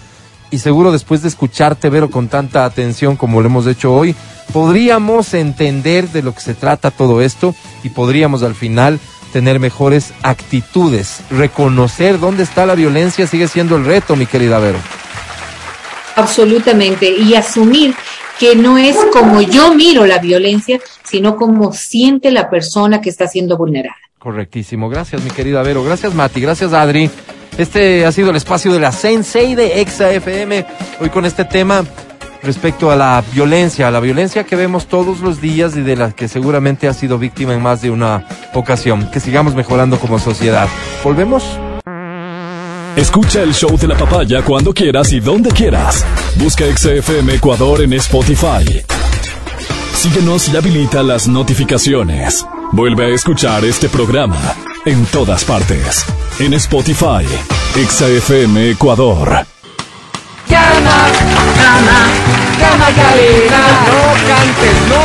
[0.50, 4.14] y seguro después de escucharte, Vero, con tanta atención como lo hemos hecho hoy,
[4.52, 8.98] podríamos entender de lo que se trata todo esto y podríamos al final
[9.28, 11.20] tener mejores actitudes.
[11.30, 14.78] Reconocer dónde está la violencia sigue siendo el reto, mi querida Vero.
[16.16, 17.10] Absolutamente.
[17.10, 17.94] Y asumir
[18.38, 23.26] que no es como yo miro la violencia, sino como siente la persona que está
[23.28, 23.96] siendo vulnerada.
[24.18, 24.88] Correctísimo.
[24.88, 25.84] Gracias, mi querida Vero.
[25.84, 26.40] Gracias, Mati.
[26.40, 27.10] Gracias, Adri.
[27.56, 30.64] Este ha sido el espacio de la Sensei de Exa FM.
[31.00, 31.84] Hoy con este tema
[32.43, 36.12] respecto a la violencia, a la violencia que vemos todos los días y de la
[36.12, 38.24] que seguramente ha sido víctima en más de una
[38.55, 39.10] ocasión.
[39.10, 40.69] Que sigamos mejorando como sociedad.
[41.02, 41.44] Volvemos.
[42.97, 46.05] Escucha el show de la papaya cuando quieras y donde quieras.
[46.36, 48.82] Busca XFM Ecuador en Spotify.
[49.94, 52.44] Síguenos y habilita las notificaciones.
[52.73, 54.40] Vuelve a escuchar este programa
[54.85, 56.05] en todas partes.
[56.39, 57.24] En Spotify,
[57.74, 59.57] XFM Ecuador.
[60.48, 60.98] ¡Llama!
[61.58, 61.98] ¡Llama!
[62.58, 63.60] ¡Llama, cabina!
[63.88, 65.04] ¡No cantes, no!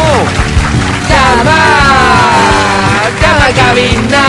[1.09, 1.59] ¡Llama!
[3.21, 4.23] ¡Llama, cabina!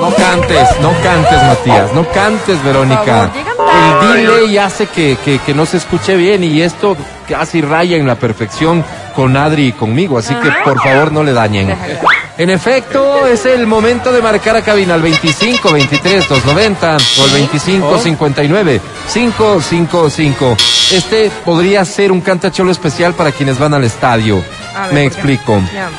[0.00, 3.30] No cantes, no cantes, Matías, no cantes, Verónica.
[4.02, 6.96] El delay hace que, que, que no se escuche bien y esto
[7.28, 11.32] casi raya en la perfección con Adri y conmigo, así que por favor no le
[11.32, 11.76] dañen.
[12.38, 17.30] En efecto, es el momento de marcar a cabina al 25 23 290 o al
[17.30, 18.80] 25 59
[19.12, 20.56] 555.
[20.92, 24.42] Este podría ser un cantacholo especial para quienes van al estadio.
[24.74, 25.60] A ver, Me explico.
[25.74, 25.90] Ya.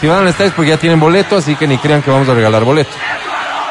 [0.00, 2.28] Si van al estadio es porque ya tienen boleto, así que ni crean que vamos
[2.28, 2.90] a regalar boleto.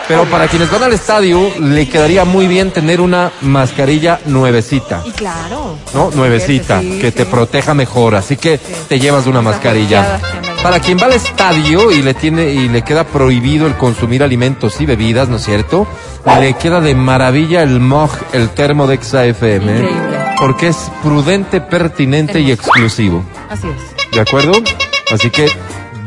[0.08, 5.02] Pero para quienes van al estadio, le quedaría muy bien tener una mascarilla nuevecita.
[5.04, 5.78] Y claro.
[5.94, 6.12] ¿no?
[6.12, 10.20] Nuevecita, Sí, que te proteja mejor, así que te llevas una Esas mascarilla.
[10.66, 14.82] Para quien va al estadio y le tiene y le queda prohibido el consumir alimentos
[14.82, 15.86] y bebidas, ¿no es cierto?
[16.40, 20.18] Le queda de maravilla el mug, el termo de Exa FM, Increíble.
[20.40, 23.24] porque es prudente, pertinente y exclusivo.
[23.48, 24.12] Así es.
[24.12, 24.54] ¿De acuerdo?
[25.14, 25.48] Así que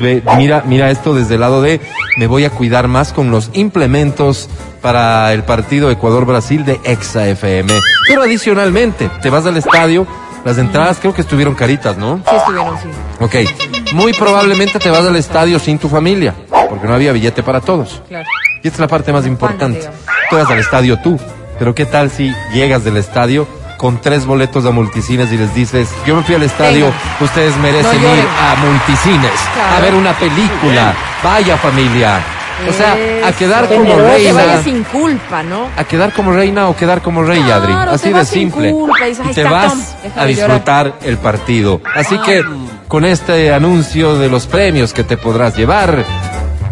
[0.01, 1.81] ve- mira, mira esto desde el lado de
[2.17, 4.49] me voy a cuidar más con los implementos
[4.83, 7.73] para el partido Ecuador-Brasil de Exa FM.
[8.09, 10.05] Pero adicionalmente, te vas al estadio,
[10.45, 12.21] las entradas creo que estuvieron caritas, ¿no?
[12.29, 12.89] Sí estuvieron, sí.
[13.21, 13.93] Ok.
[13.95, 16.35] Muy probablemente te vas al estadio sin tu familia,
[16.69, 18.03] porque no había billete para todos.
[18.09, 18.27] Claro.
[18.63, 19.89] Y esta es la parte más importante.
[20.31, 21.19] Tú vas al estadio tú,
[21.59, 23.47] pero ¿qué tal si llegas del estadio
[23.79, 26.97] con tres boletos a multicines y les dices, yo me fui al estadio, Venga.
[27.21, 29.41] ustedes merecen No ir a multicines,
[29.77, 32.21] a ver una película, vaya familia.
[32.69, 34.63] O sea, a quedar como Que vaya reina.
[34.63, 35.69] sin culpa, ¿no?
[35.77, 37.73] A quedar como reina o quedar como rey, Claro, Adri.
[37.73, 38.73] te Así de vas sin simple.
[38.73, 41.81] culpa y dices, Y "Ahí te vas a disfrutar el partido.
[41.95, 42.43] Así que,
[42.89, 46.05] con este anuncio de los premios que te podrás llevar,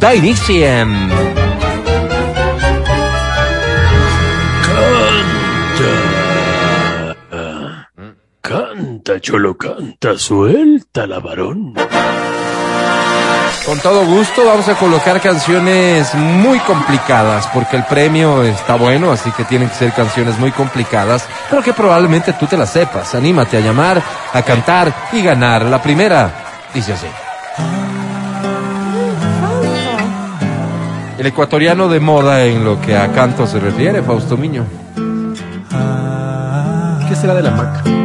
[0.01, 1.09] da iniciem.
[8.41, 11.75] Canta, cholo, canta, suelta la varón.
[13.67, 19.33] Con todo gusto vamos a colocar canciones muy complicadas porque el premio está bueno, así
[19.33, 23.17] que tienen que ser canciones muy complicadas, pero que probablemente tú te las sepas.
[23.17, 24.01] Anímate a llamar,
[24.33, 25.65] a cantar y ganar.
[25.65, 26.31] La primera
[26.73, 27.09] dice así.
[31.19, 34.65] El ecuatoriano de moda en lo que a canto se refiere, Fausto Miño.
[37.09, 37.96] ¿Qué será de la maca?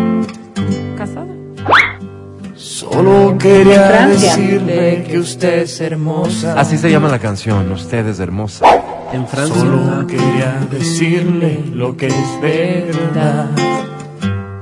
[2.82, 4.36] Solo quería Francia.
[4.36, 6.60] decirle que usted es hermosa.
[6.60, 8.66] Así se llama la canción, Usted es hermosa.
[9.14, 9.56] En Francia.
[9.62, 13.50] Solo quería decirle lo que es verdad.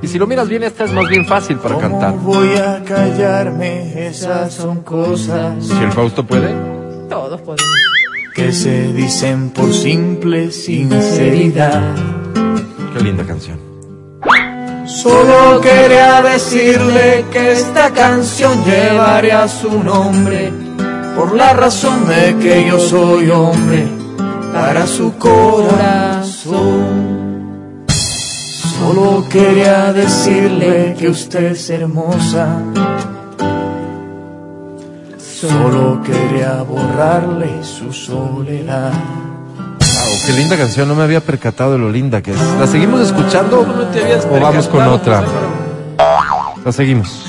[0.01, 2.13] Y si lo miras bien, esta es más bien fácil para ¿Cómo cantar.
[2.19, 4.07] voy a callarme?
[4.07, 6.53] Esas son cosas Si el Fausto puede.
[7.09, 7.63] Todos podemos.
[8.35, 11.81] que se dicen por simple sinceridad.
[12.97, 13.68] Qué linda canción.
[14.89, 20.51] Solo quería decirle que esta canción llevaría su nombre
[21.15, 23.87] por la razón de que yo soy hombre
[24.51, 26.49] para su corazón.
[27.87, 32.47] Solo quería decirle que usted es hermosa.
[35.17, 38.93] Solo quería borrarle su soledad.
[40.19, 42.37] Wow, qué linda canción, no me había percatado de lo linda que es.
[42.59, 45.21] ¿La seguimos escuchando No te habías o vamos con otra?
[45.21, 46.65] pues.
[46.65, 47.25] La seguimos.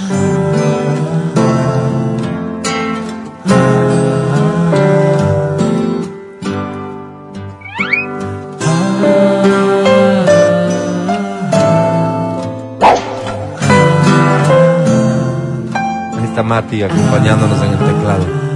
[16.17, 18.49] Ahí está Mati acompañándonos en el teclado.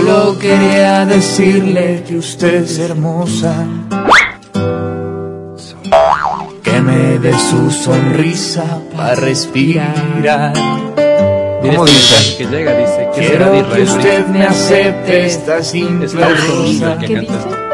[0.00, 3.66] Solo quería decirle que usted es hermosa.
[6.62, 8.64] Que me dé su sonrisa
[8.96, 10.54] para respirar.
[11.60, 12.38] ¿Cómo dice?
[12.38, 16.96] que llega, dice, ¿qué será de Quiero que usted me acepte esta Es simple rosa.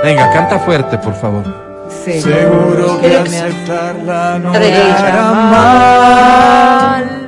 [0.02, 1.44] Venga, canta fuerte, por favor.
[1.88, 7.25] Seguro que aceptarla no me hará mal.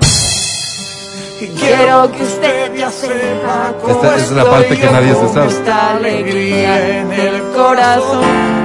[1.41, 5.47] Y Quiero que usted ya sepa cómo Esta es la parte que nadie se sabe.
[5.49, 8.23] esta alegría en el corazón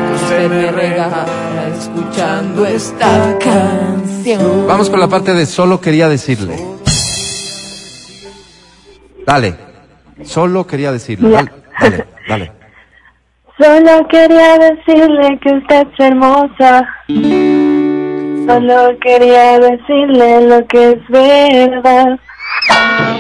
[0.08, 1.26] que usted me regala
[1.72, 4.68] escuchando esta canción.
[4.68, 6.56] Vamos con la parte de solo quería decirle.
[9.26, 9.56] Dale.
[10.24, 11.30] Solo quería decirle.
[11.30, 12.52] Dale, dale, dale.
[13.60, 16.90] Solo quería decirle que usted es hermosa.
[18.48, 22.20] Solo quería decirle lo que es verdad.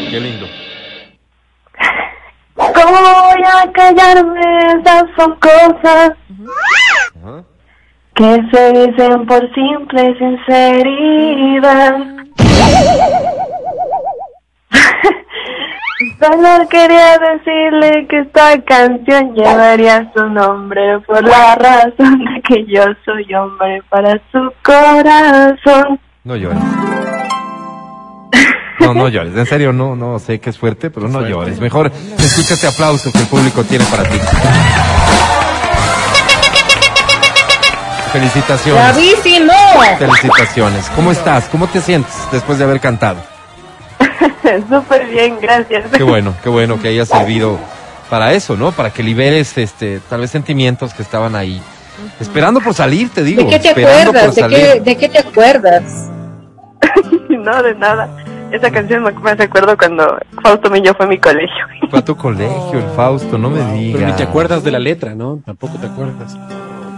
[0.09, 0.47] Qué lindo.
[2.55, 4.57] ¿Cómo voy a callarme?
[4.79, 6.11] Esas son cosas
[8.15, 11.97] que se dicen por simple sinceridad.
[16.19, 22.83] Solo quería decirle que esta canción llevaría su nombre por la razón de que yo
[23.05, 25.99] soy hombre para su corazón.
[26.23, 26.59] No llores.
[28.83, 29.35] No, no llores.
[29.35, 31.59] En serio, no, no sé que es fuerte, pero no llores.
[31.59, 34.19] Mejor escucha este aplauso que el público tiene para ti.
[38.11, 38.83] Felicitaciones.
[38.83, 39.53] ¡Bravísimo!
[39.97, 40.89] Felicitaciones.
[40.95, 41.45] ¿Cómo estás?
[41.45, 43.17] ¿Cómo te sientes después de haber cantado?
[44.69, 45.85] Súper bien, gracias.
[45.91, 47.57] Qué bueno, qué bueno que haya servido
[48.09, 48.71] para eso, ¿no?
[48.71, 51.59] Para que liberes, este, tal vez sentimientos que estaban ahí.
[52.19, 53.43] Esperando por salir, te digo.
[53.43, 54.35] ¿De qué te acuerdas?
[54.35, 55.83] ¿De qué, ¿De qué te acuerdas?
[57.29, 58.22] no, de nada.
[58.53, 61.65] Esa canción me, me recuerdo cuando Fausto Miño fue a mi colegio.
[61.89, 64.15] Fue a tu colegio, el Fausto, no me Pero ni digas.
[64.15, 65.39] te acuerdas de la letra, ¿no?
[65.45, 66.37] Tampoco te acuerdas.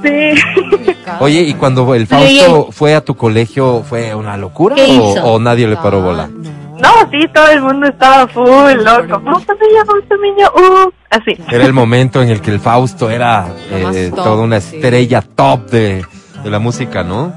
[0.04, 0.94] Sí.
[1.20, 5.24] Oye, ¿y cuando el Fausto fue a tu colegio, fue una locura ¿Qué o, hizo?
[5.24, 6.28] o nadie le paró bola?
[6.28, 8.46] No, sí, todo el mundo estaba full
[8.84, 9.22] loco.
[9.22, 11.32] Fausto Miño, Fausto Miño, uh, así.
[11.50, 14.76] Era el momento en el que el Fausto era eh, top, toda una sí.
[14.76, 16.06] estrella top de,
[16.44, 17.34] de la música, ¿no?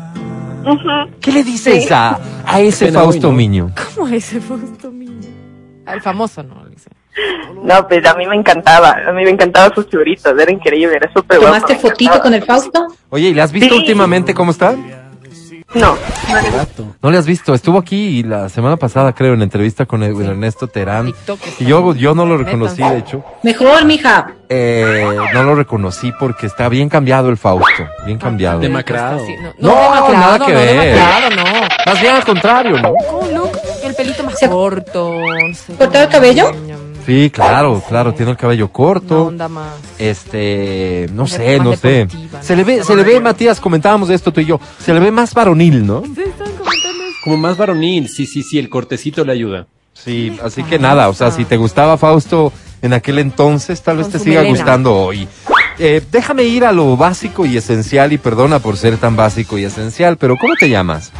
[1.20, 1.92] ¿Qué le dices Sí.
[1.92, 3.32] a, a ese Pena Fausto.
[3.32, 3.70] Miño?
[3.94, 5.28] ¿Cómo ese Fausto Miño?
[5.86, 6.66] Al famoso, ¿no?
[6.68, 6.90] Dice.
[7.64, 11.10] No, pues a mí me encantaba, a mí me encantaban sus churritos, era increíble, era
[11.12, 11.54] súper guapo.
[11.54, 12.86] ¿Tomaste fotito con el Fausto?
[13.08, 13.80] Oye, ¿y le has visto Sí.
[13.80, 14.76] últimamente cómo está?
[15.74, 15.96] No,
[17.02, 20.66] No le has visto, estuvo aquí la semana pasada, creo, en entrevista con el- Ernesto
[20.66, 21.12] Terán.
[21.58, 23.22] Y yo, yo no lo reconocí, de hecho.
[23.42, 24.32] Mejor, mija.
[24.48, 28.60] Eh, no lo reconocí porque está bien cambiado el Fausto, bien cambiado.
[28.60, 29.18] Demacrado.
[29.58, 30.94] No, No, demacrado, nada que no, ver.
[30.94, 31.68] demacrado, no.
[31.86, 32.92] Más bien al contrario, ¿no?
[33.20, 33.50] Un look,
[33.84, 35.20] el pelito más corto.
[35.20, 36.50] no ¿Cortado el cabello?
[37.08, 39.24] Sí, claro, claro, tiene el cabello Una corto.
[39.28, 39.72] onda más.
[39.98, 42.06] Este, no Más sé, no sé.
[42.42, 45.00] Se le ve, se le ve, Matías, comentábamos de esto tú y yo, se le
[45.00, 46.02] ve más varonil, ¿no?
[47.24, 49.66] Como más varonil, sí, sí, sí, el cortecito le ayuda.
[49.94, 52.52] Sí, así que nada, o sea, si te gustaba Fausto
[52.82, 54.58] en aquel entonces, tal vez te siga melena.
[54.58, 55.26] gustando hoy.
[55.78, 59.64] Eh, déjame ir a lo básico y esencial y perdona por ser tan básico y
[59.64, 61.10] esencial, pero ¿cómo te llamas?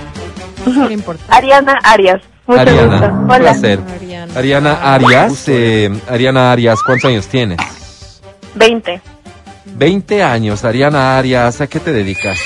[1.29, 3.15] Ariana Arias, mucho Ariana, gusto.
[3.15, 3.81] un Hola, placer.
[4.35, 4.73] Ariana.
[4.73, 7.59] Ariana Arias, eh, Ariana Arias, ¿cuántos años tienes?
[8.55, 9.01] 20.
[9.67, 12.39] 20 años, Ariana Arias, ¿a qué te dedicas?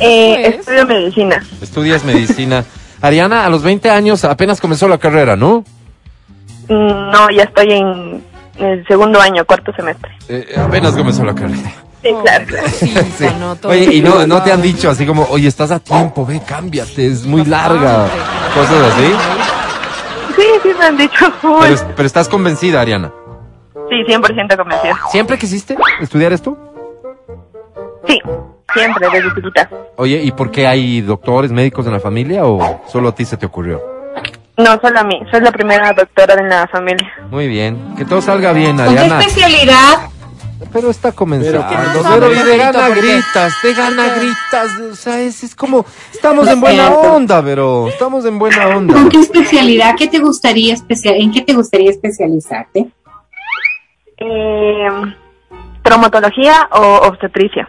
[0.00, 1.42] Eh, estudio medicina.
[1.60, 2.64] Estudias medicina.
[3.00, 5.64] Ariana, a los 20 años apenas comenzó la carrera, ¿no?
[6.68, 8.24] Mm, No, ya estoy en
[8.58, 10.10] el segundo año, cuarto semestre.
[10.28, 11.72] Eh, apenas comenzó la carrera.
[12.02, 12.44] Sí, claro.
[12.78, 13.26] Sí.
[13.66, 17.06] Oye, y no, no te han dicho así como, oye, estás a tiempo, ve, cámbiate,
[17.06, 18.08] es muy larga.
[18.54, 19.12] Cosas así.
[20.78, 21.26] Me han dicho.
[21.40, 23.12] Pero, pero estás convencida, Ariana.
[23.88, 24.98] Sí, 100% convencida.
[25.10, 26.56] ¿Siempre quisiste estudiar esto?
[28.06, 28.18] Sí,
[28.74, 29.68] siempre, desde chiquita.
[29.96, 33.36] Oye, ¿y por qué hay doctores, médicos en la familia o solo a ti se
[33.36, 33.82] te ocurrió?
[34.56, 35.20] No, solo a mí.
[35.30, 37.10] Soy la primera doctora en la familia.
[37.30, 39.20] Muy bien, que todo salga bien, ¿Con qué Ariana.
[39.20, 40.08] especialidad?
[40.72, 41.64] Pero está comenzando.
[41.68, 44.78] Pero, Pero, ¿qué y pasa, de gana gritas, de gana gritas.
[44.92, 48.94] O sea, es, es como, estamos en buena onda, pero estamos en buena onda.
[48.94, 49.94] ¿Con qué especialidad?
[49.96, 51.16] ¿Qué te gustaría especial?
[51.16, 52.88] ¿En qué te gustaría especializarte?
[54.18, 54.88] Eh,
[55.82, 57.68] traumatología o obstetricia.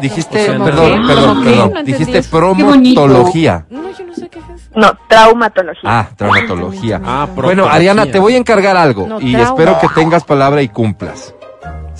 [0.00, 1.50] Dijiste, O sea, no- perdón, ¿Cómo perdón, qué?
[1.50, 1.72] perdón.
[1.74, 3.66] No Dijiste promotología.
[3.68, 4.70] No, yo no sé qué es eso.
[4.74, 5.82] No, traumatología.
[5.98, 7.00] Ah, traumatología.
[7.04, 7.66] Ah, Bueno.
[7.68, 9.48] Ariana, te voy a encargar algo No, y trauma.
[9.50, 11.34] espero que tengas palabra y cumplas.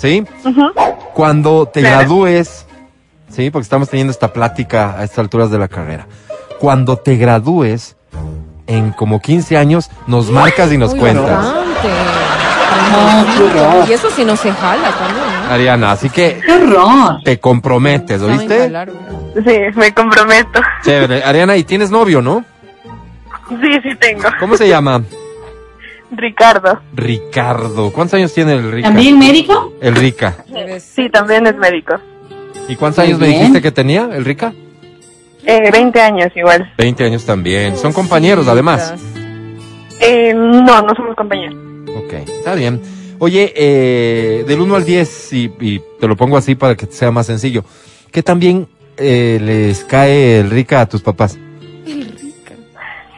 [0.01, 0.23] ¿Sí?
[1.13, 1.97] Cuando te Claro.
[1.99, 2.65] gradúes,
[3.29, 3.51] ¿sí?
[3.51, 6.07] Porque estamos teniendo esta plática a estas alturas de la carrera.
[6.59, 7.95] Cuando te gradúes,
[8.65, 11.45] en como 15 años, nos marcas y nos Uy, cuentas.
[11.45, 11.65] horror.
[13.87, 15.53] Y eso sí no se jala también, ¿no?
[15.53, 16.41] Ariana, así que
[17.23, 18.71] te comprometes, ¿oíste?
[19.45, 20.61] Sí, me comprometo.
[20.83, 21.23] Chévere.
[21.23, 22.43] Ariana, y tienes novio, ¿no?
[23.49, 24.23] Sí, sí tengo.
[24.39, 25.03] ¿Cómo se llama?
[26.11, 26.81] Ricardo.
[26.93, 27.91] Ricardo.
[27.91, 28.89] ¿Cuántos años tiene el Rica?
[28.89, 29.73] ¿También médico?
[29.81, 30.43] El Rica.
[30.79, 31.95] Sí, también es médico.
[32.67, 34.53] ¿Y cuántos Muy años me dijiste que tenía el Rica?
[35.45, 36.71] Eh, 20 años igual.
[36.77, 37.77] 20 años también.
[37.77, 38.93] Son compañeros, además.
[39.99, 41.55] Eh, no, no somos compañeros.
[41.95, 42.81] Ok, está bien.
[43.19, 47.11] Oye, eh, del 1 al 10, y, y te lo pongo así para que sea
[47.11, 47.63] más sencillo,
[48.11, 48.67] ¿qué también
[48.97, 51.37] eh, les cae el Rica a tus papás?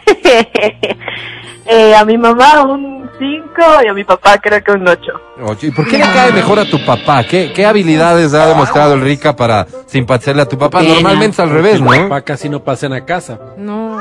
[1.66, 5.02] eh, a mi mamá un 5 y a mi papá creo que un 8.
[5.44, 5.66] Ocho.
[5.68, 7.24] ¿Y por qué le cae mejor a tu papá?
[7.24, 10.80] ¿Qué, qué habilidades ha demostrado el Rica para simpatizarle a tu papá?
[10.80, 10.94] Pena.
[10.96, 11.88] Normalmente es al revés, ¿no?
[11.92, 13.40] Papá casi no pasan a casa.
[13.58, 14.00] No.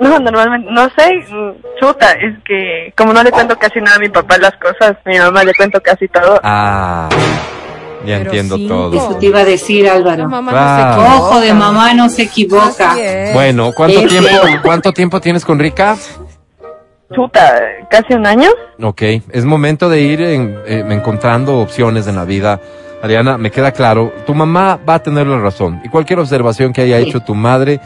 [0.00, 1.24] No, normalmente, no sé,
[1.80, 5.18] chuta, es que como no le cuento casi nada a mi papá las cosas, mi
[5.18, 6.38] mamá le cuento casi todo.
[6.44, 7.08] Ah,
[8.04, 8.74] ya Pero entiendo cinco.
[8.74, 8.96] todo.
[8.96, 10.28] Eso te iba a decir, Álvaro.
[10.28, 10.68] mamá Claro.
[10.68, 11.16] no se equivoca.
[11.16, 12.96] Ojo de mamá no se equivoca.
[13.34, 14.28] Bueno, ¿cuánto tiempo,
[14.62, 15.96] cuánto tiempo tienes con Rica?
[17.14, 17.54] Chuta,
[17.90, 18.50] casi un año.
[18.82, 22.60] Ok, es momento de ir en- eh, encontrando opciones en la vida.
[23.02, 25.80] Ariana, me queda claro, tu mamá va a tener la razón.
[25.84, 27.04] Y cualquier observación que haya Sí.
[27.08, 27.80] hecho tu madre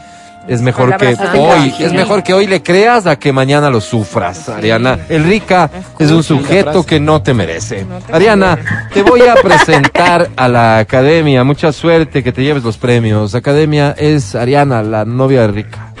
[0.49, 1.87] es mejor que Palabras hoy, cambio.
[1.87, 4.99] es mejor que hoy le creas a que mañana lo sufras, Ariana.
[5.07, 5.69] El rica
[5.99, 7.85] es un sujeto que no te merece.
[7.85, 8.57] No te Ariana,
[8.93, 11.45] te voy a presentar a la academia.
[11.45, 13.35] Mucha suerte que te lleves los premios.
[13.35, 15.93] Academia es Ariana, la novia de Rica.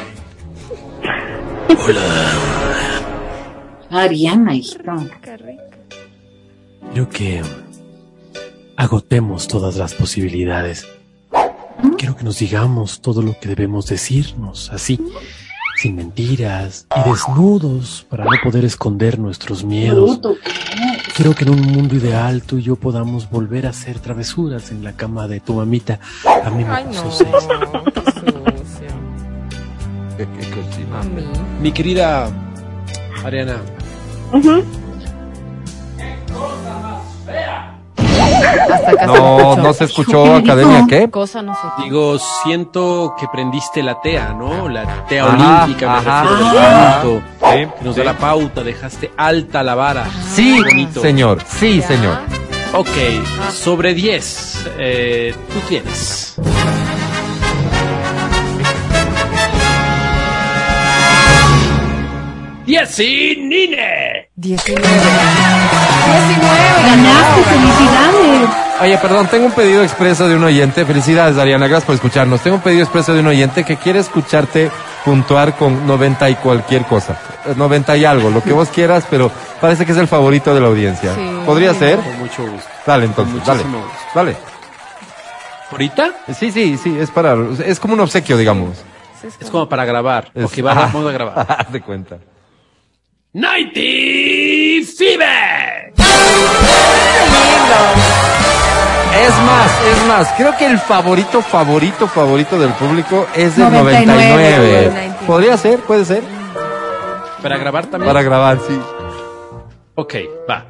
[3.93, 4.91] Ariana, hijito.
[6.93, 7.41] Creo que
[8.75, 10.87] agotemos todas las posibilidades.
[11.97, 14.99] Quiero que nos digamos todo lo que debemos decirnos, así,
[15.77, 20.19] sin mentiras y desnudos para no poder esconder nuestros miedos.
[21.15, 24.83] Quiero que en un mundo ideal tú y yo podamos volver a hacer travesuras en
[24.83, 25.99] la cama de tu mamita.
[26.43, 27.11] A mí me Ay, puso no.
[27.11, 27.29] seis.
[30.17, 30.83] Qué sucio.
[30.99, 31.23] A mí.
[31.61, 32.29] Mi querida
[33.23, 33.57] Ariana,
[38.71, 41.09] Hasta acá No, no se escuchó academia, ¿qué?
[41.09, 41.83] Cosa no sé.
[41.83, 44.69] Digo, siento que prendiste la TEA, ¿no?
[44.69, 46.21] La TEA Ajá, olímpica, me ajá.
[46.23, 47.01] refiero al Ajá.
[47.03, 47.99] Sí, que nos sí.
[48.01, 50.05] da la pauta, dejaste alta la vara.
[50.33, 51.01] Sí, Bonito.
[51.01, 52.17] señor, sí, señor.
[52.73, 52.87] Ok,
[53.51, 56.35] sobre 10, eh, tú tienes.
[62.73, 64.29] ¡Diez y Nine!
[64.35, 64.81] 19.
[64.81, 64.97] 19.
[66.87, 68.49] Ganaste, felicidades.
[68.81, 70.83] Oye, perdón, tengo un pedido expreso de un oyente.
[70.83, 72.41] Felicidades, Ariana, gracias por escucharnos.
[72.41, 74.71] Tengo un pedido expreso de un oyente que quiere escucharte
[75.05, 77.15] puntuar con 90 y cualquier cosa.
[77.45, 79.29] Eh, 90 y algo, lo que vos quieras, pero
[79.61, 81.13] parece que es el favorito de la audiencia.
[81.13, 81.39] Sí.
[81.45, 81.99] ¿Podría ser?
[81.99, 82.67] Con mucho gusto.
[82.87, 83.63] Dale, entonces, Con dale.
[83.65, 84.03] muchísimo gusto.
[84.15, 84.35] Dale.
[85.71, 86.11] ¿Ahorita?
[86.39, 87.35] Sí, sí, sí, es para,
[87.67, 88.83] es como un obsequio, digamos.
[89.39, 90.31] Es como para grabar.
[90.33, 91.67] Es- Ok, va, vamos a grabar.
[91.71, 92.17] De cuenta.
[93.35, 93.73] 90
[94.95, 95.91] Fever.
[99.15, 104.85] Es más, es más, creo que el favorito, favorito, favorito del público es el 99.
[104.85, 105.11] 99.
[105.25, 105.79] ¿Podría ser?
[105.79, 106.21] ¿Puede ser?
[107.41, 108.13] Para grabar también.
[108.13, 108.79] Para grabar, sí.
[109.95, 110.13] Ok,
[110.47, 110.67] va.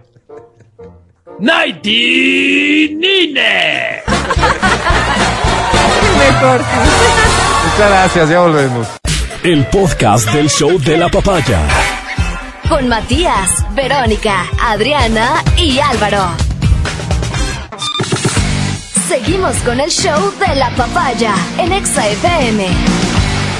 [1.40, 3.34] 90 Nine.
[6.18, 6.61] Mejor.
[7.65, 8.88] Muchas gracias, ya volvemos.
[9.44, 11.60] El podcast del show de la papaya.
[12.74, 16.26] Con Matías, Verónica, Adriana y Álvaro.
[19.08, 22.66] Seguimos con el show de la papaya en Exa FM.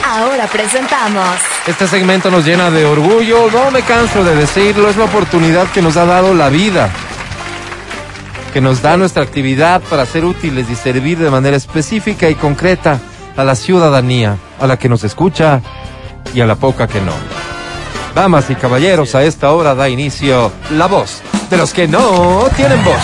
[0.04, 1.30] Ahora presentamos
[1.68, 5.84] Este segmento nos llena de orgullo, no me canso de decirlo, es la oportunidad que
[5.84, 6.90] nos ha dado la vida,
[8.52, 13.00] que nos da nuestra actividad para ser útiles y servir de manera específica y concreta
[13.38, 15.62] a la ciudadanía, a la que nos escucha
[16.34, 17.43] y a la poca que no.
[18.16, 22.84] Damas y caballeros, a esta hora da inicio la voz de los que no tienen
[22.84, 23.02] voz.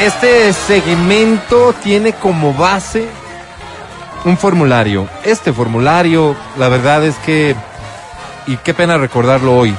[0.00, 3.06] Este segmento tiene como base
[4.24, 5.06] un formulario.
[5.24, 7.54] Este formulario, la verdad es que,
[8.46, 9.74] y qué pena recordarlo hoy,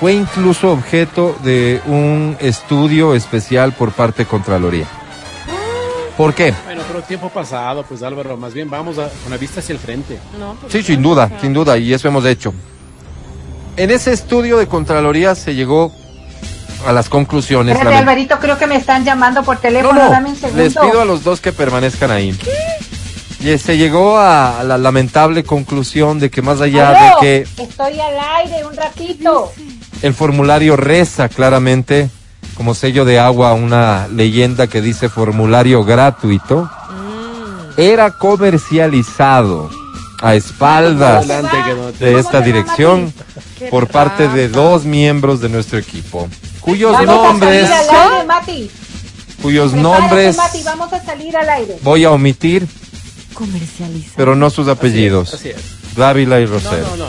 [0.00, 4.86] fue incluso objeto de un estudio especial por parte de Contraloría.
[6.16, 6.54] ¿Por qué?
[6.64, 9.78] Bueno, pero tiempo pasado, pues Álvaro, más bien vamos a- con la vista hacia el
[9.80, 10.18] frente.
[10.38, 12.54] No, Sí, sin duda, sin duda, y eso hemos hecho.
[13.76, 15.92] En ese estudio de Contraloría se llegó
[16.86, 17.74] a las conclusiones.
[17.74, 20.04] Espérate, Alvarito, creo que me están llamando por No, teléfono.
[20.04, 20.62] no, Dame un segundo.
[20.62, 22.38] les pido a los dos que permanezcan ahí.
[23.40, 28.14] Y se llegó a la lamentable conclusión de que más allá de que Estoy al
[28.36, 29.52] aire un ratito.
[30.02, 32.08] el formulario reza claramente
[32.54, 36.70] como sello de agua una leyenda que dice formulario gratuito,
[37.76, 39.70] era comercializado
[40.22, 41.26] a espaldas
[41.98, 43.12] de esta dirección
[43.70, 46.28] por parte de dos miembros de nuestro equipo,
[46.60, 48.70] cuyos Vamos nombres, a salir al aire, Mati.
[49.42, 51.76] cuyos Prepárate, nombres Mati, vamos a salir al aire.
[51.82, 52.66] voy a omitir,
[53.34, 54.12] Comercializar.
[54.16, 55.56] pero no sus apellidos, Así es.
[55.96, 56.86] Dávila y No, Rosero.
[56.90, 57.06] no, no.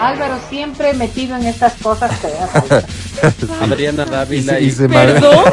[0.00, 2.50] Álvaro siempre metido en estas cosas feas.
[3.62, 4.66] Adriana Dávila y...
[4.66, 5.44] Hice mal, ¿Perdón?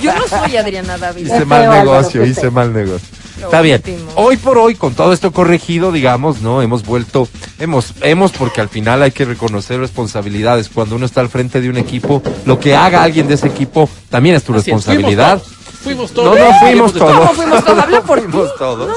[0.00, 1.34] Yo no soy Adriana Dávila.
[1.36, 3.08] hice mal Álvaro, negocio, hice mal negocio.
[3.40, 3.82] Lo Está bien.
[3.84, 4.10] último.
[4.16, 6.60] Hoy por hoy, con todo esto corregido, digamos, ¿no?
[6.62, 7.26] Hemos vuelto,
[7.58, 10.68] hemos, hemos, porque al final hay que reconocer responsabilidades.
[10.68, 13.88] Cuando uno está al frente de un equipo, lo que haga alguien de ese equipo
[14.10, 15.42] también es tu Así es, responsabilidad.
[15.82, 16.38] Fuimos No, todos.
[16.38, 17.16] no fuimos Fuimos todos.
[17.16, 17.78] ¿Cómo fuimos todos?
[17.82, 18.20] Habla por.
[18.20, 18.90] Fuimos todos.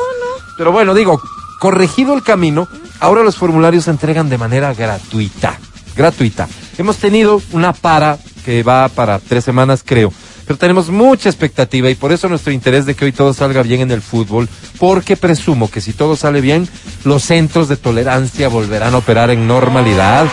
[0.58, 1.22] Pero bueno, digo,
[1.62, 2.68] corregido el camino,
[3.04, 5.60] ahora los formularios se entregan de manera gratuita.
[5.96, 6.48] Gratuita.
[6.78, 10.12] Hemos tenido una para que va para tres semanas, creo.
[10.48, 13.82] Pero tenemos mucha expectativa y por eso nuestro interés de que hoy todo salga bien
[13.82, 14.48] en el fútbol,
[14.80, 16.68] porque presumo que si todo sale bien,
[17.04, 20.26] los centros de tolerancia volverán a operar en normalidad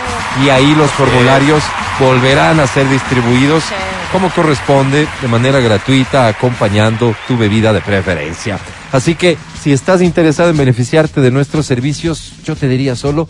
[0.43, 1.63] y ahí los formularios
[1.99, 3.63] volverán a ser distribuidos
[4.11, 8.59] como corresponde, de manera gratuita, acompañando tu bebida de preferencia.
[8.91, 13.27] Así que si estás interesado en beneficiarte de nuestros servicios, yo te diría solo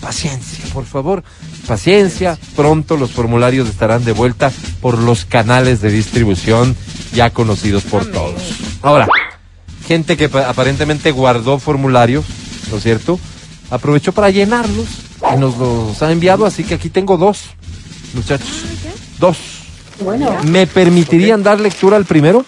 [0.00, 1.22] paciencia, por favor,
[1.66, 2.38] paciencia.
[2.56, 6.76] Pronto los formularios estarán de vuelta por los canales de distribución
[7.14, 8.40] ya conocidos por todos.
[8.82, 9.06] Ahora,
[9.86, 12.24] gente que pa- aparentemente guardó formularios,
[12.70, 13.18] ¿no es cierto?
[13.70, 14.86] Aprovechó para llenarlos
[15.34, 17.42] y nos los ha enviado, así que aquí tengo dos,
[18.14, 18.48] muchachos.
[19.18, 19.36] Dos.
[20.04, 22.44] Bueno, ¿Me permitirían dar lectura al primero?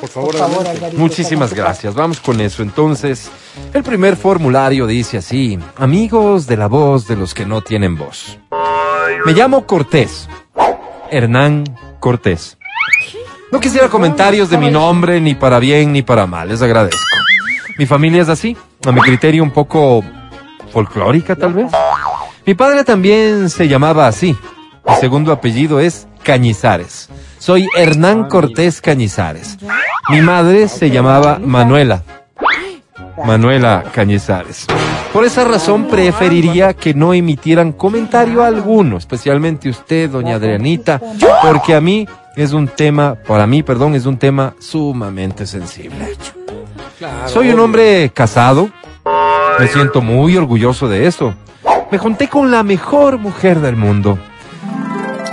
[0.00, 0.76] Por favor, por favor, adelante.
[0.76, 0.98] Alvarito.
[0.98, 1.94] Muchísimas gracias.
[1.94, 2.62] Vamos con eso.
[2.62, 3.30] Entonces,
[3.72, 8.38] el primer formulario dice así: Amigos de la voz de los que no tienen voz.
[9.24, 10.28] Me llamo Cortés.
[11.10, 11.64] Hernán
[12.00, 12.58] Cortés.
[13.52, 16.48] No quisiera comentarios de mi nombre, ni para bien ni para mal.
[16.48, 16.98] Les agradezco.
[17.78, 18.56] Mi familia es así,
[18.86, 20.02] a mi criterio un poco
[20.72, 21.70] folclórica tal vez.
[22.44, 24.36] Mi padre también se llamaba así.
[24.88, 27.08] Mi segundo apellido es Cañizares.
[27.38, 29.58] Soy Hernán Cortés Cañizares.
[30.08, 32.02] Mi madre se llamaba Manuela.
[33.24, 34.66] Manuela Cañizares.
[35.12, 41.00] Por esa razón preferiría que no emitieran comentario alguno, especialmente usted, doña Adrianita,
[41.42, 46.16] porque a mí es un tema, para mí, perdón, es un tema sumamente sensible.
[47.26, 48.70] Soy un hombre casado,
[49.58, 51.34] me siento muy orgulloso de eso.
[51.90, 54.18] Me junté con la mejor mujer del mundo.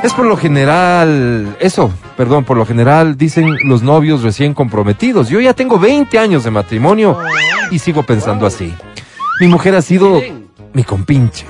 [0.02, 5.28] Es por lo general, eso, perdón, por lo general dicen los novios recién comprometidos.
[5.28, 7.18] Yo ya tengo 20 años de matrimonio
[7.70, 8.74] y sigo pensando así.
[9.42, 10.22] Mi mujer ha sido
[10.74, 11.46] mi compinche.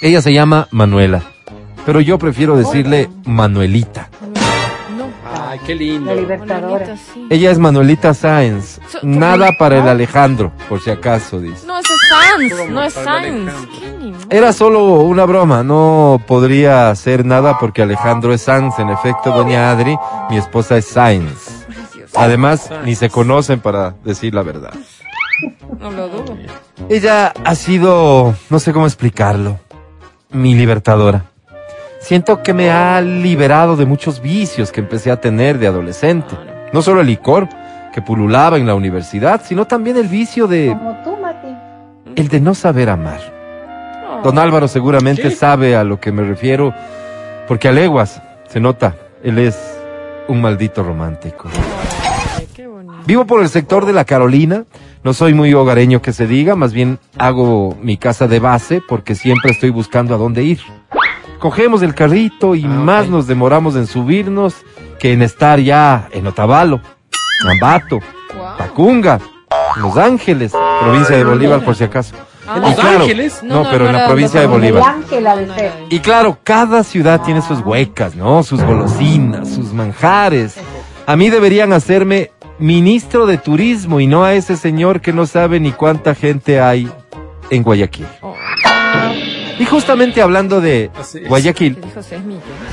[0.00, 1.22] Ella se llama Manuela,
[1.86, 4.10] pero yo prefiero decirle Manuelita.
[5.52, 6.14] Ay, qué lindo.
[6.14, 6.96] La libertadora.
[7.28, 8.80] Ella es Manuelita Sáenz.
[8.90, 11.66] So- Nada para el Alejandro, por si acaso, dice.
[11.66, 13.52] No, es Sans, no es Sainz.
[13.78, 14.24] ¿Qué ni modo?
[14.30, 18.78] Era solo una broma, no podría hacer nada porque Alejandro es Sanz.
[18.78, 19.94] En efecto, doña Adri,
[20.30, 21.66] mi esposa es Sainz.
[22.14, 24.72] Además, ni se conocen para decir la verdad.
[25.78, 26.34] No lo dudo.
[26.88, 29.58] Ella ha sido, no sé cómo explicarlo,
[30.30, 31.26] mi libertadora.
[32.02, 36.34] Siento que me ha liberado de muchos vicios que empecé a tener de adolescente.
[36.72, 37.48] No solo el licor
[37.94, 41.54] que pululaba en la universidad, sino también el vicio de Como tú, Mati.
[42.16, 43.20] el de no saber amar.
[44.24, 46.74] Don Álvaro seguramente sabe a lo que me refiero,
[47.46, 49.56] porque a leguas se nota, él es
[50.26, 51.50] un maldito romántico.
[53.06, 54.64] Vivo por el sector de la Carolina,
[55.04, 59.14] no soy muy hogareño que se diga, más bien hago mi casa de base porque
[59.14, 60.60] siempre estoy buscando a dónde ir.
[61.42, 64.54] Cogemos el carrito y Ah, más nos demoramos en subirnos
[65.00, 66.80] que en estar ya en Otavalo,
[67.50, 67.98] Ambato.
[68.58, 69.18] Tacunga,
[69.74, 72.14] Los Ángeles, provincia de Bolívar por si acaso.
[72.46, 73.42] Ah, ¿En Los claro, Ángeles?
[73.42, 74.94] No, No, no, pero no en la provincia de Bolívar.
[75.90, 78.44] Y claro, cada ciudad tiene sus huecas, ¿no?
[78.44, 80.54] Sus golosinas, sus manjares.
[81.06, 85.58] A mí deberían hacerme ministro de turismo y no a ese señor que no sabe
[85.58, 86.88] ni cuánta gente hay
[87.50, 88.06] en Guayaquil.
[88.20, 88.36] Oh,
[89.62, 90.90] Y justamente hablando de.
[91.28, 91.78] Guayaquil,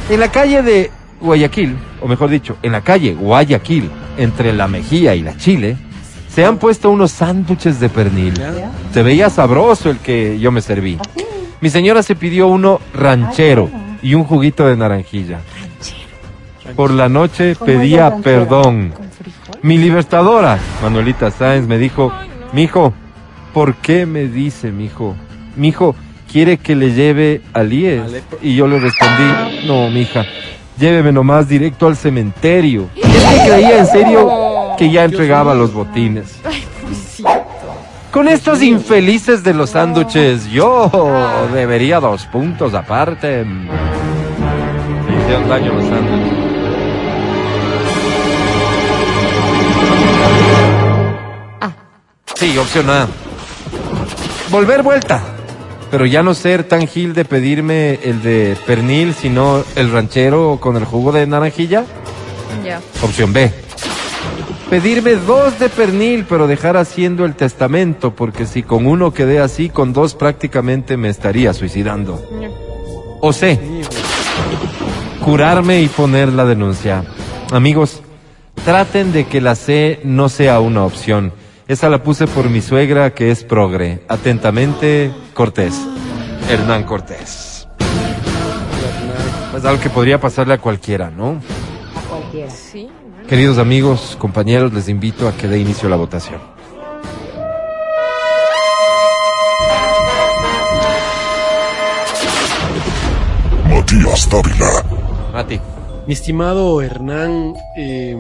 [0.10, 0.90] en la calle de
[1.22, 5.78] Guayaquil, o mejor dicho, en la calle Guayaquil, entre la Mejía y la Chile,
[6.34, 8.34] se han puesto unos sándwiches de pernil.
[8.92, 10.98] Se veía sabroso el que yo me serví.
[11.62, 13.70] Mi señora se pidió uno ranchero
[14.02, 15.42] y un juguito de naranjilla.
[16.76, 18.94] Por la noche ¿Cómo es el pedía perdón.
[19.62, 22.12] Mi libertadora, Manuelita Sáenz, me dijo,
[22.52, 22.94] mijo,
[23.54, 25.16] ¿por qué me dice, mijo?
[25.56, 25.96] Mijo,
[26.32, 28.04] ¿quiere que le lleve al IES?
[28.04, 28.38] Alepo.
[28.42, 30.26] Y yo le respondí, no, mija,
[30.78, 32.90] lléveme nomás directo al cementerio.
[32.96, 34.30] Es que creía en serio
[34.78, 36.40] que ya entregaba los botines.
[36.46, 36.64] Ay.
[38.12, 40.90] Con estos infelices de los sándwiches, yo
[41.54, 43.46] debería dos puntos aparte.
[43.46, 46.34] Me hicieron daño los sándwiches.
[51.62, 51.72] Ah.
[52.34, 53.08] Sí, opción A.
[54.50, 55.22] Volver vuelta.
[55.92, 60.78] Pero ya no ser tan gil de pedirme el de pernil, sino el ranchero con
[60.78, 61.84] el jugo de naranjilla.
[62.64, 62.80] Ya.
[63.02, 63.52] Opción B.
[64.70, 69.70] Pedirme dos de pernil, pero dejar haciendo el testamento, porque si con uno quedé así,
[69.70, 72.24] con dos prácticamente me estaría suicidando.
[73.20, 73.60] O C.
[75.26, 77.04] Curarme y poner la denuncia.
[77.52, 78.02] Amigos,
[78.64, 81.34] traten de que la C no sea una opción.
[81.68, 84.02] Esa la puse por mi suegra que es progre.
[84.08, 85.74] Atentamente, Cortés.
[86.50, 87.66] Hernán Cortés.
[89.56, 91.40] Es algo que podría pasarle a cualquiera, ¿no?
[91.96, 92.52] A cualquiera.
[92.52, 92.90] Sí.
[93.26, 96.42] Queridos amigos, compañeros, les invito a que dé inicio a la votación.
[103.70, 104.84] Matías Dávila.
[105.32, 105.62] Mati.
[106.06, 108.18] Mi estimado Hernán, eh,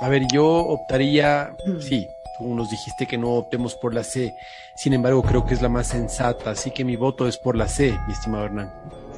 [0.00, 1.50] a ver, yo optaría,
[1.80, 2.08] sí,
[2.38, 4.32] tú nos dijiste que no optemos por la C,
[4.76, 7.68] sin embargo creo que es la más sensata, así que mi voto es por la
[7.68, 8.70] C, mi estimado Hernán.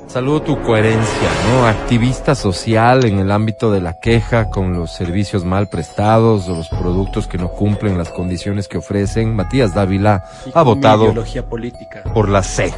[0.07, 1.67] Saludo tu coherencia, ¿no?
[1.67, 6.71] Activista social en el ámbito de la queja con los servicios mal prestados o los
[6.71, 9.37] productos que no cumplen las condiciones que ofrecen.
[9.37, 12.05] Matías Dávila Y ha votado ideología política.
[12.15, 12.73] por la C.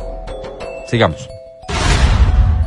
[0.89, 1.28] Sigamos.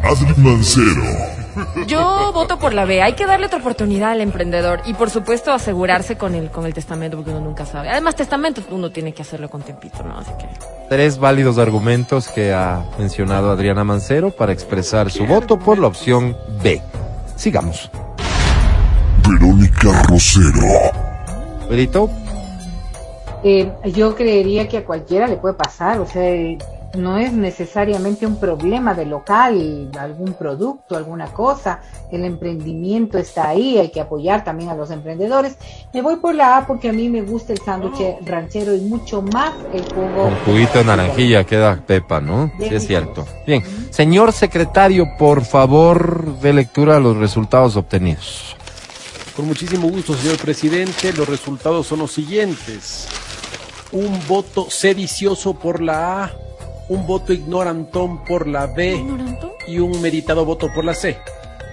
[0.01, 1.42] Adri Mancero.
[1.87, 3.01] Yo voto por la B.
[3.01, 6.73] Hay que darle otra oportunidad al emprendedor y por supuesto asegurarse con el con el
[6.73, 7.89] testamento porque uno nunca sabe.
[7.89, 10.17] Además testamento uno tiene que hacerlo con tempito, ¿no?
[10.17, 10.47] Así que
[10.89, 16.35] Tres válidos argumentos que ha mencionado Adriana Mancero para expresar su voto por la opción
[16.61, 16.81] B.
[17.35, 17.89] Sigamos.
[19.27, 20.67] Verónica Rosero.
[21.69, 22.09] Berito,
[23.43, 26.23] Eh, yo creería que a cualquiera le puede pasar, o sea,
[26.93, 31.81] no es necesariamente un problema de local, algún producto, alguna cosa.
[32.11, 35.57] El emprendimiento está ahí, hay que apoyar también a los emprendedores.
[35.93, 39.21] Me voy por la A porque a mí me gusta el sándwich ranchero y mucho
[39.21, 40.23] más el jugo.
[40.23, 42.51] Con juguito de naranjilla queda pepa, ¿no?
[42.59, 43.25] Sí, es cierto.
[43.47, 48.55] Bien, señor secretario, por favor, de lectura los resultados obtenidos.
[49.35, 51.11] Con muchísimo gusto, señor presidente.
[51.13, 53.07] Los resultados son los siguientes.
[53.91, 56.31] Un voto sedicioso por la A,
[56.89, 59.03] un voto ignorantón por la B
[59.67, 61.17] y un meditado voto por la C.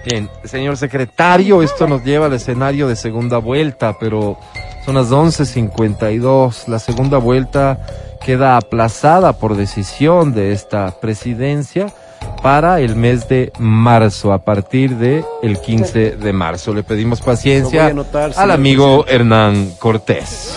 [0.05, 4.37] Bien, señor secretario, esto nos lleva al escenario de segunda vuelta, pero
[4.85, 6.67] son las 11.52.
[6.67, 7.85] La segunda vuelta
[8.25, 11.93] queda aplazada por decisión de esta presidencia
[12.41, 16.73] para el mes de marzo, a partir de el 15 de marzo.
[16.73, 20.55] Le pedimos paciencia anotar, al amigo Hernán Cortés.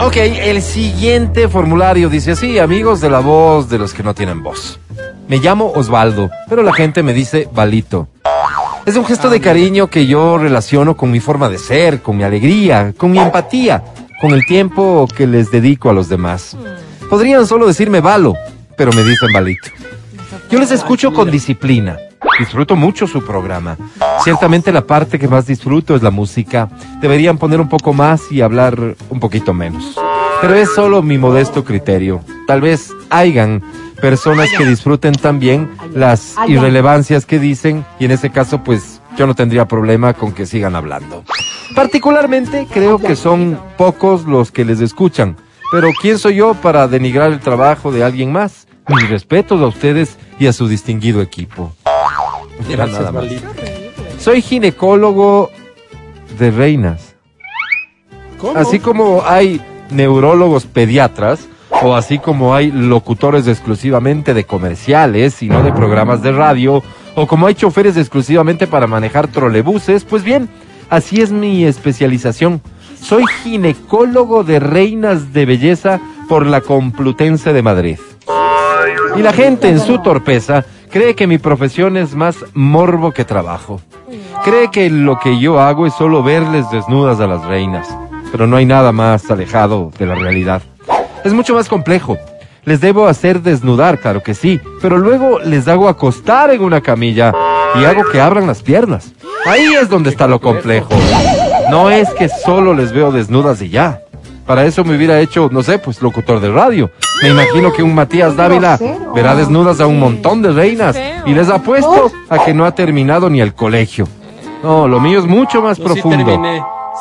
[0.00, 4.42] Ok, el siguiente formulario dice así, amigos de la voz de los que no tienen
[4.42, 4.78] voz.
[5.26, 8.08] Me llamo Osvaldo, pero la gente me dice Balito.
[8.86, 12.22] Es un gesto de cariño que yo relaciono con mi forma de ser, con mi
[12.22, 13.82] alegría, con mi empatía,
[14.20, 16.56] con el tiempo que les dedico a los demás.
[17.10, 18.34] Podrían solo decirme Balo,
[18.76, 19.68] pero me dicen Balito.
[20.48, 21.98] Yo les escucho con disciplina.
[22.38, 23.76] Disfruto mucho su programa.
[24.22, 26.68] Ciertamente la parte que más disfruto es la música.
[27.00, 29.98] Deberían poner un poco más y hablar un poquito menos.
[30.40, 32.20] Pero es solo mi modesto criterio.
[32.46, 33.62] Tal vez hayan
[34.00, 39.34] personas que disfruten también las irrelevancias que dicen y en ese caso pues yo no
[39.34, 41.24] tendría problema con que sigan hablando.
[41.74, 45.36] Particularmente creo que son pocos los que les escuchan.
[45.70, 48.66] Pero ¿quién soy yo para denigrar el trabajo de alguien más?
[48.88, 51.74] Mis respetos a ustedes y a su distinguido equipo.
[52.68, 53.26] Gracias, nada más.
[54.18, 55.50] Soy ginecólogo
[56.38, 57.14] de reinas.
[58.38, 58.58] ¿Cómo?
[58.58, 59.60] Así como hay
[59.90, 61.48] neurólogos pediatras,
[61.82, 66.82] o así como hay locutores exclusivamente de comerciales y no de programas de radio,
[67.14, 70.48] o como hay choferes exclusivamente para manejar trolebuses, pues bien,
[70.90, 72.60] así es mi especialización.
[73.00, 77.98] Soy ginecólogo de reinas de belleza por la Complutense de Madrid.
[79.16, 83.80] Y la gente en su torpeza cree que mi profesión es más morbo que trabajo.
[84.44, 87.88] Cree que lo que yo hago es solo verles desnudas a las reinas,
[88.32, 90.62] pero no hay nada más alejado de la realidad.
[91.24, 92.16] Es mucho más complejo.
[92.64, 97.32] Les debo hacer desnudar, claro que sí, pero luego les hago acostar en una camilla
[97.80, 99.12] y hago que abran las piernas.
[99.46, 100.90] Ahí es donde está lo complejo.
[101.70, 104.02] No es que solo les veo desnudas y ya.
[104.48, 106.90] Para eso me hubiera hecho, no sé, pues locutor de radio.
[107.22, 108.78] Me imagino que un Matías Dávila
[109.14, 113.28] verá desnudas a un montón de reinas y les apuesto a que no ha terminado
[113.28, 114.08] ni el colegio.
[114.62, 116.42] No, lo mío es mucho más profundo,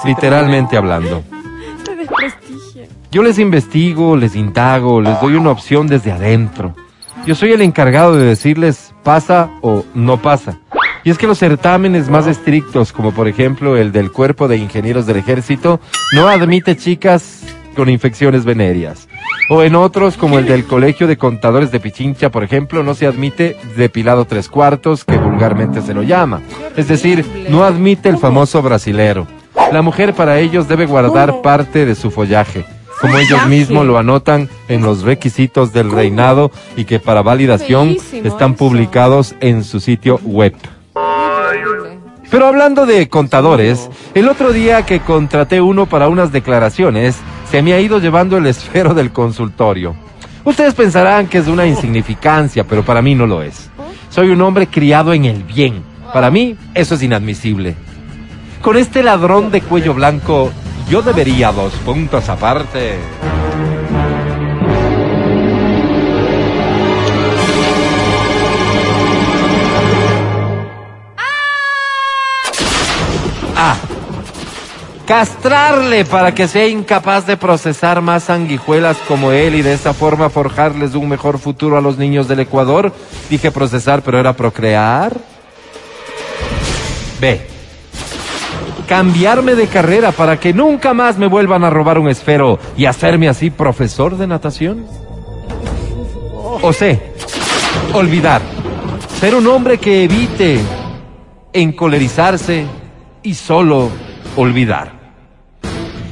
[0.03, 1.23] literalmente hablando.
[3.13, 6.75] Yo les investigo, les indago, les doy una opción desde adentro.
[7.25, 10.57] Yo soy el encargado de decirles pasa o no pasa.
[11.05, 15.05] Y es que los certámenes más estrictos, como por ejemplo el del Cuerpo de Ingenieros
[15.05, 15.79] del Ejército,
[16.11, 17.36] no admite chicas
[17.77, 19.07] con infecciones venéreas.
[19.49, 23.07] O en otros, como el del Colegio de Contadores de Pichincha, por ejemplo, no se
[23.07, 26.41] admite depilado tres cuartos, que vulgarmente se lo llama.
[26.75, 29.27] Es decir, no admite el famoso brasilero.
[29.71, 32.65] La mujer para ellos debe guardar parte de su follaje,
[32.99, 38.55] como ellos mismos lo anotan en los requisitos del reinado y que para validación están
[38.55, 40.55] publicados en su sitio web.
[42.29, 47.17] Pero hablando de contadores, el otro día que contraté uno para unas declaraciones,
[47.49, 49.95] se me ha ido llevando el esfero del consultorio.
[50.43, 53.69] Ustedes pensarán que es una insignificancia, pero para mí no lo es.
[54.09, 55.83] Soy un hombre criado en el bien.
[56.13, 57.75] Para mí, eso es inadmisible.
[58.61, 60.51] Con este ladrón de cuello blanco,
[60.89, 62.97] yo debería dos puntos aparte.
[73.55, 73.86] A.
[75.07, 80.29] Castrarle para que sea incapaz de procesar más sanguijuelas como él y de esa forma
[80.29, 82.91] forjarles un mejor futuro a los niños del Ecuador.
[83.29, 85.15] Dije procesar, pero era procrear.
[87.21, 87.39] B.
[88.85, 93.29] Cambiarme de carrera para que nunca más me vuelvan a robar un esfero y hacerme
[93.29, 94.85] así profesor de natación.
[96.61, 97.13] O C.
[97.93, 98.41] Olvidar.
[99.21, 100.59] Ser un hombre que evite
[101.53, 102.65] encolerizarse
[103.23, 103.89] y solo
[104.35, 104.96] olvidar.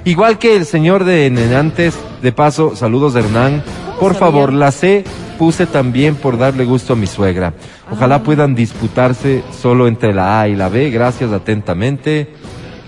[0.06, 3.64] Igual que el señor de antes, de paso, saludos Hernán.
[4.00, 5.04] Por favor, la C
[5.40, 7.54] puse también por darle gusto a mi suegra.
[7.92, 10.92] Ojalá puedan disputarse solo entre la A y la B.
[10.92, 12.32] Gracias atentamente,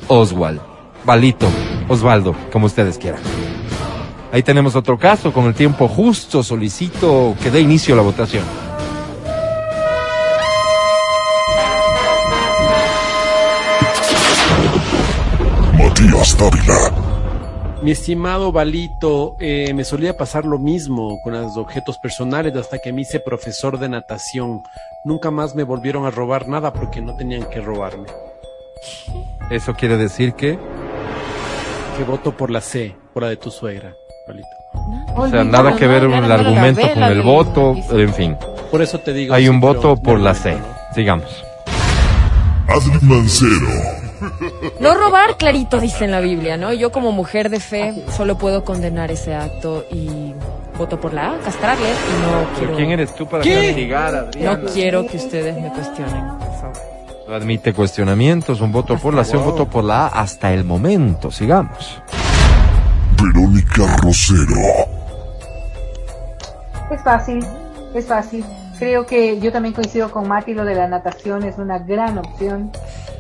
[0.08, 0.62] Oswald.
[1.06, 1.48] Valito,
[1.88, 3.22] Osvaldo, como ustedes quieran.
[4.32, 5.34] Ahí tenemos otro caso.
[5.34, 8.44] Con el tiempo justo solicito que dé inicio a la votación.
[15.80, 17.07] Matías Dávila.
[17.84, 22.92] Mi estimado Balito, eh, me solía pasar lo mismo con los objetos personales hasta que
[22.92, 24.64] me hice profesor de natación.
[25.06, 28.08] Nunca más me volvieron a robar nada porque no tenían que robarme.
[29.52, 30.58] Eso quiere decir que,
[31.98, 33.94] Que voto por la C, por la de tu suegra,
[34.28, 34.48] Balito.
[35.16, 38.38] o sea, nada que ver el argumento con el voto, en fin.
[38.72, 39.34] Por eso te digo.
[39.34, 40.58] Hay un voto por la C.
[40.94, 41.44] Sigamos.
[42.68, 44.07] Adri Mancero.
[44.80, 46.74] No robar, clarito dice en la Biblia, ¿no?
[46.74, 50.34] Yo como mujer de fe solo puedo condenar ese acto y
[50.78, 52.76] voto por la A, castrarle y no quiero...
[52.76, 53.68] ¿Quién eres tú para ¿Qué?
[53.68, 54.58] castigar, Adriana?
[54.58, 56.78] No quiero que ustedes me cuestionen, por favor.
[57.28, 60.64] No admite cuestionamientos, un voto por la C, un voto por la A hasta el
[60.64, 61.32] momento.
[61.32, 62.02] Sigamos.
[63.22, 64.56] Verónica Rosero.
[66.92, 67.46] Es fácil,
[67.94, 68.46] es fácil.
[68.80, 72.72] Creo que yo también coincido con Mati, lo de la natación es una gran opción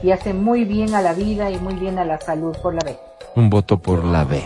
[0.03, 2.81] y hace muy bien a la vida y muy bien a la salud por la
[2.85, 2.97] B.
[3.35, 4.43] Un voto por la B.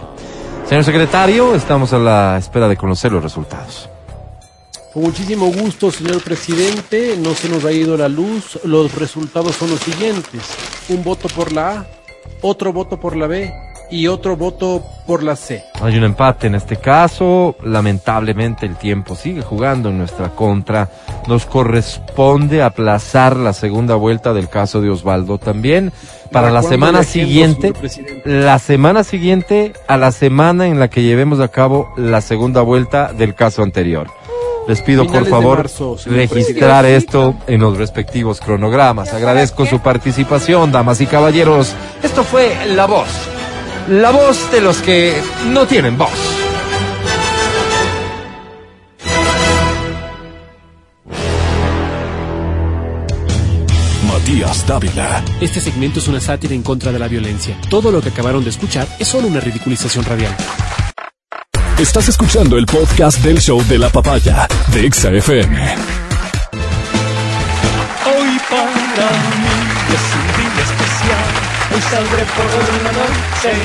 [0.65, 3.89] Señor secretario, estamos a la espera de conocer los resultados.
[4.93, 7.17] Con muchísimo gusto, señor presidente.
[7.17, 8.59] No se nos ha ido la luz.
[8.63, 10.41] Los resultados son los siguientes.
[10.89, 11.85] Un voto por la A,
[12.41, 15.65] otro voto por la B y otro voto por la C.
[15.81, 17.55] Hay un empate en este caso.
[17.63, 20.89] Lamentablemente el tiempo sigue jugando en nuestra contra.
[21.27, 25.91] Nos corresponde aplazar la segunda vuelta del caso de Osvaldo también
[26.31, 27.73] para la semana siguiente.
[28.23, 33.11] La semana siguiente a la semana en la que llevemos a cabo la segunda vuelta
[33.13, 34.07] del caso anterior.
[34.67, 39.13] Les pido por Finales favor marzo, registrar esto en los respectivos cronogramas.
[39.13, 41.73] Agradezco su participación, damas y caballeros.
[42.03, 43.40] Esto fue La Voz.
[43.91, 46.09] La voz de los que no tienen voz.
[54.07, 55.21] Matías Dávila.
[55.41, 57.57] Este segmento es una sátira en contra de la violencia.
[57.69, 60.33] Todo lo que acabaron de escuchar es solo una ridiculización radial.
[61.77, 65.75] Estás escuchando el podcast del show de la papaya de Exa FM.
[68.05, 70.30] Hoy para mí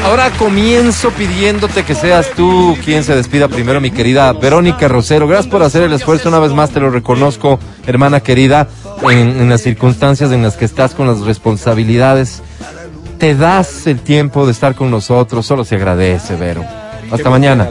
[0.05, 5.27] Ahora comienzo pidiéndote que seas tú quien se despida primero, mi querida Verónica Rosero.
[5.27, 8.69] Gracias por hacer el esfuerzo, una vez más te lo reconozco, hermana querida,
[9.11, 12.43] en, las circunstancias en las que estás con las responsabilidades.
[13.19, 16.65] Te das el tiempo de estar con nosotros, solo se agradece, Vero.
[17.11, 17.69] Hasta mañana.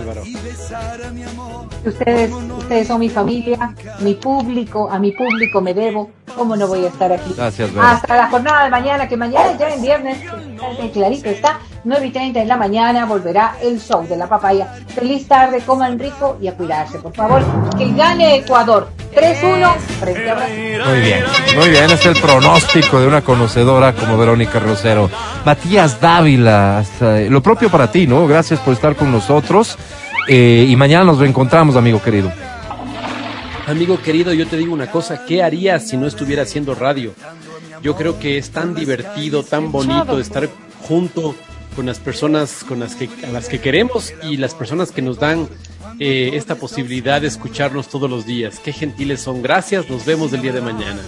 [1.86, 2.32] Ustedes,
[2.66, 6.10] ustedes son mi familia, mi público, a mi público me debo.
[6.36, 7.34] ¿Cómo no voy a estar aquí?
[7.38, 7.86] Gracias, Vero.
[7.86, 10.18] Hasta la jornada de mañana, que mañana ya en viernes,
[10.80, 14.74] eh, clarito está, 9 y 30 de la mañana, volverá el show de la papaya.
[14.94, 17.42] Feliz tarde, coman rico y a cuidarse, por favor.
[17.78, 18.90] Que gane Ecuador.
[19.16, 20.82] 3-1 frente a Brasil.
[20.90, 21.24] Muy bien,
[21.58, 25.10] muy bien, es el pronóstico de una conocedora como Verónica Rosero.
[25.46, 28.28] Matías Dávila, hasta- lo propio para ti, ¿no?
[28.28, 29.78] Gracias por estar con nosotros.
[30.28, 32.32] Eh, y mañana nos reencontramos, amigo querido.
[33.68, 37.14] Amigo querido, yo te digo una cosa, ¿qué harías si no estuviera haciendo radio?
[37.82, 40.48] Yo creo que es tan divertido, tan bonito estar
[40.88, 41.36] junto
[41.76, 45.20] con las personas con las que, a las que queremos y las personas que nos
[45.20, 45.50] dan
[46.00, 48.60] eh, esta posibilidad de escucharnos todos los días.
[48.64, 49.42] Qué gentiles son.
[49.42, 51.00] Gracias, nos vemos el día de mañana.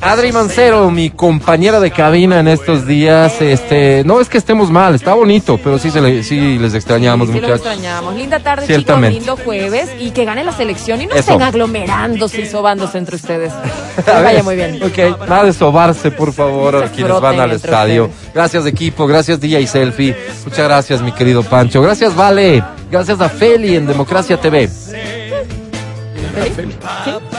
[0.00, 4.94] Adri Mancero, mi compañera de cabina en estos días, este, no es que estemos mal,
[4.94, 7.56] está bonito, pero sí, se le- sí les extrañamos, Sí, sí, muchachos.
[7.66, 8.14] extrañamos.
[8.16, 9.18] Linda tarde, Ciertamente.
[9.18, 9.26] chicos.
[9.38, 9.88] Lindo jueves.
[9.98, 11.20] Y que gane la selección y no Eso.
[11.32, 13.52] estén aglomerándose y sobándose entre ustedes.
[14.06, 14.82] Vaya muy bien.
[14.82, 14.98] Ok,
[15.28, 18.06] nada de sobarse, por favor, a quienes van al estadio.
[18.06, 18.34] ustedes.
[18.34, 19.06] Gracias, equipo.
[19.06, 20.14] Gracias, DJ Selfie.
[20.44, 21.80] Muchas gracias, mi querido Pancho.
[21.82, 22.62] Gracias, Vale.
[22.90, 24.68] Gracias a Feli en Democracia TV.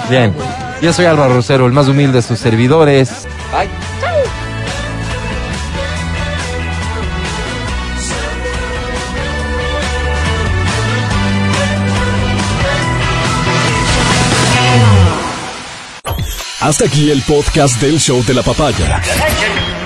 [0.10, 0.34] Bien.
[0.82, 3.28] Yo soy Álvaro Rosero, el más humilde de sus servidores.
[3.52, 3.70] Bye.
[16.62, 19.02] Hasta aquí el podcast del show de la papaya.